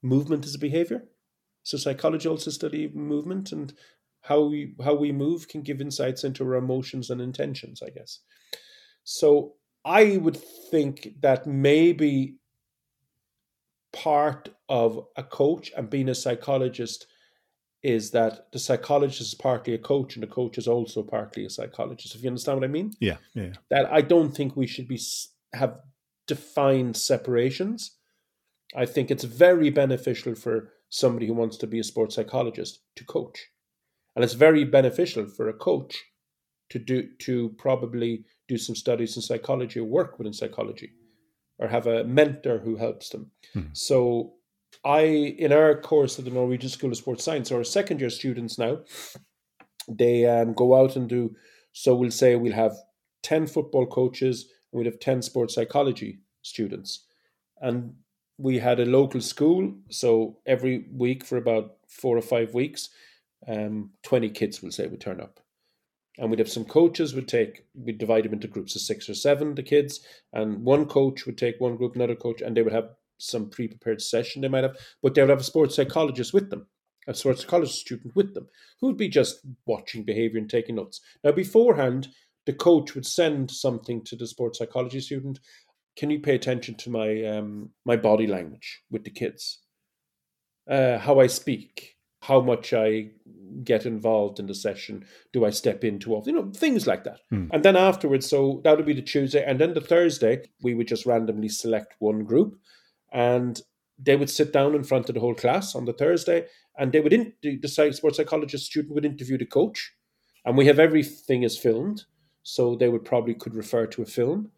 movement 0.05 0.45
is 0.45 0.55
a 0.55 0.59
behavior. 0.59 1.05
So 1.63 1.79
psychology 1.79 2.29
also 2.29 2.51
study 2.51 2.89
movement 2.95 3.51
and 3.53 3.73
how 4.21 4.43
we 4.43 4.75
how 4.85 4.95
we 4.95 5.13
move 5.13 5.49
can 5.49 5.63
give 5.63 5.81
insights 5.81 6.25
into 6.25 6.45
our 6.45 6.55
emotions 6.55 7.11
and 7.11 7.21
intentions, 7.21 7.83
I 7.83 7.91
guess. 7.91 8.21
So 9.03 9.55
I 9.85 10.19
would 10.19 10.37
think 10.71 11.21
that 11.21 11.47
maybe 11.47 12.37
part 13.93 14.49
of 14.69 15.07
a 15.17 15.23
coach 15.23 15.73
and 15.77 15.89
being 15.91 16.09
a 16.09 16.15
psychologist 16.15 17.07
is 17.83 18.11
that 18.13 18.51
the 18.51 18.59
psychologist 18.59 19.21
is 19.21 19.35
partly 19.35 19.75
a 19.75 19.79
coach 19.79 20.17
and 20.17 20.23
the 20.23 20.27
coach 20.27 20.57
is 20.57 20.67
also 20.67 21.03
partly 21.03 21.45
a 21.45 21.51
psychologist. 21.51 22.15
If 22.15 22.23
you 22.23 22.29
understand 22.29 22.61
what 22.61 22.65
I 22.65 22.73
mean? 22.73 22.93
Yeah, 22.99 23.19
yeah. 23.35 23.53
That 23.71 23.93
I 23.93 24.01
don't 24.01 24.35
think 24.35 24.57
we 24.57 24.67
should 24.67 24.89
be 24.89 25.01
have 25.53 25.81
defined 26.27 26.97
separations. 26.97 27.99
I 28.75 28.87
think 28.87 29.11
it's 29.11 29.25
very 29.25 29.71
beneficial 29.71 30.35
for 30.35 30.73
somebody 30.89 31.27
who 31.27 31.35
wants 31.35 31.57
to 31.59 31.67
be 31.67 31.79
a 31.79 31.85
sports 31.85 32.15
psychologist 32.15 32.81
to 32.97 33.05
coach. 33.05 33.49
And 34.15 34.25
it's 34.25 34.35
very 34.35 34.65
beneficial 34.65 35.27
for 35.27 35.49
a 35.49 35.55
coach 35.55 36.05
to 36.71 36.79
do 36.79 37.09
to 37.21 37.55
probably 37.59 38.25
do 38.49 38.59
some 38.59 38.75
studies 38.75 39.17
in 39.17 39.23
psychology 39.23 39.81
or 39.81 39.85
work 39.85 40.19
within 40.19 40.33
psychology 40.33 40.93
or 41.59 41.69
have 41.69 41.87
a 41.87 42.05
mentor 42.05 42.59
who 42.59 42.77
helps 42.77 43.09
them. 43.11 43.31
Hmm. 43.53 43.63
So 43.73 44.35
I 44.85 45.03
in 45.03 45.53
our 45.53 45.81
course 45.81 46.19
at 46.19 46.25
the 46.25 46.31
Norwegian 46.31 46.71
School 46.71 46.91
of 46.91 46.97
Sports 46.97 47.25
Science, 47.25 47.53
our 47.53 47.65
second 47.65 48.01
year 48.01 48.11
students 48.11 48.59
now, 48.59 48.79
they 49.89 50.27
um, 50.27 50.53
go 50.55 50.75
out 50.75 50.97
and 50.97 51.09
do 51.09 51.35
so 51.73 51.95
we'll 51.95 52.11
say 52.11 52.37
we'll 52.37 52.53
have 52.53 52.77
10 53.25 53.49
football 53.49 53.87
coaches 53.87 54.47
and 54.73 54.79
we'll 54.79 54.91
have 54.91 55.01
10 55.01 55.23
sports 55.23 55.55
psychology 55.55 56.21
students. 56.43 57.05
And 57.61 57.95
we 58.39 58.59
had 58.59 58.81
a 58.81 58.87
local 58.87 59.21
school, 59.21 59.75
so 59.91 60.39
every 60.47 60.87
week 60.93 61.25
for 61.25 61.37
about 61.37 61.77
four 61.89 62.17
or 62.17 62.23
five 62.23 62.55
weeks, 62.55 62.89
um, 63.47 63.91
20 64.03 64.31
kids, 64.31 64.63
we'll 64.63 64.73
say, 64.73 64.87
would 64.87 65.01
turn 65.01 65.21
up. 65.21 65.41
And 66.19 66.31
we'd 66.31 66.39
have 66.39 66.51
some 66.51 66.65
coaches 66.65 67.15
would 67.15 67.29
take, 67.29 67.65
we'd 67.75 67.99
divide 67.99 68.25
them 68.25 68.33
into 68.33 68.49
groups 68.49 68.77
of 68.77 68.83
six 68.83 69.09
or 69.09 69.15
seven, 69.15 69.55
the 69.55 69.63
kids, 69.63 70.01
and 70.33 70.65
one 70.65 70.87
coach 70.87 71.27
would 71.27 71.39
take 71.39 71.61
one 71.61 71.77
group, 71.77 71.95
another 71.95 72.15
coach, 72.15 72.41
and 72.41 72.57
they 72.57 72.63
would 72.63 72.73
have 72.73 72.91
some 73.19 73.51
pre 73.51 73.69
prepared 73.69 74.01
session 74.01 74.43
they 74.43 74.49
might 74.49 74.65
have, 74.65 74.77
but 75.03 75.15
they 75.15 75.23
would 75.23 75.31
have 75.31 75.41
a 75.41 75.45
sports 75.45 75.77
psychologist 75.77 76.33
with 76.33 76.51
them, 76.51 76.67
a 77.07 77.15
sports 77.15 77.43
psychologist 77.43 77.81
student 77.81 78.15
with 78.15 78.35
them, 78.35 78.47
who 78.81 78.89
would 78.89 78.97
be 78.97 79.09
just 79.09 79.41
watching 79.67 80.05
behavior 80.05 80.39
and 80.39 80.51
taking 80.51 80.77
notes. 80.77 81.01
Now, 81.23 81.33
beforehand, 81.33 82.09
the 82.47 82.53
coach 82.53 82.95
would 82.95 83.07
send 83.07 83.51
something 83.51 84.03
to 84.05 84.17
the 84.17 84.27
sports 84.27 84.59
psychology 84.59 85.01
student 85.01 85.41
can 85.97 86.11
you 86.11 86.21
pay 86.21 86.35
attention 86.35 86.75
to 86.77 86.91
my 86.91 87.25
um, 87.25 87.71
my 87.85 87.97
body 87.97 88.27
language 88.27 88.83
with 88.91 89.05
the 89.05 89.11
kids? 89.11 89.61
Uh, 90.69 90.97
how 90.99 91.21
i 91.21 91.27
speak 91.27 91.95
how 92.23 92.41
much 92.41 92.73
i 92.73 93.07
get 93.65 93.85
involved 93.85 94.41
in 94.41 94.47
the 94.47 94.55
session 94.55 95.05
do 95.35 95.45
i 95.45 95.51
step 95.51 95.85
in 95.85 95.99
too 95.99 96.15
often 96.15 96.35
you 96.35 96.41
know 96.41 96.51
things 96.53 96.87
like 96.87 97.05
that. 97.05 97.21
Hmm. 97.29 97.49
and 97.53 97.63
then 97.63 97.77
afterwards 97.77 98.27
so 98.27 98.63
that 98.65 98.75
would 98.75 98.87
be 98.87 98.95
the 98.95 99.03
tuesday 99.03 99.45
and 99.45 99.61
then 99.61 99.75
the 99.75 99.83
thursday 99.83 100.41
we 100.63 100.73
would 100.73 100.89
just 100.89 101.05
randomly 101.05 101.51
select 101.51 101.97
one 101.99 102.25
group 102.25 102.59
and 103.13 103.61
they 103.99 104.17
would 104.17 104.31
sit 104.31 104.55
down 104.55 104.75
in 104.75 104.85
front 104.85 105.11
of 105.11 105.15
the 105.15 105.21
whole 105.21 105.35
class 105.35 105.75
on 105.75 105.85
the 105.85 105.93
thursday 105.93 106.47
and 106.79 106.93
they 106.93 107.01
would 107.01 107.13
in, 107.13 107.35
the 107.43 107.69
sports 107.69 108.17
psychologist 108.17 108.65
student 108.65 108.95
would 108.95 109.05
interview 109.05 109.37
the 109.37 109.45
coach 109.45 109.93
and 110.47 110.57
we 110.57 110.65
have 110.65 110.79
everything 110.79 111.43
is 111.43 111.59
filmed 111.59 112.05
so 112.43 112.75
they 112.75 112.89
would 112.89 113.05
probably 113.05 113.35
could 113.35 113.55
refer 113.55 113.87
to 113.87 114.01
a 114.01 114.07
film 114.07 114.51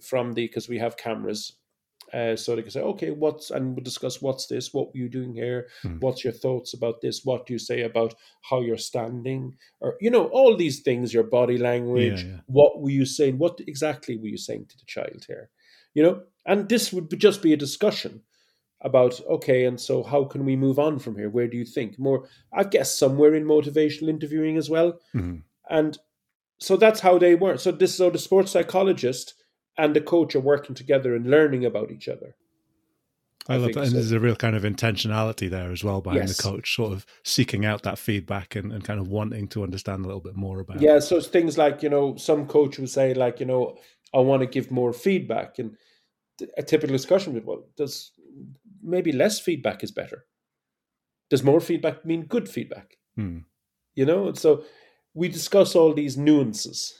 from 0.00 0.32
the 0.34 0.46
because 0.46 0.68
we 0.68 0.78
have 0.78 0.96
cameras 0.96 1.52
Uh, 2.12 2.36
so 2.36 2.54
they 2.54 2.62
can 2.62 2.70
say, 2.70 2.82
okay, 2.82 3.10
what's 3.10 3.50
and 3.50 3.74
we'll 3.74 3.84
discuss 3.84 4.20
what's 4.20 4.46
this, 4.46 4.74
what 4.74 4.88
were 4.88 5.00
you 5.02 5.08
doing 5.08 5.32
here, 5.34 5.68
Hmm. 5.82 5.98
what's 6.00 6.24
your 6.24 6.34
thoughts 6.34 6.74
about 6.74 7.00
this, 7.00 7.24
what 7.24 7.46
do 7.46 7.52
you 7.54 7.58
say 7.58 7.82
about 7.84 8.14
how 8.50 8.60
you're 8.60 8.76
standing, 8.90 9.56
or 9.80 9.96
you 10.00 10.10
know, 10.10 10.26
all 10.26 10.56
these 10.56 10.82
things, 10.82 11.14
your 11.14 11.28
body 11.38 11.56
language, 11.58 12.22
Yeah, 12.24 12.30
yeah. 12.30 12.40
what 12.46 12.72
were 12.82 12.90
you 13.00 13.06
saying, 13.06 13.38
what 13.38 13.60
exactly 13.66 14.16
were 14.16 14.28
you 14.34 14.36
saying 14.38 14.66
to 14.68 14.76
the 14.76 14.84
child 14.86 15.24
here, 15.26 15.48
you 15.94 16.02
know, 16.04 16.22
and 16.44 16.68
this 16.68 16.92
would 16.92 17.08
be, 17.08 17.16
just 17.16 17.40
be 17.42 17.52
a 17.54 17.64
discussion 17.66 18.22
about 18.80 19.20
okay, 19.26 19.64
and 19.64 19.80
so 19.80 20.02
how 20.02 20.24
can 20.24 20.44
we 20.44 20.56
move 20.56 20.78
on 20.78 20.98
from 20.98 21.14
here? 21.16 21.30
Where 21.30 21.48
do 21.48 21.56
you 21.56 21.64
think 21.64 21.98
more? 21.98 22.28
I 22.60 22.64
guess 22.64 22.98
somewhere 22.98 23.34
in 23.36 23.44
motivational 23.46 24.08
interviewing 24.10 24.58
as 24.58 24.68
well, 24.68 24.98
Mhm. 25.14 25.42
and 25.70 25.98
so 26.62 26.76
that's 26.76 27.00
how 27.00 27.18
they 27.18 27.34
work. 27.34 27.58
So 27.60 27.72
this 27.72 27.90
is 27.90 27.96
so 27.96 28.10
the 28.10 28.18
sports 28.18 28.52
psychologist 28.52 29.34
and 29.76 29.96
the 29.96 30.00
coach 30.00 30.34
are 30.36 30.40
working 30.40 30.74
together 30.74 31.14
and 31.14 31.28
learning 31.28 31.64
about 31.64 31.90
each 31.90 32.08
other. 32.08 32.36
I, 33.48 33.54
I 33.54 33.56
love 33.56 33.72
that. 33.72 33.80
And 33.80 33.88
so. 33.88 33.94
there's 33.94 34.12
a 34.12 34.20
real 34.20 34.36
kind 34.36 34.54
of 34.54 34.62
intentionality 34.62 35.50
there 35.50 35.72
as 35.72 35.82
well 35.82 36.00
behind 36.00 36.28
Yes. 36.28 36.36
the 36.36 36.42
coach, 36.42 36.76
sort 36.76 36.92
of 36.92 37.04
seeking 37.24 37.64
out 37.64 37.82
that 37.82 37.98
feedback 37.98 38.54
and, 38.54 38.72
and 38.72 38.84
kind 38.84 39.00
of 39.00 39.08
wanting 39.08 39.48
to 39.48 39.64
understand 39.64 40.04
a 40.04 40.06
little 40.06 40.20
bit 40.20 40.36
more 40.36 40.60
about 40.60 40.80
Yeah, 40.80 41.00
so 41.00 41.16
it's 41.16 41.26
things 41.26 41.58
like 41.58 41.82
you 41.82 41.88
know, 41.88 42.16
some 42.16 42.46
coach 42.46 42.78
would 42.78 42.90
say 42.90 43.12
like 43.14 43.40
you 43.40 43.46
know, 43.46 43.76
I 44.14 44.20
want 44.20 44.42
to 44.42 44.46
give 44.46 44.70
more 44.70 44.92
feedback, 44.92 45.58
and 45.58 45.76
a 46.56 46.62
typical 46.62 46.94
discussion 46.94 47.34
would 47.34 47.44
well, 47.44 47.66
does 47.76 48.12
maybe 48.82 49.10
less 49.10 49.40
feedback 49.40 49.82
is 49.82 49.90
better. 49.90 50.26
Does 51.28 51.42
more 51.42 51.60
feedback 51.60 52.04
mean 52.04 52.26
good 52.26 52.48
feedback? 52.48 52.98
Hmm. 53.16 53.38
You 53.94 54.06
know, 54.06 54.28
and 54.28 54.38
so 54.38 54.64
we 55.14 55.28
discuss 55.28 55.74
all 55.74 55.92
these 55.92 56.16
nuances 56.16 56.98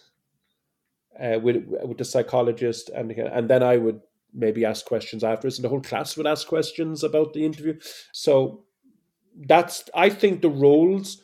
uh, 1.21 1.39
with 1.43 1.65
with 1.85 1.99
the 1.99 2.05
psychologist, 2.05 2.91
and 2.91 3.11
and 3.13 3.49
then 3.49 3.63
I 3.63 3.77
would 3.77 4.01
maybe 4.35 4.65
ask 4.65 4.85
questions 4.87 5.25
afterwards, 5.25 5.59
and 5.59 5.65
the 5.65 5.69
whole 5.69 5.81
class 5.81 6.17
would 6.17 6.27
ask 6.27 6.47
questions 6.47 7.05
about 7.05 7.33
the 7.33 7.45
interview. 7.45 7.79
So 8.13 8.65
that's 9.47 9.89
I 9.95 10.11
think 10.11 10.43
the 10.43 10.51
roles 10.51 11.23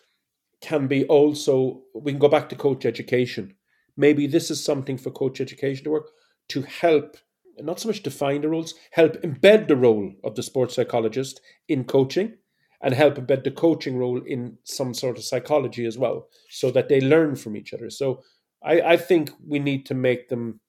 can 0.60 0.86
be 0.86 1.04
also 1.06 1.82
we 1.94 2.12
can 2.12 2.18
go 2.18 2.28
back 2.28 2.48
to 2.50 2.56
coach 2.56 2.84
education. 2.84 3.54
Maybe 3.96 4.26
this 4.26 4.50
is 4.50 4.64
something 4.64 4.96
for 4.96 5.10
coach 5.10 5.40
education 5.40 5.84
to 5.84 5.90
work 5.90 6.10
to 6.48 6.62
help 6.62 7.16
not 7.60 7.80
so 7.80 7.88
much 7.88 8.04
define 8.04 8.42
the 8.42 8.48
roles, 8.48 8.74
help 8.92 9.20
embed 9.22 9.66
the 9.66 9.76
role 9.76 10.12
of 10.22 10.36
the 10.36 10.42
sports 10.42 10.76
psychologist 10.76 11.40
in 11.66 11.84
coaching 11.84 12.34
and 12.80 12.94
help 12.94 13.16
embed 13.16 13.44
the 13.44 13.50
coaching 13.50 13.96
role 13.96 14.22
in 14.24 14.56
some 14.64 14.94
sort 14.94 15.18
of 15.18 15.24
psychology 15.24 15.84
as 15.84 15.98
well, 15.98 16.28
so 16.48 16.70
that 16.70 16.88
they 16.88 17.00
learn 17.00 17.36
from 17.36 17.56
each 17.56 17.74
other. 17.74 17.90
So 17.90 18.22
I, 18.62 18.80
I 18.80 18.96
think 18.96 19.30
we 19.46 19.58
need 19.58 19.86
to 19.86 19.94
make 19.94 20.28
them 20.28 20.60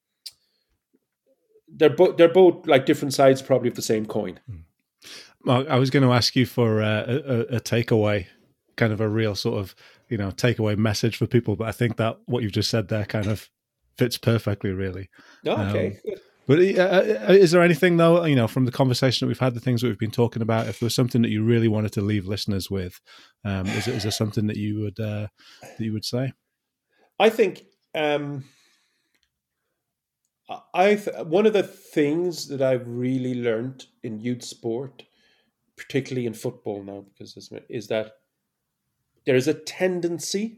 they're 1.75 1.89
both 1.89 2.17
they're 2.17 2.27
both 2.27 2.65
like 2.67 2.85
different 2.85 3.13
sides 3.13 3.41
probably 3.41 3.69
of 3.69 3.75
the 3.75 3.81
same 3.81 4.05
coin. 4.05 4.39
Mark, 5.45 5.67
I 5.69 5.77
was 5.77 5.89
going 5.89 6.03
to 6.03 6.11
ask 6.11 6.35
you 6.35 6.45
for 6.45 6.81
uh, 6.81 7.05
a, 7.07 7.39
a, 7.55 7.59
takeaway, 7.61 8.27
kind 8.75 8.91
of 8.91 8.99
a 8.99 9.07
real 9.07 9.35
sort 9.35 9.59
of 9.59 9.75
you 10.09 10.17
know 10.17 10.31
takeaway 10.31 10.77
message 10.77 11.17
for 11.17 11.27
people, 11.27 11.55
but 11.55 11.67
I 11.67 11.71
think 11.71 11.97
that 11.97 12.19
what 12.25 12.43
you've 12.43 12.51
just 12.51 12.69
said 12.69 12.87
there 12.87 13.05
kind 13.05 13.27
of 13.27 13.49
fits 13.97 14.17
perfectly, 14.17 14.71
really. 14.71 15.09
Okay, 15.45 15.87
Um, 15.87 15.93
good. 16.05 16.21
But 16.49 16.57
uh, 16.57 16.81
uh, 16.81 17.33
is 17.33 17.51
there 17.51 17.61
anything 17.61 17.97
though, 17.97 18.25
you 18.25 18.35
know, 18.35 18.47
from 18.47 18.65
the 18.65 18.71
conversation 18.71 19.23
that 19.23 19.27
we've 19.27 19.37
had, 19.37 19.53
the 19.53 19.59
things 19.59 19.81
that 19.81 19.87
we've 19.87 19.99
been 19.99 20.09
talking 20.09 20.41
about, 20.41 20.67
if 20.67 20.79
there's 20.79 20.95
something 20.95 21.21
that 21.21 21.29
you 21.29 21.43
really 21.43 21.67
wanted 21.67 21.93
to 21.93 22.01
leave 22.01 22.25
listeners 22.25 22.71
with, 22.71 22.99
um, 23.45 23.67
is, 23.67 23.87
is 23.87 24.01
there 24.01 24.11
something 24.11 24.47
that 24.47 24.57
you 24.57 24.79
would 24.79 24.99
uh, 24.99 25.27
that 25.61 25.79
you 25.79 25.93
would 25.93 26.05
say? 26.05 26.33
I 27.19 27.29
think 27.29 27.65
um, 27.93 28.45
I 30.73 30.95
th- 30.95 31.27
one 31.27 31.45
of 31.45 31.53
the 31.53 31.61
things 31.61 32.47
that 32.47 32.63
I've 32.63 32.87
really 32.87 33.35
learned 33.35 33.85
in 34.01 34.19
youth 34.19 34.43
sport, 34.43 35.03
particularly 35.77 36.25
in 36.25 36.33
football 36.33 36.81
now, 36.81 37.05
because 37.13 37.35
this, 37.35 37.51
is 37.69 37.89
that 37.89 38.13
there 39.27 39.35
is 39.35 39.47
a 39.47 39.53
tendency 39.53 40.57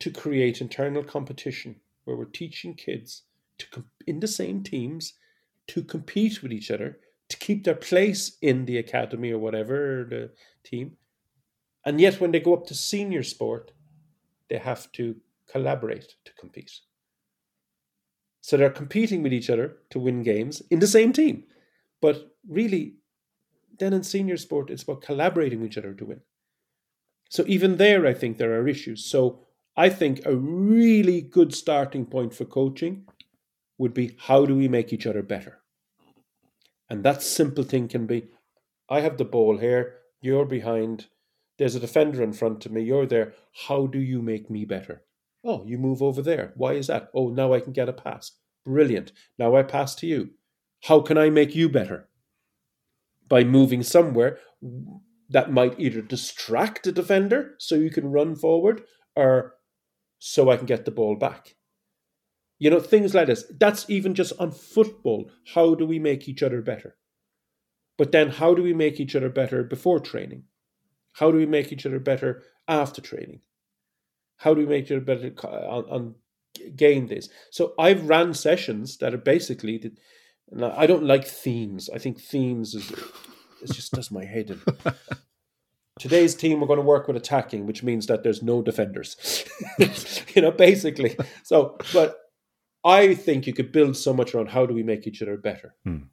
to 0.00 0.10
create 0.10 0.60
internal 0.60 1.02
competition 1.02 1.76
where 2.04 2.14
we're 2.14 2.26
teaching 2.26 2.74
kids 2.74 3.22
to 3.58 3.66
com- 3.70 3.90
in 4.06 4.20
the 4.20 4.28
same 4.28 4.62
teams 4.62 5.14
to 5.68 5.82
compete 5.82 6.42
with 6.42 6.52
each 6.52 6.70
other 6.70 6.98
to 7.28 7.36
keep 7.38 7.64
their 7.64 7.74
place 7.74 8.36
in 8.42 8.66
the 8.66 8.78
academy 8.78 9.32
or 9.32 9.38
whatever 9.38 10.06
the 10.08 10.30
team, 10.62 10.96
and 11.84 12.00
yet 12.00 12.20
when 12.20 12.32
they 12.32 12.40
go 12.40 12.54
up 12.54 12.66
to 12.66 12.74
senior 12.74 13.22
sport, 13.22 13.72
they 14.48 14.58
have 14.58 14.90
to 14.92 15.16
collaborate 15.50 16.14
to 16.24 16.32
compete. 16.34 16.70
So 18.40 18.56
they're 18.56 18.70
competing 18.70 19.22
with 19.22 19.32
each 19.32 19.48
other 19.48 19.78
to 19.90 19.98
win 19.98 20.22
games 20.22 20.62
in 20.70 20.80
the 20.80 20.86
same 20.86 21.12
team. 21.12 21.44
But 22.00 22.34
really, 22.46 22.96
then 23.78 23.94
in 23.94 24.02
senior 24.02 24.36
sport, 24.36 24.70
it's 24.70 24.82
about 24.82 25.02
collaborating 25.02 25.60
with 25.60 25.70
each 25.70 25.78
other 25.78 25.94
to 25.94 26.04
win. 26.04 26.20
So 27.30 27.44
even 27.46 27.78
there, 27.78 28.06
I 28.06 28.12
think 28.12 28.36
there 28.36 28.52
are 28.60 28.68
issues. 28.68 29.04
So 29.04 29.40
I 29.76 29.88
think 29.88 30.20
a 30.24 30.36
really 30.36 31.22
good 31.22 31.54
starting 31.54 32.04
point 32.04 32.34
for 32.34 32.44
coaching 32.44 33.06
would 33.78 33.94
be 33.94 34.16
how 34.18 34.46
do 34.46 34.54
we 34.54 34.68
make 34.68 34.92
each 34.92 35.06
other 35.06 35.22
better? 35.22 35.60
And 36.88 37.02
that 37.04 37.22
simple 37.22 37.64
thing 37.64 37.88
can 37.88 38.06
be 38.06 38.28
I 38.88 39.00
have 39.00 39.16
the 39.16 39.24
ball 39.24 39.58
here, 39.58 39.96
you're 40.20 40.44
behind, 40.44 41.06
there's 41.58 41.74
a 41.74 41.80
defender 41.80 42.22
in 42.22 42.32
front 42.32 42.66
of 42.66 42.72
me, 42.72 42.82
you're 42.82 43.06
there. 43.06 43.32
How 43.66 43.86
do 43.86 43.98
you 43.98 44.20
make 44.20 44.50
me 44.50 44.64
better? 44.64 45.02
Oh, 45.42 45.64
you 45.66 45.78
move 45.78 46.02
over 46.02 46.22
there. 46.22 46.52
Why 46.56 46.72
is 46.72 46.88
that? 46.88 47.10
Oh, 47.14 47.28
now 47.28 47.52
I 47.52 47.60
can 47.60 47.72
get 47.72 47.88
a 47.88 47.92
pass. 47.92 48.32
Brilliant. 48.64 49.12
Now 49.38 49.56
I 49.56 49.62
pass 49.62 49.94
to 49.96 50.06
you. 50.06 50.30
How 50.84 51.00
can 51.00 51.18
I 51.18 51.30
make 51.30 51.54
you 51.54 51.68
better? 51.68 52.08
By 53.28 53.44
moving 53.44 53.82
somewhere 53.82 54.38
that 55.30 55.52
might 55.52 55.78
either 55.78 56.02
distract 56.02 56.84
the 56.84 56.92
defender 56.92 57.54
so 57.58 57.74
you 57.74 57.90
can 57.90 58.10
run 58.10 58.36
forward 58.36 58.82
or 59.16 59.54
so 60.18 60.50
I 60.50 60.56
can 60.56 60.66
get 60.66 60.84
the 60.84 60.90
ball 60.90 61.16
back. 61.16 61.54
You 62.64 62.70
know, 62.70 62.80
things 62.80 63.14
like 63.14 63.26
this. 63.26 63.44
That's 63.60 63.84
even 63.90 64.14
just 64.14 64.32
on 64.40 64.50
football. 64.50 65.30
How 65.52 65.74
do 65.74 65.84
we 65.84 65.98
make 65.98 66.26
each 66.30 66.42
other 66.42 66.62
better? 66.62 66.96
But 67.98 68.10
then, 68.10 68.30
how 68.30 68.54
do 68.54 68.62
we 68.62 68.72
make 68.72 68.98
each 68.98 69.14
other 69.14 69.28
better 69.28 69.62
before 69.62 70.00
training? 70.00 70.44
How 71.12 71.30
do 71.30 71.36
we 71.36 71.44
make 71.44 71.72
each 71.72 71.84
other 71.84 71.98
better 71.98 72.42
after 72.66 73.02
training? 73.02 73.40
How 74.38 74.54
do 74.54 74.62
we 74.62 74.66
make 74.66 74.86
each 74.86 74.92
other 74.92 75.02
better 75.02 75.34
on, 75.46 75.84
on 75.90 76.14
game 76.74 77.06
days? 77.06 77.28
So 77.50 77.74
I've 77.78 78.08
ran 78.08 78.32
sessions 78.32 78.96
that 78.96 79.12
are 79.12 79.18
basically. 79.18 79.92
I 80.58 80.86
don't 80.86 81.04
like 81.04 81.26
themes. 81.26 81.90
I 81.94 81.98
think 81.98 82.18
themes 82.18 82.74
is 82.74 82.90
it 82.90 83.74
just 83.74 83.92
does 83.92 84.10
my 84.10 84.24
head 84.24 84.48
in. 84.48 84.62
Today's 85.98 86.34
team 86.34 86.60
we're 86.60 86.66
going 86.66 86.78
to 86.78 86.82
work 86.82 87.08
with 87.08 87.16
attacking, 87.18 87.66
which 87.66 87.82
means 87.82 88.06
that 88.06 88.22
there's 88.22 88.42
no 88.42 88.62
defenders. 88.62 89.44
you 90.34 90.40
know, 90.40 90.50
basically. 90.50 91.18
So, 91.42 91.76
but 91.92 92.23
I 92.84 93.14
think 93.14 93.46
you 93.46 93.54
could 93.54 93.72
build 93.72 93.96
so 93.96 94.12
much 94.12 94.34
around 94.34 94.50
how 94.50 94.66
do 94.66 94.74
we 94.74 94.82
make 94.82 95.06
each 95.06 95.22
other 95.22 95.36
better. 95.36 95.74
Hmm. 95.84 96.04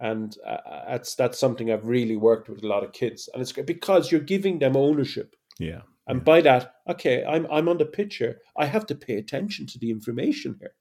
And 0.00 0.34
uh, 0.46 0.56
that's 0.88 1.14
that's 1.14 1.38
something 1.38 1.70
I've 1.70 1.86
really 1.86 2.16
worked 2.16 2.48
with 2.48 2.62
a 2.64 2.66
lot 2.66 2.84
of 2.84 2.92
kids, 2.92 3.28
and 3.32 3.42
it's 3.42 3.52
because 3.52 4.10
you're 4.10 4.22
giving 4.22 4.58
them 4.58 4.74
ownership. 4.76 5.36
Yeah. 5.58 5.82
And 6.06 6.24
by 6.24 6.40
that, 6.40 6.76
okay, 6.88 7.22
I'm 7.24 7.46
I'm 7.50 7.68
on 7.68 7.76
the 7.76 7.84
pitch 7.84 8.16
here. 8.16 8.38
I 8.56 8.64
have 8.64 8.86
to 8.86 8.94
pay 8.94 9.16
attention 9.18 9.66
to 9.66 9.78
the 9.78 9.90
information 9.90 10.56
here. 10.58 10.74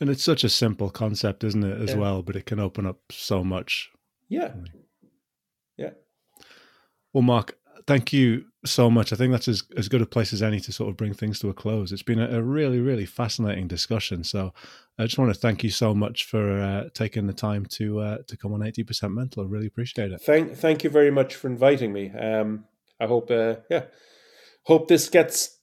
And 0.00 0.08
it's 0.08 0.22
such 0.22 0.44
a 0.44 0.48
simple 0.48 0.90
concept, 0.90 1.42
isn't 1.42 1.64
it, 1.64 1.80
as 1.80 1.90
Yeah. 1.90 1.98
well? 1.98 2.22
But 2.22 2.36
it 2.36 2.46
can 2.46 2.60
open 2.60 2.86
up 2.86 3.00
so 3.10 3.42
much. 3.42 3.90
Yeah, 4.28 4.54
yeah. 5.76 5.90
Well, 7.12 7.22
Mark, 7.22 7.58
thank 7.86 8.12
you 8.12 8.44
so 8.64 8.90
much. 8.90 9.12
I 9.12 9.16
think 9.16 9.32
that's 9.32 9.48
as, 9.48 9.64
as 9.76 9.88
good 9.88 10.02
a 10.02 10.06
place 10.06 10.32
as 10.32 10.42
any 10.42 10.60
to 10.60 10.72
sort 10.72 10.90
of 10.90 10.96
bring 10.96 11.14
things 11.14 11.38
to 11.40 11.48
a 11.48 11.54
close. 11.54 11.92
It's 11.92 12.02
been 12.02 12.20
a, 12.20 12.38
a 12.38 12.42
really, 12.42 12.80
really 12.80 13.06
fascinating 13.06 13.68
discussion. 13.68 14.24
So 14.24 14.52
I 14.98 15.04
just 15.04 15.18
want 15.18 15.32
to 15.32 15.38
thank 15.38 15.64
you 15.64 15.70
so 15.70 15.94
much 15.94 16.24
for 16.24 16.60
uh, 16.60 16.88
taking 16.94 17.26
the 17.26 17.32
time 17.32 17.66
to 17.66 18.00
uh, 18.00 18.18
to 18.26 18.36
come 18.36 18.52
on 18.52 18.62
eighty 18.62 18.84
percent 18.84 19.12
mental. 19.12 19.42
I 19.42 19.46
really 19.46 19.66
appreciate 19.66 20.12
it. 20.12 20.20
Thank 20.20 20.56
thank 20.56 20.84
you 20.84 20.90
very 20.90 21.10
much 21.10 21.34
for 21.34 21.48
inviting 21.48 21.92
me. 21.92 22.10
Um, 22.10 22.64
I 23.00 23.06
hope 23.06 23.30
uh, 23.30 23.56
yeah, 23.70 23.84
hope 24.64 24.88
this 24.88 25.08
gets 25.08 25.58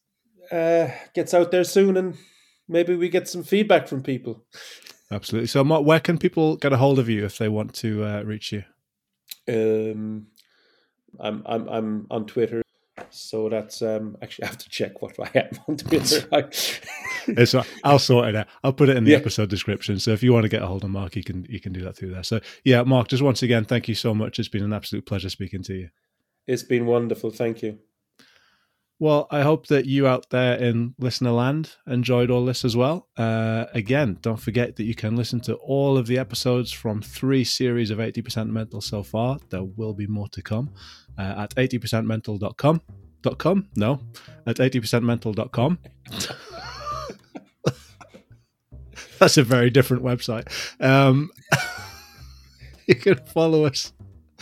uh, 0.52 0.90
gets 1.14 1.34
out 1.34 1.52
there 1.52 1.64
soon, 1.64 1.98
and 1.98 2.18
maybe 2.68 2.96
we 2.96 3.10
get 3.10 3.28
some 3.28 3.44
feedback 3.44 3.88
from 3.88 4.04
people. 4.04 4.46
Absolutely. 5.12 5.48
So, 5.48 5.64
Mark, 5.64 5.86
where 5.86 6.00
can 6.00 6.18
people 6.18 6.56
get 6.58 6.74
a 6.74 6.78
hold 6.78 7.00
of 7.00 7.10
you 7.10 7.26
if 7.26 7.38
they 7.38 7.50
want 7.50 7.74
to 7.76 8.04
uh, 8.04 8.22
reach 8.22 8.52
you? 8.52 8.64
Um, 9.48 10.28
I'm 11.19 11.44
I'm 11.45 11.68
I'm 11.69 12.07
on 12.11 12.26
Twitter, 12.26 12.61
so 13.10 13.49
that's 13.49 13.81
um. 13.81 14.18
Actually, 14.22 14.44
I 14.45 14.48
have 14.48 14.57
to 14.60 14.69
check 14.69 15.02
what 15.02 15.19
I 15.19 15.30
am 15.40 15.49
on 15.68 15.77
Twitter. 15.77 16.27
It's, 17.27 17.53
I'll 17.84 17.99
sort 17.99 18.30
it 18.30 18.36
out. 18.36 18.48
I'll 18.64 18.73
put 18.73 18.90
it 18.90 18.98
in 18.98 19.03
the 19.03 19.11
Yeah. 19.11 19.18
episode 19.18 19.49
description. 19.49 19.99
So 19.99 20.11
if 20.11 20.23
you 20.23 20.34
want 20.34 20.44
to 20.44 20.49
get 20.49 20.64
a 20.64 20.65
hold 20.68 20.84
of 20.84 20.90
Mark, 20.90 21.15
you 21.15 21.23
can 21.23 21.45
you 21.48 21.60
can 21.60 21.73
do 21.73 21.81
that 21.81 21.95
through 21.95 22.11
there. 22.11 22.23
So 22.23 22.40
yeah, 22.64 22.81
Mark, 22.84 23.07
just 23.10 23.22
once 23.22 23.44
again, 23.44 23.65
thank 23.65 23.88
you 23.88 23.94
so 23.94 24.15
much. 24.15 24.40
It's 24.40 24.48
been 24.48 24.64
an 24.64 24.73
absolute 24.73 25.06
pleasure 25.06 25.30
speaking 25.30 25.61
to 25.64 25.73
you. 25.76 25.90
it's 26.48 26.64
been 26.64 26.88
wonderful. 26.88 27.30
Thank 27.30 27.61
you. 27.61 27.77
Well, 29.02 29.28
I 29.32 29.44
hope 29.44 29.68
that 29.68 29.86
you 29.86 30.08
out 30.08 30.30
there 30.30 30.58
in 30.58 30.94
listener 31.00 31.32
land 31.32 31.78
enjoyed 31.88 32.30
all 32.30 32.44
this 32.44 32.66
as 32.66 32.76
well. 32.76 33.08
Uh, 33.16 33.66
again, 33.74 34.18
don't 34.22 34.40
forget 34.40 34.76
that 34.76 34.84
you 34.84 34.94
can 34.94 35.16
listen 35.16 35.40
to 35.42 35.56
all 35.56 35.98
of 35.98 36.06
the 36.06 36.18
episodes 36.18 36.74
from 36.74 37.02
three 37.02 37.46
series 37.46 37.92
of 37.92 38.00
80% 38.00 38.50
Mental 38.50 38.82
so 38.82 39.02
far. 39.02 39.40
There 39.52 39.64
will 39.64 39.94
be 39.94 40.06
more 40.06 40.28
to 40.30 40.42
come 40.42 40.72
uh, 41.18 41.36
at 41.38 41.56
80percentmental.com. 41.56 42.82
Dot 43.22 43.38
com? 43.38 43.68
No, 43.76 44.00
at 44.46 44.58
80percentmental.com. 44.58 45.80
That's 49.20 49.38
a 49.38 49.44
very 49.44 49.70
different 49.70 50.04
website. 50.04 50.48
Um, 50.82 51.30
you 52.88 52.96
can 52.96 53.16
follow 53.26 53.66
us 53.66 53.92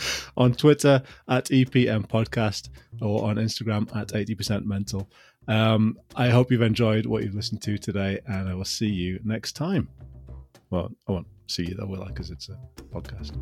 on 0.36 0.54
Twitter 0.54 1.02
at 1.28 1.46
EPM 1.46 2.08
Podcast 2.08 2.68
or 3.00 3.28
on 3.28 3.36
Instagram 3.36 3.94
at 3.96 4.08
80% 4.08 4.64
Mental. 4.64 5.08
Um, 5.46 5.98
I 6.14 6.28
hope 6.28 6.50
you've 6.50 6.62
enjoyed 6.62 7.06
what 7.06 7.22
you've 7.22 7.34
listened 7.34 7.62
to 7.62 7.78
today, 7.78 8.20
and 8.26 8.48
I 8.48 8.54
will 8.54 8.64
see 8.64 8.88
you 8.88 9.18
next 9.24 9.52
time. 9.52 9.88
Well, 10.70 10.92
I 11.08 11.12
won't 11.12 11.26
see 11.46 11.64
you 11.64 11.74
though, 11.74 11.86
will 11.86 12.02
I? 12.02 12.08
Because 12.08 12.30
it's 12.30 12.50
a 12.50 12.58
podcast. 12.92 13.34